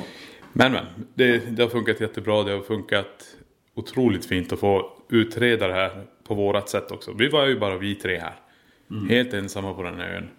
Men 0.53 0.71
men, 0.71 0.85
det, 1.13 1.37
det 1.37 1.63
har 1.63 1.69
funkat 1.69 2.01
jättebra. 2.01 2.43
Det 2.43 2.51
har 2.51 2.61
funkat 2.61 3.35
otroligt 3.75 4.25
fint 4.25 4.53
att 4.53 4.59
få 4.59 4.91
utreda 5.09 5.67
det 5.67 5.73
här 5.73 6.03
på 6.23 6.33
vårat 6.33 6.69
sätt 6.69 6.91
också. 6.91 7.13
Vi 7.13 7.27
var 7.27 7.45
ju 7.45 7.59
bara 7.59 7.77
vi 7.77 7.95
tre 7.95 8.19
här. 8.19 8.35
Helt 9.09 9.33
ensamma 9.33 9.73
på 9.73 9.83
den 9.83 9.99
här 9.99 10.09
ön. 10.09 10.29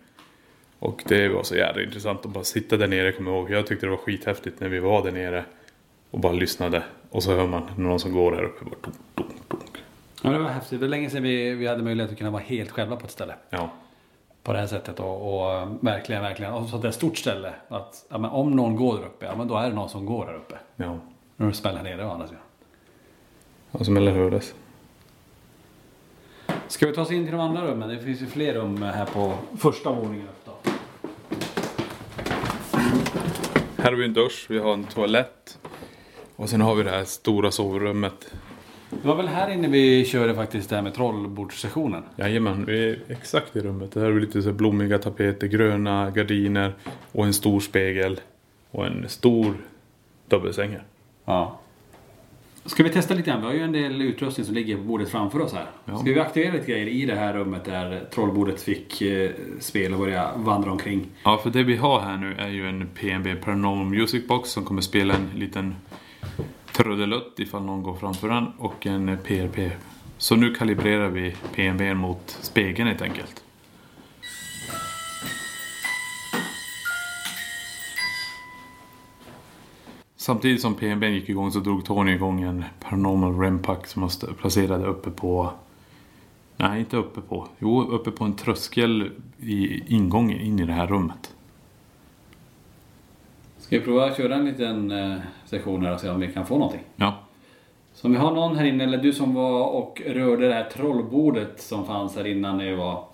Och 0.79 1.03
det 1.07 1.29
var 1.29 1.43
så 1.43 1.57
jävla 1.57 1.83
intressant 1.83 2.27
att 2.27 2.33
bara 2.33 2.45
sitta 2.45 2.77
där 2.77 2.88
nere, 2.88 3.12
kommer 3.12 3.31
ihåg. 3.31 3.51
Jag 3.51 3.67
tyckte 3.67 3.87
det 3.87 3.91
var 3.91 3.97
skithäftigt 3.97 4.61
när 4.61 4.69
vi 4.69 4.79
var 4.79 5.05
där 5.05 5.12
nere. 5.12 5.45
Och 6.11 6.21
bara 6.21 6.33
lyssnade. 6.33 6.83
Och 7.11 7.23
så 7.23 7.35
hör 7.35 7.47
man 7.47 7.62
någon 7.77 8.01
som 8.01 8.12
går 8.12 8.33
här 8.33 8.42
uppe. 8.42 8.64
Bara 8.64 8.77
dunk, 8.83 8.97
dunk, 9.14 9.49
dunk. 9.49 9.77
ja, 10.23 10.31
det 10.31 10.38
var 10.38 10.49
häftigt. 10.51 10.81
Det 10.81 10.87
var 10.87 10.88
länge 10.90 11.11
sedan 11.11 11.23
vi, 11.23 11.55
vi 11.55 11.66
hade 11.66 11.83
möjlighet 11.83 12.12
att 12.12 12.18
kunna 12.18 12.31
vara 12.31 12.42
helt 12.42 12.71
själva 12.71 12.97
på 12.97 13.05
ett 13.07 13.11
ställe. 13.12 13.35
Ja, 13.51 13.71
På 14.42 14.53
det 14.53 14.59
här 14.59 14.66
sättet 14.66 15.01
och, 15.01 15.35
och 15.35 15.68
verkligen, 15.81 16.23
verkligen. 16.23 16.53
Och 16.53 16.68
så 16.68 16.77
att 16.77 16.83
det 16.83 16.88
är 16.88 16.90
ett 16.90 16.94
stort 16.94 17.16
ställe. 17.18 17.53
Att, 17.68 18.07
ja, 18.09 18.18
men 18.18 18.31
om 18.31 18.51
någon 18.51 18.77
går 18.77 18.97
där 18.99 19.05
uppe, 19.07 19.27
ja 19.27 19.37
men 19.37 19.49
då 19.49 19.57
är 19.57 19.68
det 19.68 19.75
någon 19.75 19.88
som 19.88 20.07
går 20.07 20.27
där 20.27 20.35
uppe. 20.35 20.55
ja. 20.77 20.99
När 21.37 21.47
du 21.47 21.53
smäller 21.53 21.83
ner 21.83 21.97
det 21.97 22.05
å 22.07 22.11
andra 22.11 22.27
sidan. 22.27 22.42
Som 23.85 23.97
eller 23.97 24.12
hördes. 24.12 24.55
Ska 26.68 26.87
vi 26.87 26.94
ta 26.94 27.01
oss 27.03 27.11
in 27.11 27.25
till 27.25 27.33
de 27.33 27.40
andra 27.40 27.64
rummen? 27.66 27.88
Det 27.88 27.99
finns 27.99 28.23
ju 28.23 28.27
fler 28.27 28.55
rum 28.55 28.83
här 28.83 29.07
på 29.07 29.35
första 29.59 29.92
våningen 29.92 30.29
då. 30.44 30.53
Här 33.77 33.85
har 33.85 33.92
vi 33.92 34.05
en 34.05 34.12
dusch, 34.14 34.47
vi 34.49 34.59
har 34.59 34.73
en 34.73 34.85
toalett. 34.85 35.59
Och 36.38 36.48
sen 36.48 36.61
har 36.61 36.74
vi 36.74 36.83
det 36.83 36.90
här 36.90 37.05
stora 37.05 37.51
sovrummet. 37.51 38.35
Det 38.90 39.09
var 39.09 39.16
väl 39.16 39.29
här 39.29 39.51
inne 39.51 39.68
vi 39.68 40.05
körde 40.05 40.35
faktiskt 40.35 40.70
det 40.70 40.77
här 40.77 40.83
med 40.83 40.94
trollbordssessionen. 40.94 42.03
Jajamän, 42.16 42.64
vi 42.64 42.90
är 42.90 42.98
exakt 43.09 43.57
i 43.57 43.61
rummet. 43.61 43.92
Det 43.92 44.01
här 44.01 44.07
är 44.07 44.20
lite 44.20 44.42
så 44.42 44.53
blommiga 44.53 44.98
tapeter, 44.98 45.46
gröna 45.46 46.11
gardiner 46.11 46.74
och 47.12 47.27
en 47.27 47.35
stor 47.35 47.61
spegel. 47.61 48.20
Och 48.70 48.87
en 48.87 49.09
stor 49.09 49.55
dubbelsäng 50.29 50.70
här. 50.70 50.83
Ja. 51.24 51.61
Ska 52.64 52.83
vi 52.83 52.90
testa 52.90 53.14
lite 53.14 53.31
grann? 53.31 53.40
Vi 53.40 53.46
har 53.46 53.55
ju 53.55 53.62
en 53.62 53.72
del 53.72 54.03
utrustning 54.03 54.46
som 54.46 54.55
ligger 54.55 54.77
på 54.77 54.83
bordet 54.83 55.09
framför 55.09 55.40
oss 55.40 55.53
här. 55.53 55.66
Ja. 55.85 55.98
Ska 55.98 56.12
vi 56.12 56.20
aktivera 56.20 56.53
lite 56.53 56.66
grejer 56.66 56.87
i 56.87 57.07
det 57.07 57.14
här 57.14 57.35
rummet 57.35 57.64
där 57.64 58.05
trollbordet 58.14 58.62
fick 58.62 59.03
eh, 59.03 59.31
spela 59.61 59.96
och 59.96 60.01
börja 60.01 60.31
vandra 60.37 60.72
omkring? 60.72 61.07
Ja, 61.24 61.40
för 61.42 61.51
det 61.51 61.62
vi 61.62 61.77
har 61.77 62.01
här 62.01 62.16
nu 62.16 62.35
är 62.38 62.48
ju 62.48 62.68
en 62.68 62.88
PNB 62.94 63.35
Paranormal 63.35 63.87
Music 63.87 64.27
Box 64.27 64.51
som 64.51 64.64
kommer 64.64 64.83
spela 64.83 65.14
en 65.14 65.31
liten 65.35 65.74
trudelutt 66.73 67.41
ifall 67.41 67.62
någon 67.62 67.83
går 67.83 67.95
framför 67.95 68.29
den 68.29 68.47
och 68.59 68.87
en 68.87 69.19
PRP. 69.25 69.73
Så 70.19 70.37
nu 70.37 70.55
kalibrerar 70.55 71.09
vi 71.09 71.35
PNB 71.55 71.95
mot 71.95 72.38
spegeln 72.41 72.88
helt 72.88 73.03
enkelt. 73.03 73.45
Samtidigt 80.17 80.61
som 80.61 80.75
PNB 80.75 81.05
gick 81.05 81.29
igång 81.29 81.53
så 81.53 81.61
drog 81.61 81.85
Tony 81.85 82.12
igång 82.12 82.43
en 82.43 82.64
Paranormal 82.81 83.38
Rempack 83.38 83.87
som 83.87 84.03
han 84.03 84.11
placerade 84.41 84.87
uppe 84.87 85.11
på 85.11 85.53
Nej, 86.61 86.81
inte 86.81 86.97
uppe 86.97 87.21
på. 87.21 87.49
Jo, 87.59 87.83
uppe 87.83 88.11
på 88.11 88.25
en 88.25 88.37
tröskel 88.37 89.12
i 89.38 89.83
ingången 89.95 90.41
in 90.41 90.59
i 90.59 90.64
det 90.64 90.73
här 90.73 90.87
rummet. 90.87 91.35
Ska 93.68 93.78
vi 93.78 93.85
prova 93.85 94.04
att 94.04 94.16
köra 94.16 94.35
en 94.35 94.44
liten 94.44 94.90
eh, 94.90 95.16
session 95.44 95.85
här 95.85 95.94
och 95.94 96.00
se 96.00 96.09
om 96.09 96.20
vi 96.20 96.33
kan 96.33 96.46
få 96.46 96.59
någonting? 96.59 96.81
Ja. 96.96 97.18
Så 97.94 98.07
om 98.07 98.12
vi 98.12 98.18
har 98.18 98.35
någon 98.35 98.57
här 98.57 98.64
inne, 98.64 98.85
eller 98.85 98.98
du 98.98 99.12
som 99.12 99.35
var 99.35 99.66
och 99.66 100.02
rörde 100.07 100.48
det 100.48 100.54
här 100.54 100.70
trollbordet 100.70 101.61
som 101.61 101.87
fanns 101.87 102.16
här 102.16 102.26
innan 102.26 102.59
det 102.59 102.76
var. 102.76 103.04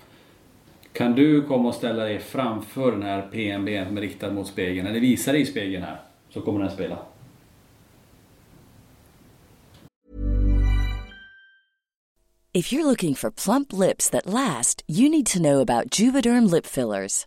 Kan 0.93 1.15
du 1.15 1.43
komma 1.43 1.69
och 1.69 1.75
ställa 1.75 2.05
dig 2.05 2.19
framför 2.19 2.93
den 2.93 3.03
här 3.03 3.23
PNB 3.23 3.87
som 3.87 3.97
är 3.97 4.01
riktad 4.01 4.31
mot 4.31 4.47
spegeln, 4.47 4.87
eller 4.87 5.01
visa 5.01 5.33
dig 5.33 5.41
i 5.41 5.47
spegeln 5.47 5.83
här. 5.83 6.01
Så 6.31 6.41
kommer 6.41 6.61
den 6.61 6.71
spela. 6.71 6.99
If 12.53 12.73
you're 12.73 12.87
looking 12.87 13.15
for 13.15 13.31
plump 13.31 13.73
lips 13.73 14.11
that 14.11 14.27
last, 14.27 14.85
you 14.89 15.09
need 15.09 15.27
to 15.27 15.39
know 15.39 15.61
about 15.61 16.01
Juvederm 16.01 16.51
lip 16.51 16.67
fillers. 16.67 17.27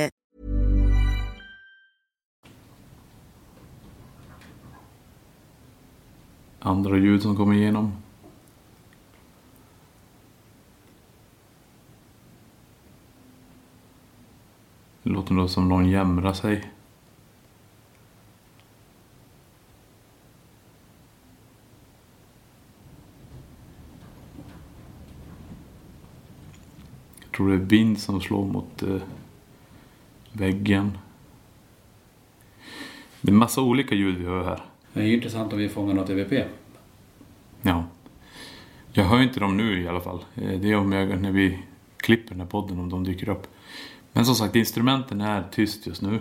Andra 6.63 6.97
ljud 6.97 7.21
som 7.21 7.35
kommer 7.35 7.55
igenom. 7.55 7.91
Det 15.03 15.09
låter 15.09 15.35
då 15.35 15.47
som 15.47 15.69
någon 15.69 15.89
jämrar 15.89 16.33
sig. 16.33 16.71
Jag 27.19 27.31
tror 27.31 27.49
det 27.49 27.55
är 27.55 27.57
vind 27.57 27.99
som 27.99 28.21
slår 28.21 28.45
mot 28.45 28.83
eh, 28.83 29.01
väggen. 30.31 30.97
Det 33.21 33.31
är 33.31 33.35
massa 33.35 33.61
olika 33.61 33.95
ljud 33.95 34.17
vi 34.17 34.25
hör 34.25 34.43
här. 34.43 34.70
Det 34.93 34.99
är 34.99 35.03
ju 35.05 35.13
intressant 35.13 35.53
om 35.53 35.59
vi 35.59 35.69
fångar 35.69 35.93
något 35.93 36.09
EVP. 36.09 36.47
Ja. 37.61 37.83
Jag 38.93 39.03
hör 39.03 39.21
inte 39.21 39.39
dem 39.39 39.57
nu 39.57 39.81
i 39.83 39.87
alla 39.87 40.01
fall. 40.01 40.25
Eh, 40.35 40.59
Det 40.59 40.71
är 40.71 40.75
om 40.77 40.91
jag, 40.91 41.21
när 41.21 41.31
vi 41.31 41.59
klipper 41.97 42.29
den 42.29 42.39
här 42.39 42.47
podden 42.47 42.79
om 42.79 42.89
de 42.89 43.03
dyker 43.03 43.29
upp. 43.29 43.47
Men 44.13 44.25
som 44.25 44.35
sagt, 44.35 44.55
instrumenten 44.55 45.21
är 45.21 45.43
tyst 45.51 45.87
just 45.87 46.01
nu. 46.01 46.19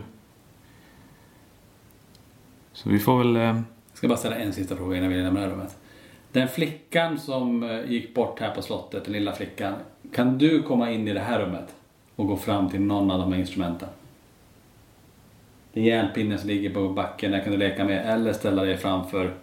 Så 2.72 2.90
vi 2.90 2.98
får 2.98 3.18
väl... 3.18 3.36
eh, 3.36 3.42
Jag 3.42 3.62
ska 3.94 4.08
bara 4.08 4.18
ställa 4.18 4.36
en 4.36 4.52
sista 4.52 4.76
fråga 4.76 4.96
innan 4.96 5.08
vi 5.08 5.16
lämnar 5.16 5.40
det 5.40 5.46
här 5.46 5.52
rummet. 5.54 5.76
Den 6.32 6.48
flickan 6.48 7.18
som 7.18 7.62
eh, 7.62 7.90
gick 7.90 8.14
bort 8.14 8.40
här 8.40 8.54
på 8.54 8.62
slottet, 8.62 9.04
den 9.04 9.12
lilla 9.12 9.32
flickan. 9.32 9.74
Kan 10.14 10.38
du 10.38 10.62
komma 10.62 10.90
in 10.90 11.08
i 11.08 11.12
det 11.12 11.20
här 11.20 11.40
rummet 11.40 11.74
och 12.16 12.26
gå 12.26 12.36
fram 12.36 12.70
till 12.70 12.80
någon 12.80 13.10
av 13.10 13.18
de 13.20 13.32
här 13.32 13.40
instrumenten? 13.40 13.88
Det 15.72 15.80
är 15.80 15.84
järnpinnen 15.84 16.38
som 16.38 16.48
ligger 16.48 16.74
på 16.74 16.88
backen, 16.88 17.32
där 17.32 17.40
kan 17.40 17.52
du 17.52 17.58
leka 17.58 17.84
med. 17.84 18.14
Eller 18.14 18.32
ställa 18.32 18.64
dig 18.64 18.76
framför 18.76 19.34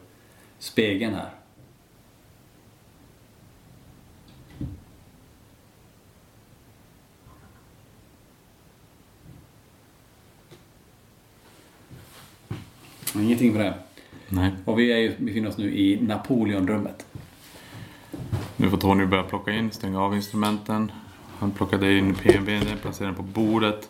spegeln 0.60 1.14
här. 1.14 1.30
Ingenting 13.16 13.54
på 13.54 13.60
det. 13.60 13.74
Nej. 14.30 14.52
Och 14.66 14.80
vi 14.80 14.92
är 14.92 14.98
ju, 14.98 15.14
befinner 15.18 15.50
oss 15.50 15.58
nu 15.58 15.76
i 15.76 16.02
Napoleonrummet. 16.02 17.06
Nu 18.58 18.70
får 18.70 18.78
Tony 18.78 19.06
börja 19.06 19.24
plocka 19.24 19.52
in, 19.52 19.72
stänga 19.72 20.02
av 20.02 20.16
instrumenten. 20.16 20.92
Han 21.40 21.52
plockade 21.52 21.98
in 21.98 22.16
PNB, 22.16 22.62
placerade 22.82 23.14
den 23.14 23.16
på 23.16 23.24
bordet. 23.24 23.90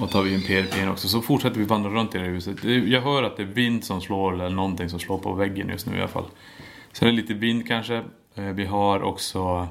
Och 0.00 0.10
tar 0.10 0.22
vi 0.22 0.34
in 0.34 0.42
PRP 0.42 0.88
också. 0.92 1.08
Så 1.08 1.20
fortsätter 1.20 1.58
vi 1.60 1.64
vandra 1.66 1.90
runt 1.90 2.14
i 2.14 2.18
det 2.18 2.24
här 2.24 2.30
huset. 2.30 2.64
Jag 2.64 3.00
hör 3.02 3.22
att 3.22 3.36
det 3.36 3.42
är 3.42 3.46
vind 3.46 3.84
som 3.84 4.00
slår, 4.00 4.32
eller 4.34 4.50
någonting 4.50 4.88
som 4.88 4.98
slår 4.98 5.18
på 5.18 5.32
väggen 5.32 5.68
just 5.68 5.86
nu 5.86 5.96
i 5.96 5.98
alla 5.98 6.08
fall. 6.08 6.24
Så 6.92 7.04
det 7.04 7.10
är 7.10 7.12
lite 7.12 7.34
vind 7.34 7.68
kanske. 7.68 8.02
Eh, 8.34 8.44
Vi 8.44 8.64
har 8.64 9.02
också 9.02 9.68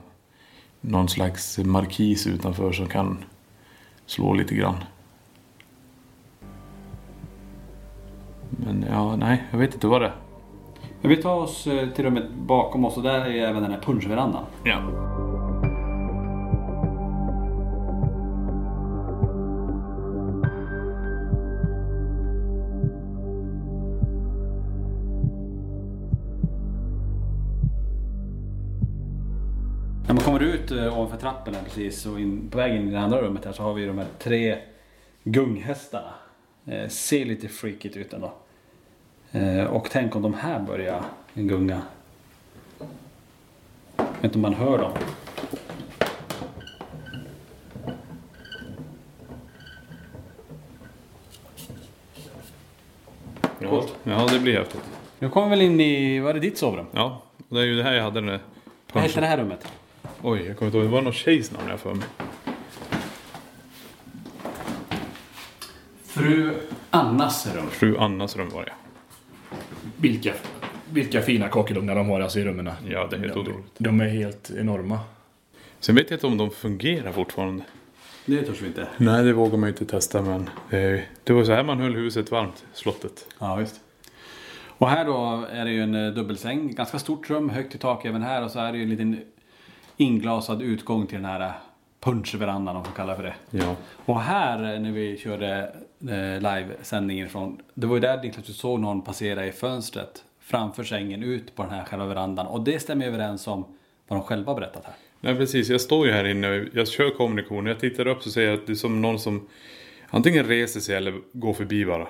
någon 0.82 1.10
slags 1.10 1.58
markis 1.58 2.28
utanför 2.28 2.72
som 2.72 2.88
kan 2.88 3.18
slå 4.06 4.34
lite 4.34 4.56
grann. 4.56 4.76
Men 8.50 8.86
ja, 8.92 9.16
nej, 9.16 9.44
jag 9.52 9.58
vet 9.60 9.74
inte 9.74 9.88
vad 9.88 10.02
det 10.02 10.08
är. 10.08 10.16
Men 11.02 11.10
vi 11.10 11.18
tar 11.18 11.36
oss 11.36 11.68
eh, 11.68 11.90
till 11.90 12.06
rummet 12.06 12.24
bakom 12.48 12.86
oss 12.86 12.98
och 12.98 13.04
där 13.04 13.26
är 13.26 13.48
även 13.48 13.64
den 13.64 13.72
här 13.72 13.80
punschverandan. 13.82 14.44
Ja. 14.64 14.82
Ut 30.66 30.72
eh, 30.72 31.00
ovanför 31.00 31.18
trappen 31.18 31.56
här 31.56 31.64
precis 31.64 32.06
och 32.06 32.20
in, 32.20 32.50
på 32.50 32.58
väg 32.58 32.76
in 32.76 32.88
i 32.88 32.92
det 32.92 33.00
andra 33.00 33.22
rummet 33.22 33.46
här 33.46 33.52
så 33.52 33.64
har 33.64 33.74
vi 33.74 33.86
de 33.86 33.98
här 33.98 34.08
tre 34.20 34.58
gunghästarna. 35.24 36.14
Eh, 36.66 36.88
ser 36.90 37.26
lite 37.26 37.48
freakigt 37.48 37.98
ut 37.98 38.14
ändå. 38.14 38.34
Eh, 39.32 39.64
och 39.64 39.88
tänk 39.92 40.16
om 40.16 40.22
de 40.22 40.34
här 40.34 40.60
börjar 40.60 41.04
gunga. 41.34 41.82
Jag 43.98 44.06
vet 44.06 44.24
inte 44.24 44.36
om 44.36 44.42
man 44.42 44.54
hör 44.54 44.78
dem. 44.78 44.92
Ja, 53.60 53.86
ja, 54.04 54.28
det 54.32 54.40
blir 54.40 54.58
häftigt. 54.58 54.84
Nu 55.20 55.30
kommer 55.30 55.48
vi 55.48 55.50
väl 55.50 55.62
in 55.62 55.80
i, 55.80 56.20
vad 56.20 56.30
är 56.30 56.34
det 56.34 56.40
ditt 56.40 56.58
sovrum? 56.58 56.86
Ja, 56.92 57.22
det 57.50 57.60
är 57.60 57.64
ju 57.64 57.76
det 57.76 57.84
här 57.84 57.94
jag 57.94 58.04
hade 58.04 58.20
den 58.20 58.28
där 58.28 58.40
Vad 58.94 59.04
heter 59.04 59.22
det 59.22 59.28
här 59.28 59.38
rummet? 59.38 59.68
Oj, 60.22 60.44
jag 60.48 60.58
kommer 60.58 60.68
inte 60.68 60.78
ihåg. 60.78 60.88
Det 60.88 60.92
var 60.92 61.02
någon 61.02 61.14
tjejs 61.14 61.52
namn 61.52 61.70
jag 61.70 61.80
för 61.80 61.94
mig. 61.94 62.08
Fru 66.04 66.54
Annas 66.90 67.56
rum. 67.56 67.68
Fru 67.70 67.98
Annas 67.98 68.36
rum 68.36 68.50
var 68.50 68.66
det. 68.66 68.74
Vilka, 69.98 70.34
vilka 70.92 71.22
fina 71.22 71.48
kakelugnar 71.50 71.96
de 71.96 72.10
har 72.10 72.22
alltså 72.22 72.40
i 72.40 72.44
rummen. 72.44 72.72
Ja, 72.88 73.08
det 73.10 73.16
är 73.16 73.20
helt 73.20 73.34
de, 73.34 73.40
otroligt. 73.40 73.72
de 73.78 74.02
är 74.02 74.08
helt 74.08 74.52
enorma. 74.58 75.00
Sen 75.80 75.96
vet 75.96 76.10
jag 76.10 76.18
inte 76.18 76.28
om 76.28 76.38
de 76.38 76.52
fungerar 76.52 77.12
fortfarande. 77.12 77.64
Det 78.26 78.42
törs 78.42 78.62
vi 78.62 78.68
inte. 78.68 78.88
Nej, 78.98 79.24
det 79.24 79.34
vågar 79.34 79.58
man 79.58 79.70
ju 79.70 79.74
inte 79.74 79.86
testa 79.86 80.22
men 80.22 80.50
det, 80.70 81.04
det 81.24 81.34
var 81.34 81.44
så 81.44 81.52
här 81.54 81.64
man 81.64 81.80
höll 81.80 81.96
huset 81.96 82.32
varmt, 82.32 82.66
slottet. 82.74 83.28
Ja, 83.40 83.56
visst. 83.56 83.82
Och 84.78 84.90
här 84.90 85.06
då 85.06 85.46
är 85.52 85.66
det 85.66 85.72
ju 85.72 85.84
en 85.84 85.96
eh, 85.96 86.14
dubbelsäng. 86.14 86.76
Ganska 86.76 87.00
stort 87.00 87.30
rum, 87.30 87.50
högt 87.50 87.76
i 87.76 87.78
tak 87.78 88.06
även 88.06 88.22
här. 88.22 88.44
Och 88.44 88.52
så 88.52 88.60
är 88.60 88.72
det 88.72 88.78
ju 88.78 88.84
en 88.84 88.90
liten 88.90 89.22
inglasad 89.98 90.62
utgång 90.62 91.08
till 91.08 91.18
den 91.18 91.26
här 91.26 91.42
eh, 91.42 91.52
punschverandan 92.00 92.76
om 92.76 92.82
man 92.82 92.86
får 92.86 92.96
kalla 92.96 93.16
för 93.16 93.24
det. 93.24 93.36
Ja. 93.50 93.76
Och 94.06 94.22
här 94.22 94.74
eh, 94.74 94.80
när 94.80 94.92
vi 94.92 95.18
körde 95.18 95.76
eh, 96.02 96.42
livesändningen 96.42 97.28
ifrån. 97.28 97.62
Det 97.74 97.88
var 97.88 97.96
ju 97.96 98.02
där 98.02 98.22
Niklas 98.24 98.46
du 98.46 98.54
såg 98.54 98.80
någon 98.80 99.02
passera 99.02 99.46
i 99.46 99.52
fönstret 99.52 100.24
framför 100.40 100.84
sängen 100.84 101.24
ut 101.24 101.56
på 101.56 101.64
den 101.64 101.72
här 101.72 101.84
själva 101.86 102.06
verandan. 102.06 102.48
Och 102.48 102.64
det 102.64 102.80
stämmer 102.80 103.08
överens 103.08 103.48
om 103.48 103.66
vad 104.08 104.20
de 104.20 104.24
själva 104.24 104.52
har 104.52 104.60
berättat 104.60 104.86
här. 104.86 104.94
Nej 105.22 105.36
precis, 105.36 105.70
jag 105.70 105.82
står 105.82 106.08
ju 106.08 106.14
här 106.14 106.26
inne 106.26 106.66
jag 106.74 106.88
kör 106.88 107.10
kommunikation. 107.10 107.66
Jag 107.66 107.80
tittar 107.80 108.08
upp 108.08 108.24
så 108.24 108.30
ser 108.30 108.42
jag 108.42 108.54
att 108.54 108.68
det 108.68 108.74
är 108.74 108.76
som 108.76 109.02
någon 109.02 109.20
som 109.20 109.48
antingen 110.10 110.46
reser 110.46 110.80
sig 110.80 110.96
eller 110.96 111.14
går 111.32 111.54
förbi 111.54 111.86
bara. 111.86 112.08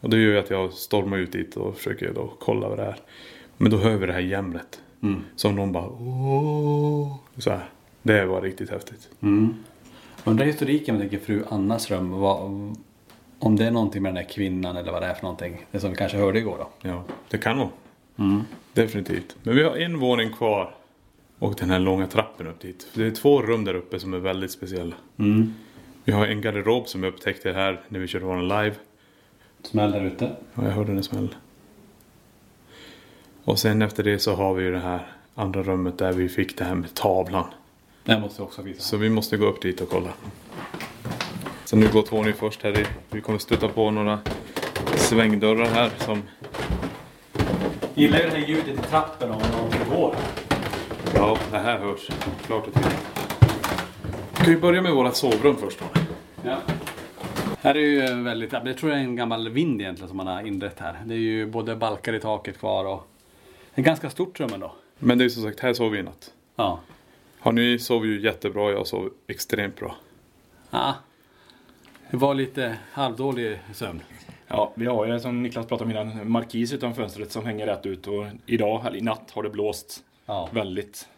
Och 0.00 0.10
det 0.10 0.16
gör 0.16 0.32
ju 0.32 0.38
att 0.38 0.50
jag 0.50 0.72
stormar 0.72 1.18
ut 1.18 1.32
dit 1.32 1.56
och 1.56 1.76
försöker 1.76 2.12
då 2.12 2.32
kolla 2.40 2.68
vad 2.68 2.78
det 2.78 2.84
är. 2.84 2.96
Men 3.56 3.70
då 3.70 3.76
hör 3.76 3.96
vi 3.96 4.06
det 4.06 4.12
här 4.12 4.20
jämret. 4.20 4.80
Som 5.36 5.56
någon 5.56 5.72
bara 5.72 5.88
åh. 5.88 7.16
Så 7.38 7.50
här. 7.50 7.68
Det 8.02 8.24
var 8.24 8.40
riktigt 8.40 8.70
häftigt. 8.70 9.08
Undrar 10.24 10.46
historiken 10.46 10.98
med 10.98 11.20
fru 11.22 11.44
Annas 11.48 11.90
rum. 11.90 12.10
Vad, 12.10 12.42
om 13.38 13.56
det 13.56 13.64
är 13.64 13.70
någonting 13.70 14.02
med 14.02 14.10
den 14.10 14.16
här 14.16 14.30
kvinnan 14.30 14.76
eller 14.76 14.92
vad 14.92 15.02
det 15.02 15.06
är 15.06 15.14
för 15.14 15.22
någonting. 15.22 15.66
Det 15.70 15.80
som 15.80 15.90
vi 15.90 15.96
kanske 15.96 16.18
hörde 16.18 16.38
igår 16.38 16.56
då. 16.58 16.88
Ja, 16.88 17.02
det 17.28 17.38
kan 17.38 17.58
vara. 17.58 17.68
Definitivt. 18.72 19.36
Men 19.42 19.56
vi 19.56 19.62
har 19.62 19.76
en 19.76 19.98
våning 19.98 20.32
kvar. 20.32 20.74
Och 21.38 21.54
den 21.54 21.70
här 21.70 21.78
långa 21.78 22.06
trappen 22.06 22.46
upp 22.46 22.60
dit. 22.60 22.88
Det 22.94 23.06
är 23.06 23.10
två 23.10 23.42
rum 23.42 23.64
där 23.64 23.74
uppe 23.74 23.98
som 24.00 24.14
är 24.14 24.18
väldigt 24.18 24.50
speciella. 24.50 24.94
Vi 26.04 26.12
har 26.12 26.26
en 26.26 26.40
garderob 26.40 26.88
som 26.88 27.02
jag 27.02 27.14
upptäckte 27.14 27.52
här 27.52 27.80
när 27.88 28.00
vi 28.00 28.06
körde 28.06 28.24
våran 28.24 28.48
live. 28.48 28.74
Smäll 29.62 29.92
där 29.92 30.04
ute. 30.04 30.36
Ja, 30.54 30.64
jag 30.64 30.70
hörde 30.70 30.92
den 30.94 31.02
smäll. 31.02 31.34
Och 33.44 33.58
sen 33.58 33.82
efter 33.82 34.02
det 34.02 34.18
så 34.18 34.34
har 34.34 34.54
vi 34.54 34.64
ju 34.64 34.72
det 34.72 34.78
här 34.78 35.06
andra 35.34 35.62
rummet 35.62 35.98
där 35.98 36.12
vi 36.12 36.28
fick 36.28 36.58
det 36.58 36.64
här 36.64 36.74
med 36.74 36.94
tavlan. 36.94 37.44
Det 38.04 38.20
måste 38.20 38.42
jag 38.42 38.46
också 38.46 38.62
visa. 38.62 38.80
Så 38.80 38.96
vi 38.96 39.10
måste 39.10 39.36
gå 39.36 39.46
upp 39.46 39.62
dit 39.62 39.80
och 39.80 39.88
kolla. 39.88 40.10
Så 41.64 41.76
nu 41.76 41.88
går 41.92 42.02
Tony 42.02 42.32
först 42.32 42.62
här. 42.62 42.86
Vi 43.10 43.20
kommer 43.20 43.38
stöta 43.38 43.68
på 43.68 43.90
några 43.90 44.18
svängdörrar 44.96 45.66
här 45.66 45.90
som... 45.98 46.22
Gillar 47.94 48.18
ju 48.18 48.24
det 48.24 48.30
här 48.30 48.46
ljudet 48.46 48.68
i 48.68 48.76
trappen 48.76 49.30
om 49.30 49.42
någonting 49.52 49.80
går. 49.90 50.14
Ja, 51.14 51.38
det 51.50 51.58
här 51.58 51.78
hörs 51.78 52.08
klart 52.46 52.66
och 52.66 52.74
tydligt. 52.74 53.06
Vi 54.46 54.56
börja 54.56 54.82
med 54.82 54.92
vårat 54.92 55.16
sovrum 55.16 55.56
först 55.56 55.78
då? 55.78 56.00
Ja. 56.44 56.58
Här 57.60 57.74
är 57.74 57.80
ju 57.80 58.22
väldigt, 58.22 58.52
jag 58.52 58.76
tror 58.78 58.90
det 58.90 58.96
är 58.96 59.00
en 59.00 59.16
gammal 59.16 59.48
vind 59.48 59.80
egentligen 59.80 60.08
som 60.08 60.16
man 60.16 60.26
har 60.26 60.46
inrett 60.46 60.80
här. 60.80 60.96
Det 61.04 61.14
är 61.14 61.18
ju 61.18 61.46
både 61.46 61.76
balkar 61.76 62.12
i 62.12 62.20
taket 62.20 62.58
kvar 62.58 62.84
och 62.84 63.10
det 63.74 63.80
är 63.80 63.84
ganska 63.84 64.10
stort 64.10 64.40
rum 64.40 64.50
ändå. 64.54 64.72
Men 64.98 65.18
det 65.18 65.24
är 65.24 65.28
som 65.28 65.42
sagt, 65.42 65.60
här 65.60 65.74
sov 65.74 65.92
vi 65.92 65.98
i 65.98 66.02
natt. 66.02 66.32
Ja. 66.56 66.80
Har 67.40 67.52
ni 67.52 67.78
sov 67.78 68.06
ju 68.06 68.20
jättebra, 68.20 68.70
jag 68.70 68.86
sov 68.86 69.10
extremt 69.26 69.76
bra. 69.76 69.96
ja. 70.70 70.94
Det 72.10 72.16
var 72.16 72.34
lite 72.34 72.76
halvdålig 72.92 73.58
sömn. 73.72 74.02
Ja, 74.48 74.72
vi 74.74 74.86
har 74.86 75.06
ju 75.06 75.20
som 75.20 75.42
Niklas 75.42 75.66
pratade 75.66 75.84
om 75.84 75.90
innan, 75.90 76.20
en 76.20 76.30
markis 76.30 76.72
utanför 76.72 77.02
fönstret 77.02 77.32
som 77.32 77.44
hänger 77.46 77.66
rätt 77.66 77.86
ut 77.86 78.06
och 78.06 78.26
idag, 78.46 78.86
eller 78.86 78.98
i 78.98 79.00
natt, 79.00 79.30
har 79.34 79.42
det 79.42 79.50
blåst 79.50 80.04
Ja. 80.26 80.48
väldigt. 80.52 81.08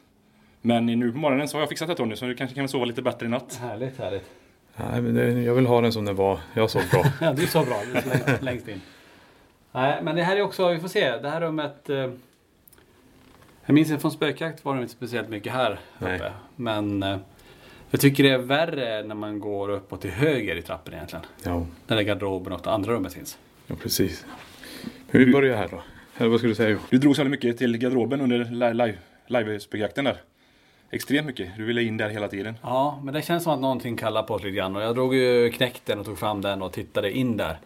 Men 0.62 0.86
nu 0.86 1.12
på 1.12 1.18
morgonen 1.18 1.48
så 1.48 1.56
har 1.56 1.62
jag 1.62 1.68
fixat 1.68 1.88
det 1.88 1.94
Tony, 1.94 2.16
så 2.16 2.24
du 2.24 2.34
kanske 2.34 2.54
kan 2.56 2.68
sova 2.68 2.84
lite 2.84 3.02
bättre 3.02 3.26
i 3.26 3.28
natt. 3.28 3.54
Härligt, 3.62 3.98
härligt. 3.98 4.30
Nej, 4.76 5.02
men 5.02 5.14
det, 5.14 5.42
jag 5.42 5.54
vill 5.54 5.66
ha 5.66 5.80
den 5.80 5.92
som 5.92 6.04
den 6.04 6.16
var. 6.16 6.40
Jag 6.54 6.70
sov 6.70 6.82
bra. 6.90 7.04
Ja, 7.20 7.32
du 7.32 7.46
så 7.46 7.64
bra. 7.64 7.82
Du 7.86 7.92
längst, 7.92 8.42
längst 8.42 8.68
in. 8.68 8.80
Nej, 9.72 9.98
men 10.02 10.16
det 10.16 10.22
här 10.22 10.36
är 10.36 10.42
också, 10.42 10.68
vi 10.68 10.80
får 10.80 10.88
se. 10.88 11.10
Det 11.18 11.30
här 11.30 11.40
rummet. 11.40 11.90
Eh, 11.90 12.10
jag 13.66 13.74
minns 13.74 14.00
från 14.02 14.10
spökjakt 14.10 14.64
var 14.64 14.74
det 14.76 14.80
inte 14.82 14.92
speciellt 14.92 15.28
mycket 15.28 15.52
här 15.52 15.80
Nej. 15.98 16.16
uppe. 16.16 16.32
Men 16.56 17.02
eh, 17.02 17.16
jag 17.90 18.00
tycker 18.00 18.22
det 18.24 18.30
är 18.30 18.38
värre 18.38 19.02
när 19.02 19.14
man 19.14 19.40
går 19.40 19.68
uppåt 19.68 20.00
till 20.00 20.10
höger 20.10 20.56
i 20.56 20.62
trappen 20.62 20.94
egentligen. 20.94 21.24
Ja, 21.42 21.66
Där 21.86 22.00
garderoben 22.00 22.52
och 22.52 22.60
det 22.64 22.70
andra 22.70 22.92
rummet 22.92 23.14
finns. 23.14 23.38
ja 23.66 23.74
precis. 23.82 24.24
Men 25.10 25.24
vi 25.24 25.32
börjar 25.32 25.56
här 25.56 25.68
då. 25.70 25.82
Eller 26.18 26.30
vad 26.30 26.38
skulle 26.40 26.50
du 26.50 26.54
säga? 26.54 26.70
Jo? 26.70 26.78
Du 26.90 26.98
drog 26.98 27.16
så 27.16 27.22
väldigt 27.22 27.42
mycket 27.42 27.58
till 27.58 27.78
garderoben 27.78 28.20
under 28.20 28.38
li- 28.38 28.74
live, 28.74 28.98
live-spökjakten 29.26 30.04
där. 30.04 30.16
Extremt 30.90 31.26
mycket. 31.26 31.56
Du 31.56 31.64
ville 31.64 31.82
in 31.82 31.96
där 31.96 32.08
hela 32.08 32.28
tiden. 32.28 32.54
Ja, 32.62 33.00
men 33.04 33.14
det 33.14 33.22
känns 33.22 33.44
som 33.44 33.52
att 33.52 33.60
någonting 33.60 33.96
kallar 33.96 34.22
på 34.22 34.34
oss 34.34 34.42
lite 34.42 34.56
grann. 34.56 34.76
Och 34.76 34.82
jag 34.82 34.94
drog 34.94 35.14
ju 35.14 35.50
knäckten 35.50 35.98
och 35.98 36.04
tog 36.06 36.18
fram 36.18 36.40
den 36.40 36.62
och 36.62 36.72
tittade 36.72 37.10
in 37.12 37.36
där. 37.36 37.58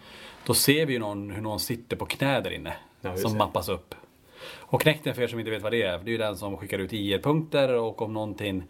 Då 0.46 0.54
ser 0.54 0.86
vi 0.86 0.92
ju 0.92 0.98
någon, 0.98 1.30
hur 1.30 1.42
någon 1.42 1.60
sitter 1.60 1.96
på 1.96 2.06
knä 2.06 2.40
där 2.40 2.50
inne. 2.50 2.72
Ja, 3.00 3.16
som 3.16 3.32
det. 3.32 3.38
mappas 3.38 3.68
upp. 3.68 3.94
Och 4.60 4.80
knäckten 4.80 5.14
för 5.14 5.22
er 5.22 5.26
som 5.26 5.38
inte 5.38 5.50
vet 5.50 5.62
vad 5.62 5.72
det 5.72 5.82
är. 5.82 5.98
Det 5.98 6.10
är 6.10 6.12
ju 6.12 6.18
den 6.18 6.36
som 6.36 6.56
skickar 6.56 6.78
ut 6.78 6.92
IR-punkter 6.92 7.74
och 7.74 8.02
om 8.02 8.12
någonting 8.12 8.64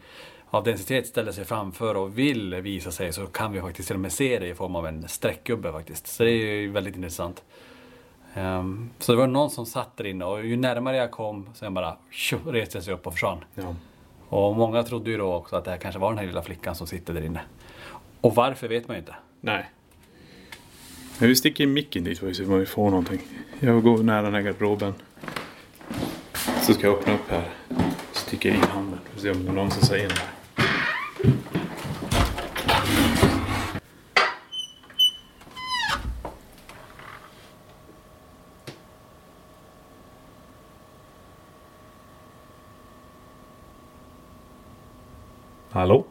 av 0.50 0.64
densitet 0.64 1.06
ställer 1.06 1.32
sig 1.32 1.44
framför 1.44 1.96
och 1.96 2.18
vill 2.18 2.54
visa 2.54 2.90
sig 2.90 3.12
så 3.12 3.26
kan 3.26 3.52
vi 3.52 3.60
faktiskt 3.60 3.88
till 3.88 3.96
och 3.96 4.00
med 4.00 4.12
se 4.12 4.38
det 4.38 4.48
i 4.48 4.54
form 4.54 4.76
av 4.76 4.86
en 4.86 5.08
streckgubbe 5.08 5.72
faktiskt. 5.72 6.06
Så 6.06 6.24
det 6.24 6.30
är 6.30 6.60
ju 6.60 6.70
väldigt 6.70 6.96
intressant. 6.96 7.44
Ehm, 8.34 8.90
så 8.98 9.12
det 9.12 9.18
var 9.18 9.26
någon 9.26 9.50
som 9.50 9.66
satt 9.66 9.96
där 9.96 10.06
inne 10.06 10.24
och 10.24 10.46
ju 10.46 10.56
närmare 10.56 10.96
jag 10.96 11.10
kom 11.10 11.50
så 11.54 11.64
jag 11.64 11.72
bara 11.72 11.96
tjo, 12.10 12.38
reste 12.46 12.76
jag 12.76 12.84
sig 12.84 12.94
upp 12.94 13.06
och 13.06 13.12
försvann. 13.12 13.44
Ja. 13.54 13.74
Och 14.28 14.56
många 14.56 14.82
trodde 14.82 15.10
ju 15.10 15.16
då 15.16 15.34
också 15.34 15.56
att 15.56 15.64
det 15.64 15.70
här 15.70 15.78
kanske 15.78 16.00
var 16.00 16.10
den 16.10 16.18
här 16.18 16.26
lilla 16.26 16.42
flickan 16.42 16.74
som 16.74 16.86
sitter 16.86 17.14
där 17.14 17.24
inne. 17.24 17.40
Och 18.20 18.34
varför 18.34 18.68
vet 18.68 18.88
man 18.88 18.96
ju 18.96 19.00
inte. 19.00 19.14
Nej. 19.40 19.70
Men 21.18 21.28
vi 21.28 21.36
sticker 21.36 21.66
micken 21.66 22.04
dit 22.04 22.22
om 22.22 22.58
vi 22.58 22.66
får 22.66 22.90
någonting. 22.90 23.20
Jag 23.60 23.82
går 23.82 24.02
nära 24.02 24.22
den 24.22 24.34
här 24.34 24.42
garderoben. 24.42 24.94
Så 26.62 26.74
ska 26.74 26.86
jag 26.86 26.98
öppna 26.98 27.14
upp 27.14 27.30
här. 27.30 27.50
Sticka 28.12 28.48
in 28.48 28.62
handen. 28.62 28.98
Får 29.12 29.20
se 29.20 29.30
om 29.30 29.44
det 29.44 29.50
är 29.50 29.52
någon 29.52 29.70
som 29.70 29.82
säger 29.82 30.08
något. 30.08 30.20
Hallå? 45.70 46.04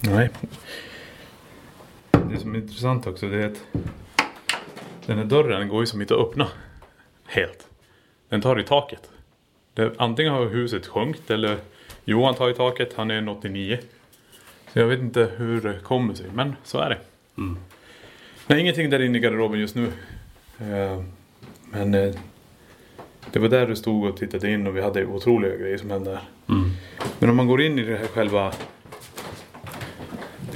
Nej. 0.00 0.30
Det 2.30 2.38
som 2.40 2.54
är 2.54 2.58
intressant 2.58 3.06
också 3.06 3.28
det 3.28 3.42
är 3.42 3.46
att 3.46 3.64
den 5.06 5.18
här 5.18 5.24
dörren 5.24 5.68
går 5.68 5.80
ju 5.80 5.86
som 5.86 6.00
inte 6.00 6.14
att 6.14 6.20
öppna 6.20 6.48
helt. 7.26 7.68
Den 8.28 8.40
tar 8.40 8.60
i 8.60 8.62
taket. 8.62 9.10
Det, 9.74 9.92
antingen 9.98 10.32
har 10.32 10.46
huset 10.46 10.86
sjunkit 10.86 11.30
eller 11.30 11.56
Johan 12.04 12.34
tar 12.34 12.50
i 12.50 12.54
taket, 12.54 12.92
han 12.96 13.10
är 13.10 13.14
en 13.14 13.28
89. 13.28 13.78
Så 14.72 14.78
jag 14.78 14.86
vet 14.86 15.00
inte 15.00 15.30
hur 15.36 15.60
det 15.60 15.78
kommer 15.82 16.14
sig, 16.14 16.26
men 16.34 16.56
så 16.64 16.78
är 16.78 16.90
det. 16.90 16.98
Nej, 18.46 18.60
ingenting 18.60 18.90
där 18.90 19.02
inne 19.02 19.18
i 19.18 19.20
garderoben 19.20 19.60
just 19.60 19.74
nu. 19.74 19.86
Eh, 20.58 21.02
Men 21.72 21.94
eh, 21.94 22.14
det 23.32 23.38
var 23.38 23.48
där 23.48 23.66
du 23.66 23.76
stod 23.76 24.04
och 24.04 24.16
tittade 24.16 24.50
in 24.50 24.66
och 24.66 24.76
vi 24.76 24.80
hade 24.82 25.06
otroliga 25.06 25.56
grejer 25.56 25.78
som 25.78 25.90
hände 25.90 26.10
där. 26.10 26.20
Men 27.18 27.30
om 27.30 27.36
man 27.36 27.46
går 27.46 27.62
in 27.62 27.78
i 27.78 27.82
det 27.82 27.96
här 27.96 28.06
själva 28.06 28.52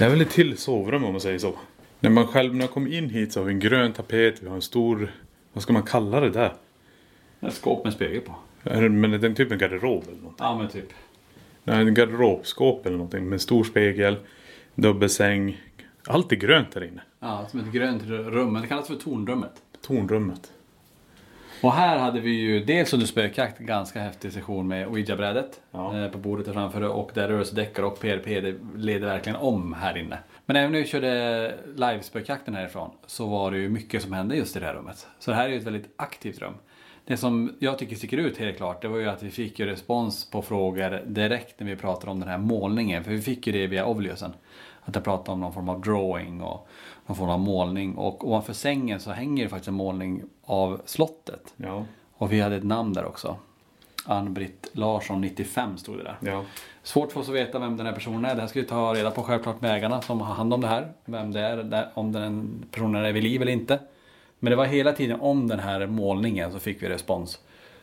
det 0.01 0.05
är 0.05 0.09
väl 0.09 0.21
ett 0.21 0.29
till 0.29 0.57
sovrum 0.57 1.03
om 1.03 1.11
man 1.11 1.21
säger 1.21 1.39
så. 1.39 1.53
När 1.99 2.09
man 2.09 2.27
själv 2.27 2.55
när 2.55 2.61
jag 2.61 2.71
kom 2.71 2.87
in 2.87 3.09
hit 3.09 3.33
så 3.33 3.39
har 3.39 3.45
vi 3.45 3.53
en 3.53 3.59
grön 3.59 3.93
tapet, 3.93 4.43
vi 4.43 4.47
har 4.47 4.55
en 4.55 4.61
stor 4.61 5.11
Vad 5.53 5.63
ska 5.63 5.73
man 5.73 5.83
kalla 5.83 6.19
det 6.19 6.29
där? 6.29 6.53
Ett 7.39 7.53
skåp 7.53 7.83
med 7.83 7.93
spegel 7.93 8.21
på. 8.21 8.35
Men 8.63 9.13
är 9.13 9.17
det 9.17 9.33
typ 9.33 9.51
en 9.51 9.57
garderob 9.57 10.03
eller 10.07 10.21
något? 10.21 10.35
Ja 10.37 10.57
men 10.57 10.67
typ. 10.67 10.93
Nej, 11.63 11.87
en 11.87 11.93
garderobskåp 11.93 12.85
eller 12.85 12.97
någonting 12.97 13.29
med 13.29 13.41
stor 13.41 13.63
spegel, 13.63 14.17
dubbelsäng. 14.75 15.61
Allt 16.07 16.31
är 16.31 16.35
grönt 16.35 16.71
där 16.71 16.83
inne. 16.83 17.01
Ja, 17.19 17.47
som 17.51 17.59
ett 17.59 17.71
grönt 17.71 18.03
rum. 18.07 18.53
Det 18.53 18.67
kallas 18.67 18.87
för 18.87 18.95
tornrummet. 18.95 19.61
Tornrummet. 19.81 20.51
Och 21.61 21.71
här 21.73 21.97
hade 21.97 22.19
vi 22.19 22.31
ju 22.31 22.63
dels 22.65 22.93
under 22.93 23.07
spökjakt 23.07 23.59
ganska 23.59 23.99
häftig 23.99 24.33
session 24.33 24.67
med 24.67 24.87
ouija-brädet 24.87 25.61
Ja. 25.71 25.97
eh, 25.97 26.11
på 26.11 26.17
bordet 26.17 26.45
där 26.45 26.53
framför 26.53 26.81
och 26.81 27.11
där 27.13 27.27
rörelsedeckare 27.27 27.85
och 27.85 27.99
PRP 27.99 28.41
det 28.41 28.55
leder 28.75 29.07
verkligen 29.07 29.35
om 29.35 29.73
här 29.73 29.97
inne. 29.97 30.17
Men 30.45 30.55
även 30.55 30.71
när 30.71 30.79
vi 30.79 30.87
körde 30.87 31.53
live-spökjakten 31.75 32.55
härifrån 32.55 32.89
så 33.05 33.27
var 33.27 33.51
det 33.51 33.57
ju 33.57 33.69
mycket 33.69 34.01
som 34.01 34.13
hände 34.13 34.35
just 34.35 34.55
i 34.55 34.59
det 34.59 34.65
här 34.65 34.73
rummet. 34.73 35.07
Så 35.19 35.31
det 35.31 35.37
här 35.37 35.45
är 35.45 35.49
ju 35.49 35.57
ett 35.57 35.63
väldigt 35.63 35.93
aktivt 35.95 36.39
rum. 36.39 36.53
Det 37.05 37.17
som 37.17 37.55
jag 37.59 37.77
tycker 37.77 37.95
sticker 37.95 38.17
ut 38.17 38.37
helt 38.37 38.57
klart 38.57 38.81
det 38.81 38.87
var 38.87 38.97
ju 38.97 39.09
att 39.09 39.23
vi 39.23 39.29
fick 39.29 39.59
ju 39.59 39.65
respons 39.65 40.29
på 40.29 40.41
frågor 40.41 41.01
direkt 41.05 41.59
när 41.59 41.67
vi 41.67 41.75
pratade 41.75 42.11
om 42.11 42.19
den 42.19 42.29
här 42.29 42.37
målningen. 42.37 43.03
För 43.03 43.11
vi 43.11 43.21
fick 43.21 43.47
ju 43.47 43.53
det 43.53 43.67
via 43.67 43.85
Ovliusen. 43.85 44.33
Att 44.83 44.95
jag 44.95 45.03
pratade 45.03 45.31
om 45.31 45.39
någon 45.39 45.53
form 45.53 45.69
av 45.69 45.81
drawing 45.81 46.41
och 46.41 46.67
någon 47.05 47.17
form 47.17 47.29
av 47.29 47.39
målning. 47.39 47.95
Och 47.95 48.27
ovanför 48.27 48.53
sängen 48.53 48.99
så 48.99 49.11
hänger 49.11 49.43
det 49.43 49.49
faktiskt 49.49 49.67
en 49.67 49.73
målning 49.73 50.23
av 50.43 50.81
slottet. 50.85 51.53
Ja. 51.57 51.85
Och 52.13 52.31
vi 52.31 52.41
hade 52.41 52.55
ett 52.55 52.63
namn 52.63 52.93
där 52.93 53.05
också. 53.05 53.37
Ann-Britt 54.05 54.69
Larsson 54.71 55.21
95 55.21 55.77
stod 55.77 55.97
det 55.97 56.03
där. 56.03 56.17
Ja. 56.31 56.43
Svårt 56.83 57.11
för 57.11 57.19
oss 57.19 57.29
att 57.29 57.35
veta 57.35 57.59
vem 57.59 57.77
den 57.77 57.85
här 57.85 57.93
personen 57.93 58.25
är. 58.25 58.35
Det 58.35 58.41
här 58.41 58.47
ska 58.47 58.61
vi 58.61 58.67
ta 58.67 58.93
reda 58.93 59.11
på 59.11 59.23
självklart 59.23 59.61
med 59.61 59.75
ägarna 59.75 60.01
som 60.01 60.21
har 60.21 60.33
hand 60.33 60.53
om 60.53 60.61
det 60.61 60.67
här. 60.67 60.91
Vem 61.05 61.31
det 61.31 61.39
är, 61.39 61.89
om 61.93 62.11
den 62.11 62.63
personen 62.71 63.05
är 63.05 63.11
vid 63.11 63.23
liv 63.23 63.41
eller 63.41 63.51
inte. 63.51 63.79
Men 64.39 64.51
det 64.51 64.55
var 64.55 64.65
hela 64.65 64.93
tiden 64.93 65.21
om 65.21 65.47
den 65.47 65.59
här 65.59 65.87
målningen 65.87 66.51
så 66.51 66.59
fick 66.59 66.83
vi 66.83 66.89
respons. 66.89 67.39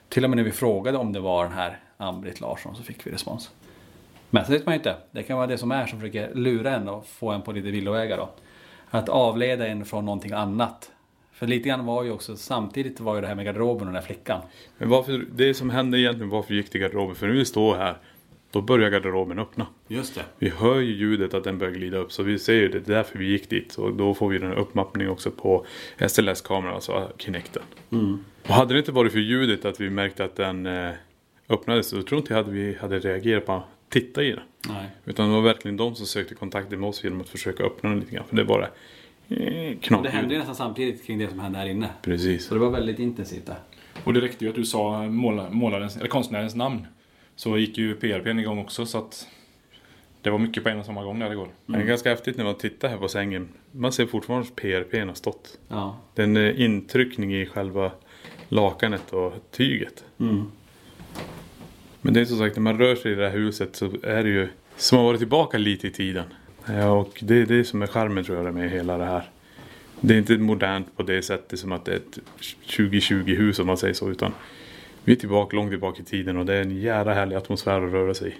Till 0.08 0.24
och 0.24 0.30
med 0.30 0.36
när 0.36 0.44
vi 0.44 0.52
frågade 0.52 0.98
om 0.98 1.12
det 1.12 1.20
var 1.20 1.44
den 1.44 1.52
här 1.52 1.78
Ann-Britt 1.96 2.40
Larsson 2.40 2.76
så 2.76 2.82
fick 2.82 3.06
vi 3.06 3.10
respons. 3.10 3.50
Men 4.30 4.44
så 4.44 4.52
vet 4.52 4.66
man 4.66 4.74
ju 4.74 4.76
inte. 4.78 4.96
Det 5.10 5.22
kan 5.22 5.36
vara 5.36 5.46
det 5.46 5.58
som 5.58 5.72
är 5.72 5.86
som 5.86 6.00
försöker 6.00 6.34
lura 6.34 6.74
en 6.74 6.88
och 6.88 7.06
få 7.06 7.30
en 7.30 7.42
på 7.42 7.52
lite 7.52 7.70
villovägar 7.70 8.16
då. 8.16 8.28
Att 8.90 9.08
avleda 9.08 9.66
en 9.66 9.84
från 9.84 10.04
någonting 10.04 10.32
annat. 10.32 10.90
För 11.32 11.46
lite 11.46 11.68
grann 11.68 11.86
var 11.86 12.04
ju 12.04 12.10
också, 12.10 12.36
samtidigt 12.36 13.00
var 13.00 13.14
ju 13.14 13.20
det 13.20 13.26
här 13.26 13.34
med 13.34 13.44
garderoben 13.44 13.80
och 13.80 13.86
den 13.86 13.94
där 13.94 14.00
flickan. 14.00 14.40
Men 14.78 14.88
varför, 14.88 15.26
det 15.32 15.54
som 15.54 15.70
hände 15.70 15.98
egentligen, 16.00 16.30
varför 16.30 16.54
gick 16.54 16.70
till 16.70 16.80
garderoben? 16.80 17.16
För 17.16 17.26
när 17.26 17.34
vi 17.34 17.44
står 17.44 17.76
här, 17.76 17.96
då 18.50 18.60
börjar 18.60 18.90
garderoben 18.90 19.38
öppna. 19.38 19.66
Just 19.88 20.14
det. 20.14 20.22
Vi 20.38 20.48
hör 20.48 20.78
ju 20.78 20.94
ljudet 20.94 21.34
att 21.34 21.44
den 21.44 21.58
börjar 21.58 21.72
glida 21.72 21.98
upp, 21.98 22.12
så 22.12 22.22
vi 22.22 22.38
ser 22.38 22.54
ju 22.54 22.68
det. 22.68 22.80
Det 22.80 22.92
är 22.92 22.96
därför 22.96 23.18
vi 23.18 23.26
gick 23.26 23.50
dit. 23.50 23.74
Och 23.74 23.92
då 23.92 24.14
får 24.14 24.28
vi 24.28 24.38
den 24.38 24.52
uppmappning 24.52 25.10
också 25.10 25.30
på 25.30 25.66
SLS-kameran, 26.08 26.74
alltså 26.74 27.12
Kinecten. 27.18 27.62
Och 28.42 28.54
hade 28.54 28.74
det 28.74 28.78
inte 28.78 28.92
varit 28.92 29.12
för 29.12 29.18
ljudet, 29.18 29.64
att 29.64 29.80
vi 29.80 29.90
märkte 29.90 30.24
att 30.24 30.36
den 30.36 30.66
eh, 30.66 30.90
öppnades, 31.48 31.88
så 31.88 32.02
tror 32.02 32.20
inte 32.20 32.32
jag 32.32 32.40
att 32.40 32.48
vi 32.48 32.76
hade 32.80 32.98
reagerat 32.98 33.46
på 33.46 33.62
titta 33.88 34.22
i 34.22 34.30
den. 34.30 34.40
Nej. 34.68 34.86
Utan 35.04 35.28
det 35.28 35.34
var 35.34 35.42
verkligen 35.42 35.76
de 35.76 35.94
som 35.94 36.06
sökte 36.06 36.34
kontakt 36.34 36.70
med 36.70 36.84
oss 36.84 37.04
genom 37.04 37.20
att 37.20 37.28
försöka 37.28 37.64
öppna 37.64 37.90
den 37.90 38.00
lite 38.00 38.14
grann. 38.14 38.24
För 38.28 38.36
det 38.36 38.44
var 38.44 38.70
det 39.28 39.34
eh, 39.36 39.78
knapljud. 39.78 40.12
det 40.12 40.16
hände 40.16 40.34
ju 40.34 40.38
nästan 40.38 40.56
samtidigt 40.56 41.06
kring 41.06 41.18
det 41.18 41.28
som 41.28 41.40
hände 41.40 41.58
här 41.58 41.66
inne. 41.66 41.88
Precis. 42.02 42.44
Så 42.46 42.54
det 42.54 42.60
var 42.60 42.70
väldigt 42.70 42.98
intensivt 42.98 43.46
där. 43.46 43.58
Och 44.04 44.12
det 44.14 44.20
räckte 44.20 44.44
ju 44.44 44.50
att 44.50 44.56
du 44.56 44.64
sa 44.64 45.02
måla, 45.02 45.50
målarens, 45.50 45.96
eller 45.96 46.08
konstnärens 46.08 46.54
namn. 46.54 46.86
Så 47.36 47.58
gick 47.58 47.78
ju 47.78 47.94
PRPn 47.94 48.38
igång 48.38 48.58
också 48.58 48.86
så 48.86 48.98
att 48.98 49.28
det 50.22 50.30
var 50.30 50.38
mycket 50.38 50.62
på 50.62 50.68
en 50.68 50.78
och 50.78 50.86
samma 50.86 51.04
gång 51.04 51.18
där 51.18 51.32
igår. 51.32 51.48
Men 51.66 51.80
Det 51.80 51.84
är 51.84 51.88
ganska 51.88 52.10
häftigt 52.10 52.36
när 52.36 52.44
man 52.44 52.54
tittar 52.54 52.88
här 52.88 52.96
på 52.96 53.08
sängen. 53.08 53.48
Man 53.72 53.92
ser 53.92 54.06
fortfarande 54.06 54.48
PRP 54.54 55.06
har 55.06 55.14
stått. 55.14 55.58
Ja. 55.68 55.96
Det 56.14 56.22
är 56.22 56.26
en 56.26 56.36
eh, 56.36 56.60
intryckning 56.60 57.34
i 57.34 57.46
själva 57.46 57.90
lakanet 58.48 59.12
och 59.12 59.32
tyget. 59.50 60.04
Men 62.08 62.14
det 62.14 62.20
är 62.20 62.24
som 62.24 62.38
sagt, 62.38 62.56
när 62.56 62.62
man 62.62 62.78
rör 62.78 62.94
sig 62.94 63.12
i 63.12 63.14
det 63.14 63.28
här 63.28 63.36
huset 63.36 63.76
så 63.76 63.90
är 64.02 64.22
det 64.22 64.28
ju 64.28 64.48
som 64.76 64.98
att 64.98 65.04
vara 65.04 65.18
tillbaka 65.18 65.58
lite 65.58 65.86
i 65.86 65.90
tiden. 65.90 66.24
Ja, 66.66 66.90
och 66.90 67.18
det 67.20 67.34
är 67.34 67.46
det 67.46 67.64
som 67.64 67.82
är 67.82 67.86
charmen 67.86 68.24
tror 68.24 68.44
jag 68.44 68.54
med 68.54 68.70
hela 68.70 68.98
det 68.98 69.04
här. 69.04 69.30
Det 70.00 70.14
är 70.14 70.18
inte 70.18 70.38
modernt 70.38 70.96
på 70.96 71.02
det 71.02 71.22
sättet 71.22 71.58
som 71.58 71.72
att 71.72 71.84
det 71.84 71.92
är 71.92 71.96
ett 71.96 72.18
2020-hus 72.66 73.58
om 73.58 73.66
man 73.66 73.76
säger 73.76 73.94
så. 73.94 74.10
Utan 74.10 74.32
vi 75.04 75.12
är 75.12 75.16
tillbaka 75.16 75.56
långt 75.56 75.70
tillbaka 75.70 76.02
i 76.02 76.04
tiden 76.04 76.36
och 76.36 76.46
det 76.46 76.54
är 76.54 76.62
en 76.62 76.80
jävla 76.80 77.14
härlig 77.14 77.36
atmosfär 77.36 77.80
att 77.82 77.92
röra 77.92 78.14
sig 78.14 78.28
i. 78.28 78.34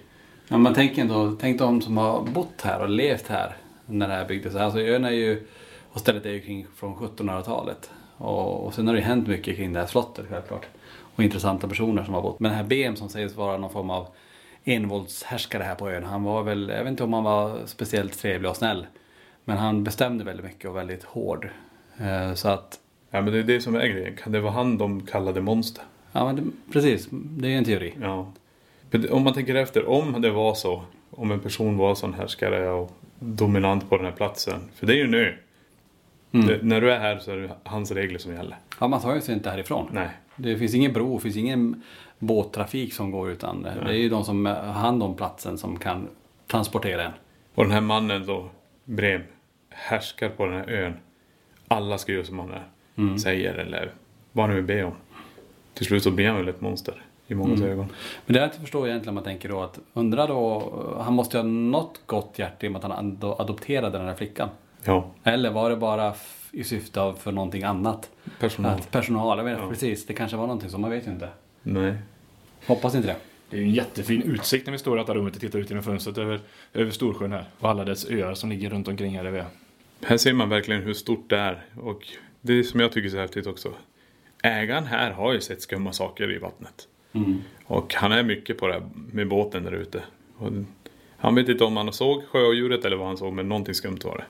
Ja, 0.47 0.57
man 0.57 0.73
tänker 0.73 1.01
ändå, 1.01 1.37
tänk 1.39 1.59
de 1.59 1.81
som 1.81 1.97
har 1.97 2.25
bott 2.33 2.61
här 2.61 2.81
och 2.81 2.89
levt 2.89 3.27
här 3.27 3.57
när 3.85 4.07
det 4.07 4.13
här 4.13 4.25
byggdes. 4.25 4.55
Alltså 4.55 4.79
ön 4.79 5.05
är 5.05 5.11
ju, 5.11 5.43
och 5.91 5.99
stället 5.99 6.25
är 6.25 6.31
ju 6.31 6.39
kring 6.39 6.67
från 6.75 6.95
1700-talet. 6.95 7.89
Och, 8.17 8.65
och 8.65 8.73
sen 8.73 8.87
har 8.87 8.93
det 8.93 8.99
ju 8.99 9.05
hänt 9.05 9.27
mycket 9.27 9.55
kring 9.55 9.73
det 9.73 9.79
här 9.79 9.87
slottet 9.87 10.25
självklart. 10.29 10.65
Och 11.19 11.23
intressanta 11.23 11.67
personer 11.67 12.03
som 12.03 12.13
har 12.13 12.21
bott. 12.21 12.39
Men 12.39 12.51
den 12.51 12.57
här 12.57 12.65
BM 12.67 12.95
som 12.95 13.09
sägs 13.09 13.35
vara 13.35 13.57
någon 13.57 13.69
form 13.69 13.89
av 13.89 14.07
envåldshärskare 14.63 15.63
här 15.63 15.75
på 15.75 15.89
ön. 15.89 16.03
Han 16.03 16.23
var 16.23 16.43
väl, 16.43 16.69
jag 16.69 16.83
vet 16.83 16.87
inte 16.91 17.03
om 17.03 17.13
han 17.13 17.23
var 17.23 17.57
speciellt 17.65 18.19
trevlig 18.19 18.49
och 18.51 18.57
snäll. 18.57 18.87
Men 19.45 19.57
han 19.57 19.83
bestämde 19.83 20.23
väldigt 20.23 20.45
mycket 20.45 20.69
och 20.69 20.75
väldigt 20.77 21.03
hård. 21.03 21.49
Eh, 22.01 22.33
Så 22.33 22.49
att, 22.49 22.79
Ja 23.11 23.21
men 23.21 23.33
det 23.33 23.39
är 23.39 23.43
det 23.43 23.61
som 23.61 23.75
är 23.75 23.87
grejen. 23.87 24.15
Kan 24.23 24.31
det 24.31 24.39
vara 24.39 24.51
han 24.53 24.77
de 24.77 25.05
kallade 25.05 25.41
monster? 25.41 25.83
ja 26.11 26.25
men 26.25 26.35
det, 26.35 26.71
precis, 26.73 27.07
det 27.11 27.47
är 27.53 27.57
en 27.57 27.65
teori. 27.65 27.93
Ja. 28.01 28.31
Om 29.11 29.23
man 29.23 29.33
tänker 29.33 29.55
efter, 29.55 29.89
om 29.89 30.21
det 30.21 30.29
var 30.31 30.53
så, 30.53 30.83
om 31.11 31.31
en 31.31 31.39
person 31.39 31.77
var 31.77 31.95
sån 31.95 32.13
härskare 32.13 32.69
och 32.69 32.91
dominant 33.19 33.89
på 33.89 33.97
den 33.97 34.05
här 34.05 34.11
platsen. 34.13 34.59
För 34.75 34.85
det 34.87 34.93
är 34.93 34.97
ju 34.97 35.03
en 35.03 35.13
ö. 35.13 35.31
Det, 36.31 36.63
när 36.63 36.81
du 36.81 36.91
är 36.91 36.99
här 36.99 37.19
så 37.19 37.31
är 37.31 37.37
det 37.37 37.49
hans 37.63 37.91
regler 37.91 38.19
som 38.19 38.33
gäller. 38.33 38.57
Ja, 38.79 38.87
man 38.87 39.01
tar 39.01 39.15
ju 39.15 39.21
sig 39.21 39.33
inte 39.35 39.49
härifrån. 39.49 39.89
Nej. 39.91 40.09
Det 40.39 40.57
finns 40.57 40.75
ingen 40.75 40.93
bro, 40.93 41.15
det 41.17 41.21
finns 41.23 41.37
ingen 41.37 41.83
båttrafik 42.19 42.93
som 42.93 43.11
går 43.11 43.29
utan 43.31 43.61
det. 43.63 43.73
Det 43.85 43.89
är 43.91 43.93
ju 43.97 44.09
de 44.09 44.23
som 44.23 44.45
har 44.45 44.53
hand 44.55 45.03
om 45.03 45.15
platsen 45.15 45.57
som 45.57 45.77
kan 45.79 46.07
transportera 46.47 47.03
en. 47.03 47.11
Och 47.55 47.63
den 47.63 47.71
här 47.73 47.81
mannen 47.81 48.25
då, 48.25 48.49
Brem, 48.85 49.21
härskar 49.69 50.29
på 50.29 50.45
den 50.45 50.53
här 50.55 50.69
ön. 50.69 50.93
Alla 51.67 51.97
ska 51.97 52.11
göra 52.11 52.25
som 52.25 52.39
han 52.39 52.51
är, 52.51 53.17
säger 53.17 53.53
eller 53.53 53.93
vad 54.31 54.45
han 54.45 54.55
nu 54.55 54.61
ber 54.61 54.83
om. 54.85 54.93
Till 55.73 55.85
slut 55.85 56.03
så 56.03 56.11
blir 56.11 56.27
han 56.27 56.35
väl 56.37 56.47
ett 56.47 56.61
monster 56.61 57.03
i 57.27 57.35
mångas 57.35 57.61
ögon. 57.61 57.85
Men 58.25 58.33
det 58.33 58.39
jag 58.39 58.53
förstår 58.53 58.87
egentligen 58.87 59.09
om 59.09 59.15
man 59.15 59.23
tänker 59.23 59.49
då 59.49 59.61
att 59.61 59.79
undra 59.93 60.27
då, 60.27 60.73
han 61.03 61.13
måste 61.13 61.37
ju 61.37 61.43
ha 61.43 61.49
något 61.49 62.01
gott 62.05 62.39
hjärta 62.39 62.65
i 62.65 62.67
och 62.67 62.71
med 62.71 62.85
att 62.85 62.91
han 62.91 63.11
ado- 63.19 63.35
adopterade 63.41 63.97
den 63.97 64.07
här 64.07 64.15
flickan. 64.15 64.49
Ja, 64.83 65.11
Eller 65.23 65.51
var 65.51 65.69
det 65.69 65.75
bara 65.75 66.13
i 66.51 66.63
syfte 66.63 67.01
av 67.01 67.13
för 67.13 67.31
någonting 67.31 67.63
annat? 67.63 68.09
personal. 68.39 68.71
Att 68.71 68.91
personal, 68.91 69.37
jag 69.37 69.45
vet 69.45 69.69
precis. 69.69 70.05
Det 70.05 70.13
kanske 70.13 70.37
var 70.37 70.47
någonting 70.47 70.69
som 70.69 70.81
man 70.81 70.89
vet 70.91 71.07
ju 71.07 71.11
inte. 71.11 71.29
Nej. 71.63 71.93
Hoppas 72.65 72.95
inte 72.95 73.07
det. 73.07 73.15
Det 73.49 73.57
är 73.57 73.61
en 73.61 73.71
jättefin 73.71 74.21
utsikt 74.21 74.65
när 74.65 74.71
vi 74.71 74.77
står 74.77 74.97
i 74.97 75.01
detta 75.01 75.13
rummet 75.13 75.35
och 75.35 75.41
tittar 75.41 75.59
ut 75.59 75.69
genom 75.69 75.83
fönstret 75.83 76.17
över, 76.17 76.39
över 76.73 76.91
Storsjön 76.91 77.31
här. 77.31 77.45
Och 77.59 77.69
alla 77.69 77.85
dess 77.85 78.09
öar 78.09 78.33
som 78.33 78.49
ligger 78.49 78.69
runt 78.69 78.87
omkring 78.87 79.15
här 79.17 79.23
där 79.23 79.31
vi 79.31 79.39
är. 79.39 79.45
Här 80.05 80.17
ser 80.17 80.33
man 80.33 80.49
verkligen 80.49 80.81
hur 80.81 80.93
stort 80.93 81.29
det 81.29 81.37
är. 81.37 81.65
Och 81.81 82.07
det 82.41 82.63
som 82.63 82.79
jag 82.79 82.91
tycker 82.91 83.07
är 83.07 83.11
så 83.11 83.17
häftigt 83.17 83.47
också. 83.47 83.73
Ägaren 84.43 84.85
här 84.85 85.11
har 85.11 85.33
ju 85.33 85.41
sett 85.41 85.61
skumma 85.61 85.93
saker 85.93 86.31
i 86.31 86.37
vattnet. 86.37 86.87
Och 87.65 87.93
han 87.93 88.11
är 88.11 88.23
mycket 88.23 88.57
på 88.57 88.67
det 88.67 88.73
här 88.73 88.83
med 89.11 89.27
båten 89.27 89.63
där 89.63 89.71
ute. 89.71 90.03
Han 91.17 91.35
vet 91.35 91.49
inte 91.49 91.63
om 91.63 91.77
han 91.77 91.93
såg 91.93 92.23
sjödjuret 92.25 92.85
eller 92.85 92.97
vad 92.97 93.07
han 93.07 93.17
såg, 93.17 93.33
men 93.33 93.49
någonting 93.49 93.73
skumt 93.73 93.99
var 94.03 94.17
det. 94.17 94.23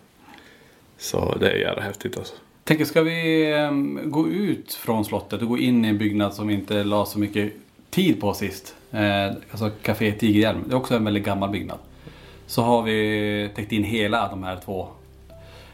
Så 0.99 1.35
det 1.39 1.51
är 1.51 1.55
jävla 1.55 1.81
häftigt 1.81 2.17
alltså. 2.17 2.33
Tänker, 2.63 2.85
ska 2.85 3.01
vi 3.01 3.51
ehm, 3.53 4.11
gå 4.11 4.27
ut 4.27 4.73
från 4.73 5.05
slottet 5.05 5.41
och 5.41 5.47
gå 5.47 5.57
in 5.57 5.85
i 5.85 5.87
en 5.87 5.97
byggnad 5.97 6.33
som 6.33 6.49
inte 6.49 6.83
la 6.83 7.05
så 7.05 7.19
mycket 7.19 7.53
tid 7.89 8.21
på 8.21 8.33
sist? 8.33 8.75
Eh, 8.91 9.25
alltså 9.51 9.69
Café 9.81 10.11
Tigerhjälm. 10.11 10.63
Det 10.67 10.73
är 10.73 10.77
också 10.77 10.95
en 10.95 11.05
väldigt 11.05 11.25
gammal 11.25 11.49
byggnad. 11.49 11.77
Så 12.47 12.61
har 12.61 12.83
vi 12.83 13.49
täckt 13.55 13.71
in 13.71 13.83
hela 13.83 14.29
de 14.29 14.43
här 14.43 14.59
två, 14.65 14.87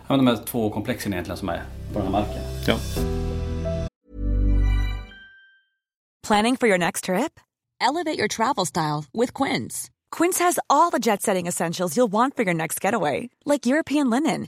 de 0.07 0.27
här 0.27 0.37
två 0.45 0.69
komplexen 0.69 1.13
egentligen 1.13 1.37
som 1.37 1.49
är 1.49 1.63
på 1.93 1.99
den 1.99 2.03
här 2.03 2.11
marken. 2.11 2.41
Ja. 2.67 2.77
Planning 6.27 6.57
for 6.57 6.67
your 6.67 6.77
next 6.77 7.05
trip? 7.05 7.39
Elevate 7.81 8.17
your 8.17 8.27
travel 8.27 8.65
style 8.65 9.05
with 9.13 9.43
Quince. 9.43 9.89
Quince 10.17 10.39
has 10.39 10.59
all 10.69 10.91
the 10.91 10.99
jet 10.99 11.21
setting 11.21 11.47
essentials 11.47 11.97
you'll 11.97 12.11
want 12.11 12.35
for 12.35 12.43
your 12.43 12.53
next 12.53 12.83
getaway, 12.83 13.29
like 13.45 13.65
European 13.65 14.09
linen, 14.09 14.47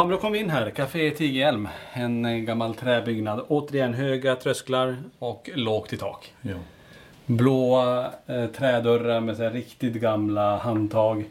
Ja, 0.00 0.04
men 0.04 0.10
då 0.10 0.18
kom 0.18 0.32
vi 0.32 0.38
in 0.38 0.50
här. 0.50 0.70
Café 0.70 1.10
Tigerhjälm. 1.10 1.68
En 1.92 2.24
eh, 2.24 2.36
gammal 2.36 2.74
träbyggnad. 2.74 3.44
Återigen 3.48 3.94
höga 3.94 4.36
trösklar 4.36 4.96
och 5.18 5.50
lågt 5.54 5.92
i 5.92 5.96
tak. 5.96 6.34
Ja. 6.42 6.54
Blåa 7.26 8.12
eh, 8.26 8.46
trädörrar 8.46 9.20
med 9.20 9.36
så 9.36 9.42
här 9.42 9.50
riktigt 9.50 9.94
gamla 9.94 10.56
handtag. 10.56 11.24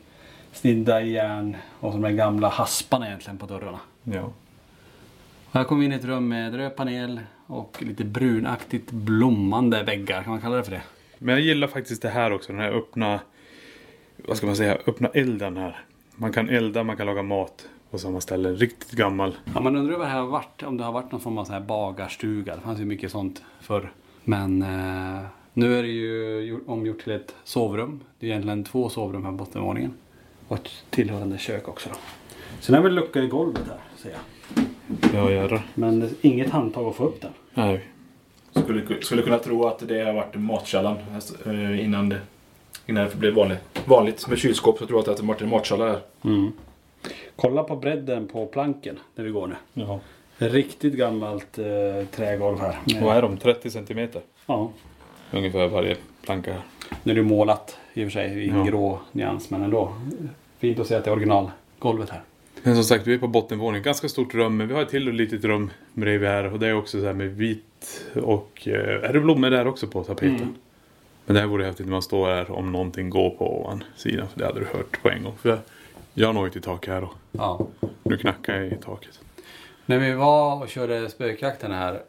Snidda 0.54 1.02
i 1.02 1.12
järn 1.12 1.58
och 1.80 1.92
de 1.92 2.02
där 2.02 2.10
gamla 2.10 2.50
hasparna 2.50 3.08
egentligen 3.08 3.38
på 3.38 3.46
dörrarna. 3.46 3.80
Ja. 4.04 4.30
Här 5.52 5.64
kom 5.64 5.80
vi 5.80 5.86
in 5.86 5.92
i 5.92 5.96
ett 5.96 6.06
rum 6.06 6.28
med 6.28 6.56
röd 6.56 6.76
panel 6.76 7.20
och 7.48 7.78
lite 7.80 8.04
brunaktigt 8.04 8.92
blommande 8.92 9.84
väggar. 9.84 10.24
Kan 10.24 10.32
man 10.32 10.42
kalla 10.42 10.56
det 10.56 10.64
för 10.64 10.72
det? 10.72 10.82
Men 11.18 11.36
jag 11.36 11.42
gillar 11.42 11.68
faktiskt 11.68 12.02
det 12.02 12.10
här 12.10 12.34
också. 12.34 12.52
Den 12.52 12.62
här 12.62 12.72
öppna, 12.72 13.20
vad 14.18 14.38
ska 14.38 14.46
man 14.46 14.56
säga, 14.56 14.78
öppna 14.88 15.10
elden 15.14 15.58
här. 15.58 15.80
Man 16.16 16.34
kan 16.34 16.50
elda, 16.50 16.84
man 16.84 16.98
kan 16.98 17.06
laga 17.06 17.24
mat 17.24 17.68
på 17.92 17.98
samma 18.00 18.22
ställe. 18.22 18.50
Riktigt 18.54 18.92
gammal. 18.92 19.38
Ja, 19.56 19.60
man 19.62 19.76
undrar 19.76 19.98
vad 19.98 20.08
det 20.08 20.12
här 20.12 20.20
har 20.20 20.28
varit. 20.28 20.64
Om 20.64 20.78
det 20.78 20.84
har 20.84 20.92
varit 20.92 21.12
någon 21.12 21.22
form 21.22 21.38
av 21.38 21.46
så 21.46 21.54
här 21.54 21.60
bagarstuga. 21.60 22.56
Det 22.56 22.62
fanns 22.62 22.80
ju 22.80 22.86
mycket 22.86 23.12
sånt 23.12 23.42
förr. 23.62 23.92
Men 24.24 24.62
eh, 24.62 25.22
nu 25.54 25.80
är 25.80 25.84
det 25.84 25.90
ju 25.90 26.40
gjort- 26.42 26.64
omgjort 26.68 27.04
till 27.04 27.14
ett 27.14 27.36
sovrum. 27.44 28.00
Det 28.20 28.26
är 28.26 28.30
egentligen 28.30 28.64
två 28.64 28.90
sovrum 28.90 29.24
här 29.26 29.32
på 29.32 29.38
bottenvåningen. 29.38 29.94
Och 30.48 30.58
ett 30.58 30.70
tillhörande 30.90 31.38
kök 31.38 31.68
också 31.68 31.90
då. 31.90 31.96
Sen 32.60 32.76
är 32.76 32.82
väl 32.82 32.96
lucka 32.96 33.20
i 33.24 33.28
golvet 33.28 33.62
här, 33.68 33.78
ser 33.98 34.10
jag. 34.10 34.20
Ja, 35.14 35.32
jädrar. 35.32 35.62
Men 35.76 36.00
det 36.00 36.06
är 36.06 36.12
inget 36.22 36.50
handtag 36.50 36.86
att 36.88 36.96
få 36.96 37.04
upp 37.06 37.22
den. 37.22 37.32
Nej. 37.54 37.88
Skulle, 38.52 39.02
skulle 39.02 39.22
kunna 39.22 39.38
tro 39.40 39.68
att 39.68 39.88
det 39.88 40.00
har 40.06 40.14
varit 40.14 40.36
matkällan 40.36 40.98
eh, 41.46 41.86
innan 41.86 42.10
det, 42.10 42.20
innan 42.86 43.06
det 43.10 43.16
blev 43.16 43.34
vanligt, 43.36 43.60
vanligt 43.86 44.28
med 44.28 44.38
kylskåp. 44.38 44.78
Så 44.80 44.86
tror 44.86 44.98
jag 45.06 45.10
att 45.10 45.18
det 45.18 45.24
har 45.24 45.28
varit 45.28 45.42
en 45.42 45.50
matkälla 45.50 45.86
här. 45.86 46.00
Mm. 46.22 46.52
Kolla 47.36 47.64
på 47.64 47.76
bredden 47.76 48.28
på 48.28 48.46
planken 48.46 49.00
när 49.16 49.24
vi 49.24 49.32
går 49.32 49.48
nu. 49.48 49.56
Ja. 49.74 50.00
Riktigt 50.38 50.94
gammalt 50.94 51.58
eh, 51.58 51.66
trägolv 52.12 52.60
här. 52.60 52.78
Med- 52.94 53.04
Vad 53.04 53.18
är 53.18 53.22
de? 53.22 53.38
30 53.38 53.70
centimeter? 53.72 54.22
Ja. 54.46 54.72
Ungefär 55.32 55.68
varje 55.68 55.96
planka 56.22 56.52
här. 56.54 56.62
Nu 57.04 57.12
är 57.12 57.16
det 57.16 57.22
målat 57.24 57.78
i 57.94 58.02
och 58.02 58.06
för 58.06 58.12
sig 58.12 58.46
i 58.46 58.48
Ja. 58.48 58.64
grå 58.64 59.00
nyans 59.12 59.50
men 59.50 59.64
ändå. 59.64 59.94
Fint 60.60 60.80
att 60.80 60.88
se 60.88 60.96
att 60.96 61.04
det 61.04 61.10
är 61.10 61.14
originalgolvet 61.14 62.10
här. 62.10 62.22
Men 62.64 62.76
som 62.76 62.84
sagt, 62.84 63.08
vi 63.08 63.14
är 63.14 63.18
på 63.18 63.28
bottenvåningen. 63.28 63.84
Ganska 63.84 64.10
stort 64.10 64.34
rum, 64.34 64.58
men 64.58 64.68
vi 64.68 64.74
har 64.74 64.82
ett 64.82 64.90
till 64.90 65.12
litet 65.12 65.44
rum 65.44 65.70
bredvid 65.94 66.30
här. 66.30 66.54
Och 66.54 66.60
det 66.60 66.68
är 66.68 66.74
också 66.76 67.00
så 67.00 67.06
här 67.06 67.14
med 67.14 67.30
vitt 67.36 68.06
och... 68.24 68.68
Eh, 68.68 69.04
är 69.10 69.14
det 69.14 69.20
blommor 69.20 69.50
där 69.50 69.68
också 69.68 69.88
på 69.88 70.04
tapeten? 70.04 70.36
Mm. 70.36 70.56
Men 71.26 71.34
det 71.34 71.40
här 71.40 71.48
vore 71.48 71.66
häftigt 71.66 71.86
när 71.86 71.92
man 71.92 72.02
står 72.02 72.28
här 72.28 72.52
om 72.52 72.72
någonting 72.72 73.10
går 73.10 73.30
på 73.30 73.60
ovan 73.62 73.84
sidan. 73.96 74.28
För 74.28 74.40
det 74.40 74.46
hade 74.46 74.60
du 74.60 74.66
hört 74.66 75.02
på 75.02 75.10
en 75.10 75.24
gång. 75.24 75.34
För 75.42 75.60
jag, 76.20 76.28
jag 76.30 76.36
når 76.36 76.46
ju 76.46 76.52
till 76.52 76.62
tak 76.62 76.88
här 76.88 77.04
och 77.04 77.14
Ja. 77.32 77.68
nu 78.04 78.18
knackar 78.18 78.56
jag 78.56 78.68
i 78.68 78.76
taket. 78.76 79.20
När 79.86 79.98
vi 80.00 80.12
var 80.12 80.62
och 80.62 80.70
körde 80.70 81.10
spökjakten 81.10 81.72
här 81.72 82.02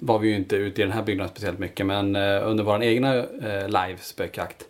var 0.00 0.18
vi 0.18 0.28
ju 0.28 0.34
inte 0.36 0.56
ute 0.56 0.80
i 0.80 0.84
den 0.84 0.92
här 0.92 1.02
byggnaden 1.02 1.30
speciellt 1.30 1.58
mycket 1.58 1.86
men 1.86 2.16
eh, 2.16 2.48
under 2.48 2.64
vår 2.64 2.82
egna 2.82 3.14
eh, 3.16 3.66
live 3.66 3.96
spökjakt 4.00 4.64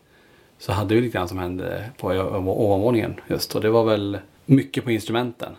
så 0.59 0.73
hade 0.73 0.95
vi 0.95 1.01
lite 1.01 1.19
grann 1.19 1.29
som 1.29 1.39
hände 1.39 1.91
på 1.99 2.09
ovanvåningen 2.47 3.15
just 3.29 3.55
och 3.55 3.61
det 3.61 3.71
var 3.71 3.85
väl 3.85 4.19
mycket 4.47 4.85
på 4.85 4.91
instrumenten. 4.91 5.53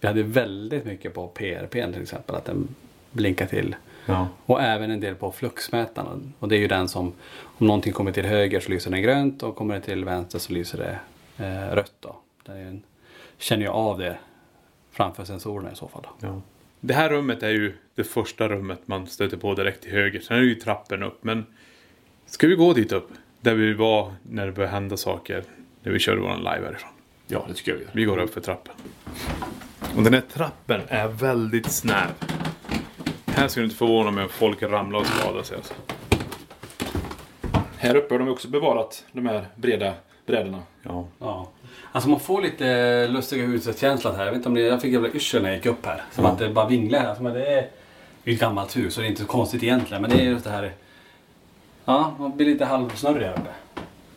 Vi 0.00 0.06
hade 0.08 0.22
väldigt 0.22 0.84
mycket 0.84 1.14
på 1.14 1.26
PRP 1.28 1.72
till 1.72 2.02
exempel 2.02 2.34
att 2.36 2.44
den 2.44 2.68
blinkar 3.10 3.46
till 3.46 3.76
Ja. 4.06 4.28
och 4.46 4.62
även 4.62 4.90
en 4.90 5.00
del 5.00 5.14
på 5.14 5.32
fluxmätaren 5.32 6.32
och 6.38 6.48
det 6.48 6.56
är 6.56 6.60
ju 6.60 6.68
den 6.68 6.88
som 6.88 7.12
om 7.40 7.66
någonting 7.66 7.92
kommer 7.92 8.12
till 8.12 8.24
höger 8.26 8.60
så 8.60 8.70
lyser 8.70 8.90
den 8.90 9.02
grönt 9.02 9.42
och 9.42 9.56
kommer 9.56 9.74
det 9.74 9.80
till 9.80 10.04
vänster 10.04 10.38
så 10.38 10.52
lyser 10.52 10.78
det 10.78 10.98
eh, 11.44 11.74
rött 11.74 11.94
då. 12.00 12.16
En, 12.48 12.82
känner 13.38 13.64
jag 13.64 13.74
av 13.74 13.98
det 13.98 14.18
framför 14.90 15.24
sensorerna 15.24 15.72
i 15.72 15.76
så 15.76 15.88
fall. 15.88 16.06
Ja. 16.20 16.42
Det 16.80 16.94
här 16.94 17.10
rummet 17.10 17.42
är 17.42 17.50
ju 17.50 17.76
det 17.94 18.04
första 18.04 18.48
rummet 18.48 18.80
man 18.86 19.06
stöter 19.06 19.36
på 19.36 19.54
direkt 19.54 19.82
till 19.82 19.92
höger. 19.92 20.20
Sen 20.20 20.36
är 20.36 20.40
det 20.40 20.46
ju 20.46 20.54
trappen 20.54 21.02
upp. 21.02 21.24
Men 21.24 21.46
ska 22.26 22.46
vi 22.46 22.54
gå 22.54 22.72
dit 22.72 22.92
upp? 22.92 23.08
Där 23.40 23.54
vi 23.54 23.74
var 23.74 24.12
när 24.22 24.46
det 24.46 24.52
började 24.52 24.74
hända 24.74 24.96
saker. 24.96 25.44
När 25.82 25.92
vi 25.92 25.98
körde 25.98 26.20
våran 26.20 26.38
live 26.38 26.66
härifrån. 26.66 26.90
Ja, 27.26 27.44
det 27.48 27.54
tycker 27.54 27.70
jag 27.70 27.78
vi 27.78 27.84
gör. 27.84 27.90
Vi 27.92 28.04
går 28.04 28.18
upp 28.18 28.34
för 28.34 28.40
trappen. 28.40 28.74
Och 29.96 30.02
den 30.02 30.14
här 30.14 30.20
trappen 30.20 30.80
är 30.88 31.08
väldigt 31.08 31.70
snäv. 31.70 32.08
Här 33.26 33.48
skulle 33.48 33.62
det 33.62 33.66
inte 33.66 33.76
förvåna 33.76 34.10
mig 34.10 34.24
om 34.24 34.30
folk 34.30 34.62
ramlar 34.62 34.98
och 34.98 35.06
skadar 35.06 35.42
sig. 35.42 35.56
Alltså. 35.56 35.74
Här 37.76 37.94
uppe 37.94 38.14
har 38.14 38.18
de 38.18 38.28
också 38.28 38.48
bevarat 38.48 39.04
de 39.12 39.26
här 39.26 39.46
breda 39.56 39.94
brädorna. 40.26 40.62
Ja. 40.82 41.08
Ja. 41.18 41.48
Alltså 41.92 42.10
man 42.10 42.20
får 42.20 42.42
lite 42.42 43.08
lustiga 43.08 43.46
huset-känsla 43.46 44.12
här. 44.12 44.24
Jag 44.24 44.30
vet 44.32 44.36
inte 44.36 44.48
om 44.48 44.54
det, 44.54 44.60
jag 44.60 44.82
fick 44.82 44.92
jävla 44.92 45.08
yrsel 45.08 45.42
när 45.42 45.48
jag 45.48 45.56
gick 45.56 45.66
upp 45.66 45.86
här. 45.86 46.02
Som 46.12 46.24
Ja. 46.24 46.30
att 46.30 46.38
det 46.38 46.48
bara 46.48 46.68
vinglar 46.68 46.98
här. 47.00 47.14
Som 47.14 47.26
att 47.26 47.34
det 47.34 47.46
är 47.46 47.68
är 48.24 48.32
ett 48.32 48.40
gammalt 48.40 48.76
hus 48.76 48.96
och 48.96 49.02
det 49.02 49.06
är 49.06 49.10
inte 49.10 49.20
så 49.22 49.26
konstigt 49.28 49.62
egentligen. 49.62 50.02
Men 50.02 50.10
det 50.10 50.16
är 50.20 50.24
just 50.24 50.44
det 50.44 50.50
här. 50.50 50.72
Ja, 51.84 52.14
man 52.18 52.36
blir 52.36 52.46
lite 52.46 52.64
halvsnurrig 52.64 53.26
här 53.26 53.32
uppe. 53.32 53.50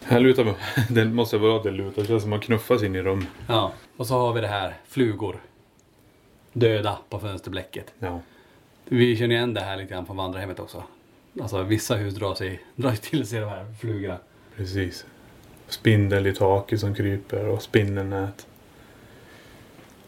Här 0.04 0.20
lutar 0.20 0.44
man. 0.44 0.54
Det 0.90 1.06
måste 1.06 1.38
vara 1.38 1.64
det 1.64 1.72
lutar. 1.72 2.02
Det 2.02 2.08
känns 2.08 2.22
som 2.22 2.30
man 2.30 2.40
knuffas 2.40 2.84
in 2.84 2.96
i 2.96 3.02
rum. 3.02 3.26
Ja. 3.48 3.72
Och 3.98 4.08
så 4.08 4.14
har 4.14 4.34
vi 4.34 4.42
det 4.42 4.48
här, 4.48 4.76
flugor. 4.88 5.42
Döda 6.54 6.98
på 7.10 7.20
fönsterblecket. 7.20 7.94
Ja. 8.00 8.20
Vi 8.86 9.18
känner 9.18 9.36
igen 9.36 9.54
det 9.54 9.62
här 9.62 9.78
lite 9.78 9.94
grann 9.94 10.06
på 10.06 10.14
vandrarhemmet 10.14 10.60
också. 10.60 10.84
Alltså 11.42 11.64
vissa 11.64 11.96
hus 11.96 12.14
drar, 12.16 12.36
sig, 12.36 12.64
drar 12.76 12.92
till 12.92 13.28
sig 13.28 13.40
de 13.40 13.50
här 13.50 13.66
flugorna. 13.82 14.18
Precis. 14.58 15.06
Spindel 15.72 16.28
i 16.28 16.34
taket 16.34 16.80
som 16.80 16.96
kryper 16.96 17.48
och 17.48 17.62
spindelnät. 17.62 18.48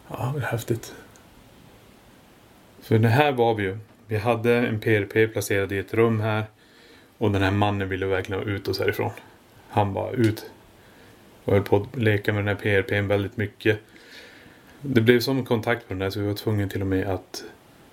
Ja, 0.08 0.34
det 0.36 0.42
är 0.42 0.46
häftigt. 0.46 0.96
För 2.82 3.00
det 3.00 3.10
här 3.10 3.32
var 3.32 3.56
vi 3.56 3.64
ju. 3.64 3.78
Vi 4.08 4.18
hade 4.18 4.54
en 4.68 4.80
PRP 4.80 5.34
placerad 5.34 5.72
i 5.72 5.78
ett 5.78 5.94
rum 5.94 6.20
här. 6.20 6.44
Och 7.18 7.32
den 7.32 7.42
här 7.42 7.52
mannen 7.52 7.90
ville 7.90 8.06
verkligen 8.06 8.42
ha 8.42 8.50
ut 8.50 8.68
oss 8.68 8.80
härifrån. 8.80 9.12
Han 9.70 9.94
bara 9.94 10.12
ut. 10.12 10.52
Och 11.46 11.54
höll 11.54 11.64
på 11.64 11.76
att 11.76 11.96
leka 11.96 12.34
med 12.34 12.46
den 12.46 12.58
här 12.58 12.82
PRPn 12.82 13.08
väldigt 13.08 13.38
mycket. 13.38 13.80
Det 14.82 15.02
blev 15.02 15.20
som 15.20 15.46
kontakt 15.46 15.88
på 15.88 15.94
den 15.94 16.00
där 16.00 16.10
så 16.10 16.20
vi 16.20 16.28
var 16.28 16.34
tvungna 16.34 16.68
till 16.68 16.82
och 16.82 16.88
med 16.88 17.08
att 17.08 17.44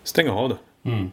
stänga 0.02 0.32
av 0.32 0.48
den. 0.48 0.58
Mm. 0.94 1.10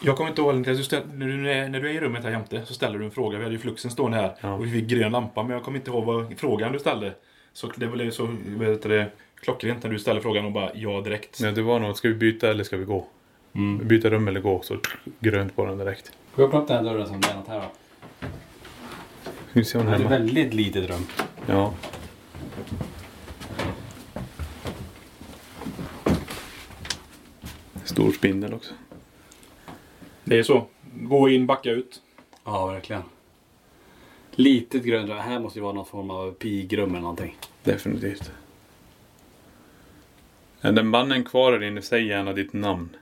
Jag 0.00 0.16
kommer 0.16 0.30
inte 0.30 0.42
ihåg, 0.42 0.54
när, 0.54 1.26
du, 1.26 1.50
är- 1.52 1.68
när 1.68 1.80
du 1.80 1.90
är 1.90 1.94
i 1.94 2.00
rummet 2.00 2.24
här 2.24 2.30
jämte 2.30 2.62
så 2.66 2.74
ställer 2.74 2.98
du 2.98 3.04
en 3.04 3.10
fråga. 3.10 3.38
Vi 3.38 3.44
hade 3.44 3.54
ju 3.54 3.60
fluxen 3.60 3.90
stående 3.90 4.16
här 4.16 4.52
och 4.52 4.66
vi 4.66 4.70
fick 4.70 4.84
grön 4.86 5.12
lampa. 5.12 5.42
Men 5.42 5.52
jag 5.52 5.62
kommer 5.62 5.78
inte 5.78 5.90
ihåg 5.90 6.04
vad 6.04 6.34
frågan 6.38 6.72
du 6.72 6.78
ställde. 6.78 7.12
Så 7.52 7.70
det 7.76 7.86
blev 7.86 8.10
så 8.10 8.28
vet 8.46 8.82
du, 8.82 8.88
det, 8.88 9.10
klockrent 9.40 9.82
när 9.82 9.90
du 9.90 9.98
ställer 9.98 10.20
frågan 10.20 10.44
och 10.44 10.52
bara 10.52 10.70
ja 10.74 11.00
direkt. 11.00 11.40
Nej, 11.40 11.52
det 11.52 11.62
var 11.62 11.80
något. 11.80 11.96
Ska 11.96 12.08
vi 12.08 12.14
byta 12.14 12.50
eller 12.50 12.64
ska 12.64 12.76
vi 12.76 12.84
gå? 12.84 13.06
Mm. 13.54 13.88
Byta 13.88 14.10
rum 14.10 14.28
eller 14.28 14.40
gå? 14.40 14.62
Så 14.62 14.76
grönt 15.20 15.56
på 15.56 15.66
den 15.66 15.78
direkt. 15.78 16.12
Får 16.34 16.42
jag 16.44 16.48
öppna 16.48 16.60
upp 16.60 16.68
den 16.68 16.76
här 16.76 16.84
dörren 16.92 17.06
som 17.06 17.16
är 17.16 17.50
här 17.52 17.58
då? 17.60 17.64
Ska 19.50 19.60
vi 19.60 19.64
se 19.64 19.78
om 19.78 19.84
Det 19.86 19.90
är 19.90 19.94
ett 19.94 20.00
hemma. 20.00 20.10
väldigt 20.10 20.54
litet 20.54 20.90
rum. 20.90 21.06
Ja. 21.46 21.74
Stor 27.84 28.12
spindel 28.12 28.54
också. 28.54 28.74
Det 30.28 30.38
är 30.38 30.42
så. 30.42 30.66
Gå 30.94 31.28
in, 31.28 31.46
backa 31.46 31.70
ut. 31.70 32.02
Ja, 32.44 32.66
verkligen. 32.66 33.02
Litet 34.30 34.84
grönt. 34.84 35.08
Det 35.08 35.14
här 35.14 35.40
måste 35.40 35.58
ju 35.58 35.62
vara 35.62 35.72
någon 35.72 35.86
form 35.86 36.10
av 36.10 36.32
pigrum 36.32 36.90
eller 36.90 37.00
någonting. 37.00 37.36
Definitivt. 37.62 38.32
Ja, 40.60 40.72
den 40.72 40.90
banden 40.90 41.24
kvar 41.24 41.52
där 41.52 41.62
inne, 41.62 41.82
säg 41.82 42.06
gärna 42.06 42.32
ditt 42.32 42.52
namn. 42.52 42.96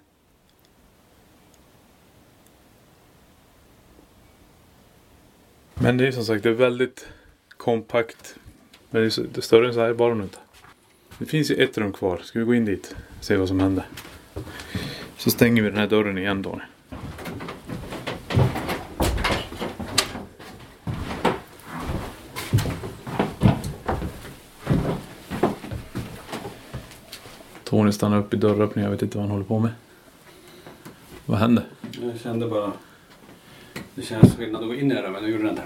Men 5.74 5.96
det 5.96 6.06
är 6.06 6.12
som 6.12 6.24
sagt 6.24 6.42
det 6.42 6.48
är 6.48 6.54
väldigt 6.54 7.08
kompakt. 7.48 8.36
Men 8.90 9.00
det 9.00 9.06
är, 9.06 9.10
så, 9.10 9.22
det 9.22 9.36
är 9.36 9.42
större 9.42 9.68
än 9.68 9.74
så 9.74 9.80
här 9.80 9.88
är 9.88 9.94
bara 9.94 10.12
inte. 10.12 10.38
Det 11.18 11.26
finns 11.26 11.50
ju 11.50 11.54
ett 11.54 11.78
rum 11.78 11.92
kvar. 11.92 12.20
Ska 12.24 12.38
vi 12.38 12.44
gå 12.44 12.54
in 12.54 12.64
dit? 12.64 12.96
Se 13.20 13.36
vad 13.36 13.48
som 13.48 13.60
händer. 13.60 13.84
Så 15.16 15.30
stänger 15.30 15.62
vi 15.62 15.68
den 15.68 15.78
här 15.78 15.86
dörren 15.86 16.18
igen 16.18 16.42
då. 16.42 16.60
Tony 27.74 27.92
stannar 27.92 28.18
upp 28.18 28.34
i 28.34 28.36
dörröppningen. 28.36 28.90
Jag 28.90 28.90
vet 28.90 29.02
inte 29.02 29.16
vad 29.18 29.22
han 29.26 29.30
håller 29.30 29.44
på 29.44 29.58
med. 29.58 29.70
Vad 31.26 31.38
hände? 31.38 31.62
Jag 32.02 32.20
kände 32.20 32.46
bara... 32.46 32.72
Det 33.94 34.02
känns 34.02 34.36
skillnad 34.36 34.62
att 34.62 34.68
gå 34.68 34.74
in 34.74 34.92
i 34.92 34.94
det 34.94 35.02
där, 35.02 35.10
men 35.10 35.22
nu 35.22 35.30
gjorde 35.30 35.42
det 35.44 35.50
inte. 35.50 35.62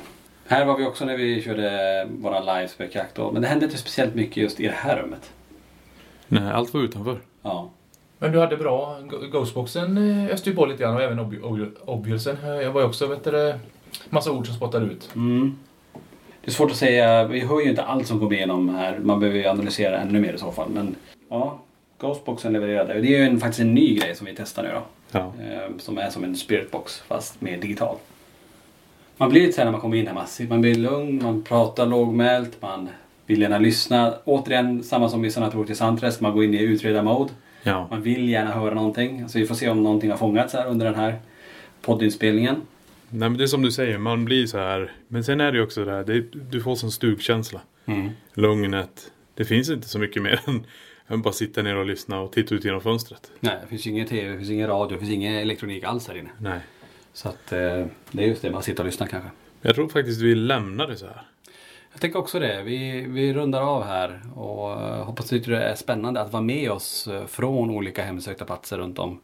Här 0.46 0.64
var 0.64 0.78
vi 0.78 0.84
också 0.86 1.04
när 1.04 1.16
vi 1.16 1.42
körde 1.42 2.06
våra 2.10 2.40
live 2.40 2.68
spökjakt. 2.68 3.14
då. 3.14 3.32
Men 3.32 3.42
det 3.42 3.48
hände 3.48 3.64
inte 3.64 3.78
speciellt 3.78 4.14
mycket 4.14 4.36
just 4.36 4.60
i 4.60 4.66
det 4.66 4.74
här 4.74 4.96
rummet. 5.02 5.30
Nej, 6.28 6.50
allt 6.52 6.74
var 6.74 6.80
utanför. 6.80 7.18
Ja. 7.42 7.70
Men 8.18 8.32
du 8.32 8.38
hade 8.40 8.56
bra... 8.56 8.98
Ghostboxen 9.32 9.98
öste 10.30 10.50
ju 10.50 10.56
på 10.56 10.66
lite 10.66 10.82
grann 10.82 10.94
och 10.94 11.02
även 11.02 11.20
ob- 11.20 11.42
ob- 11.42 11.72
Obviousen. 11.84 12.36
Jag 12.44 12.72
var 12.72 12.80
ju 12.80 12.86
också, 12.86 13.06
vet 13.06 13.24
du, 13.24 13.54
massa 14.10 14.32
ord 14.32 14.46
som 14.46 14.54
spottade 14.56 14.86
ut. 14.86 15.10
Mm. 15.14 15.58
Det 16.44 16.50
är 16.50 16.52
svårt 16.54 16.70
att 16.70 16.76
säga. 16.76 17.24
Vi 17.24 17.40
hör 17.40 17.60
ju 17.60 17.70
inte 17.70 17.82
allt 17.82 18.06
som 18.06 18.18
kommer 18.20 18.32
igenom 18.32 18.68
här. 18.68 18.98
Man 18.98 19.20
behöver 19.20 19.38
ju 19.38 19.46
analysera 19.46 19.98
ännu 19.98 20.20
mer 20.20 20.32
i 20.32 20.38
så 20.38 20.52
fall. 20.52 20.68
Men 20.70 20.94
ja, 21.30 21.60
Ghostboxen 21.98 22.52
levererade. 22.52 23.00
Det 23.00 23.14
är 23.14 23.18
ju 23.18 23.24
en, 23.24 23.40
faktiskt 23.40 23.60
en 23.60 23.74
ny 23.74 23.94
grej 23.94 24.14
som 24.14 24.26
vi 24.26 24.34
testar 24.36 24.62
nu 24.62 24.68
då. 24.68 24.82
Ja. 25.10 25.32
Eh, 25.42 25.76
som 25.78 25.98
är 25.98 26.10
som 26.10 26.24
en 26.24 26.36
spiritbox 26.36 27.02
fast 27.08 27.40
mer 27.40 27.56
digital. 27.56 27.96
Man 29.16 29.28
blir 29.28 29.40
lite 29.40 29.52
så 29.52 29.60
här 29.60 29.64
när 29.64 29.72
man 29.72 29.80
kommer 29.80 29.96
in 29.96 30.06
här 30.06 30.14
massivt. 30.14 30.48
Man 30.48 30.60
blir 30.60 30.74
lugn, 30.74 31.22
man 31.22 31.42
pratar 31.42 31.86
lågmält, 31.86 32.62
man 32.62 32.88
vill 33.26 33.40
gärna 33.40 33.58
lyssna. 33.58 34.14
Återigen 34.24 34.82
samma 34.82 35.08
som 35.08 35.24
i 35.24 35.30
Sanatoriet 35.30 35.66
till 35.66 35.76
Sandträsk. 35.76 36.20
Man 36.20 36.32
går 36.32 36.44
in 36.44 36.54
i 36.54 36.62
utreda-mode. 36.62 37.32
Ja. 37.62 37.86
Man 37.90 38.02
vill 38.02 38.28
gärna 38.28 38.50
höra 38.50 38.74
någonting. 38.74 39.28
Så 39.28 39.38
vi 39.38 39.46
får 39.46 39.54
se 39.54 39.68
om 39.68 39.82
någonting 39.82 40.10
har 40.10 40.18
fångats 40.18 40.54
här 40.54 40.66
under 40.66 40.86
den 40.86 40.94
här 40.94 41.18
poddinspelningen. 41.82 42.54
Nej 43.10 43.28
men 43.28 43.38
det 43.38 43.44
är 43.44 43.46
som 43.46 43.62
du 43.62 43.72
säger, 43.72 43.98
man 43.98 44.24
blir 44.24 44.46
så 44.46 44.58
här. 44.58 44.92
Men 45.08 45.24
sen 45.24 45.40
är 45.40 45.52
det 45.52 45.58
ju 45.58 45.64
också 45.64 45.84
det 45.84 45.90
här, 45.90 46.04
det 46.04 46.14
är, 46.14 46.24
du 46.50 46.60
får 46.60 46.74
sån 46.74 46.90
stugkänsla. 46.90 47.60
Mm. 47.86 48.10
Lugnet. 48.34 49.12
Det 49.34 49.44
finns 49.44 49.70
inte 49.70 49.88
så 49.88 49.98
mycket 49.98 50.22
mer 50.22 50.40
än, 50.46 50.66
än 51.08 51.22
bara 51.22 51.32
sitta 51.32 51.62
ner 51.62 51.76
och 51.76 51.86
lyssna 51.86 52.20
och 52.20 52.32
titta 52.32 52.54
ut 52.54 52.64
genom 52.64 52.80
fönstret. 52.80 53.30
Nej, 53.40 53.58
det 53.62 53.66
finns 53.66 53.86
ju 53.86 53.90
ingen 53.90 54.06
tv, 54.06 54.30
det 54.30 54.38
finns 54.38 54.50
ingen 54.50 54.66
radio, 54.68 54.94
det 54.94 55.00
finns 55.00 55.12
ingen 55.12 55.34
elektronik 55.34 55.84
alls 55.84 56.08
här 56.08 56.16
inne. 56.16 56.30
Nej. 56.38 56.60
Så 57.12 57.28
att 57.28 57.52
eh, 57.52 57.86
det 58.10 58.22
är 58.22 58.26
just 58.26 58.42
det, 58.42 58.50
man 58.50 58.62
sitter 58.62 58.82
och 58.82 58.86
lyssnar 58.86 59.06
kanske. 59.06 59.30
Jag 59.62 59.74
tror 59.74 59.88
faktiskt 59.88 60.20
vi 60.20 60.34
lämnar 60.34 60.86
det 60.86 60.96
så 60.96 61.06
här. 61.06 61.22
Jag 61.92 62.00
tänker 62.00 62.18
också 62.18 62.38
det. 62.40 62.62
Vi, 62.62 63.06
vi 63.08 63.34
rundar 63.34 63.62
av 63.62 63.84
här 63.84 64.20
och 64.34 64.72
eh, 64.72 65.04
hoppas 65.04 65.32
att 65.32 65.44
det 65.44 65.56
är 65.56 65.74
spännande 65.74 66.20
att 66.20 66.32
vara 66.32 66.42
med 66.42 66.70
oss 66.70 67.08
eh, 67.08 67.26
från 67.26 67.70
olika 67.70 68.04
hemsökta 68.04 68.44
platser 68.44 68.78
runt 68.78 68.98
om 68.98 69.20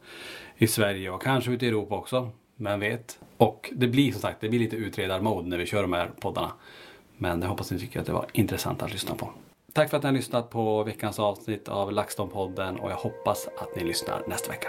i 0.57 0.67
Sverige 0.67 1.09
och 1.09 1.21
kanske 1.21 1.51
ute 1.51 1.65
i 1.65 1.69
Europa 1.69 1.95
också. 1.95 2.29
Vem 2.55 2.79
vet? 2.79 3.19
Och 3.37 3.69
det 3.73 3.87
blir 3.87 4.11
som 4.11 4.21
sagt, 4.21 4.41
det 4.41 4.49
blir 4.49 4.59
lite 4.59 4.75
utredarmode 4.75 5.47
när 5.47 5.57
vi 5.57 5.65
kör 5.65 5.81
de 5.81 5.93
här 5.93 6.09
poddarna. 6.19 6.51
Men 7.17 7.41
jag 7.41 7.49
hoppas 7.49 7.67
att 7.67 7.71
ni 7.71 7.79
tycker 7.79 7.99
att 7.99 8.05
det 8.05 8.13
var 8.13 8.25
intressant 8.33 8.83
att 8.83 8.91
lyssna 8.91 9.15
på. 9.15 9.29
Tack 9.75 9.89
för 9.89 9.97
att 9.97 10.03
ni 10.03 10.07
har 10.07 10.13
lyssnat 10.13 10.49
på 10.49 10.83
veckans 10.83 11.19
avsnitt 11.19 11.67
av 11.67 11.91
LaxTon-podden 11.91 12.77
och 12.77 12.91
jag 12.91 12.95
hoppas 12.95 13.47
att 13.57 13.75
ni 13.75 13.83
lyssnar 13.83 14.23
nästa 14.27 14.51
vecka. 14.51 14.67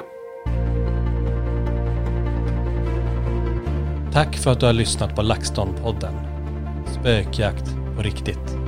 Tack 4.13 4.37
för 4.37 4.53
att 4.53 4.61
du 4.61 4.67
har 4.67 4.73
lyssnat 4.73 5.17
på 5.17 5.23
LaxTon-podden. 5.23 6.15
Spökjakt 6.87 7.75
på 7.97 8.03
riktigt. 8.03 8.66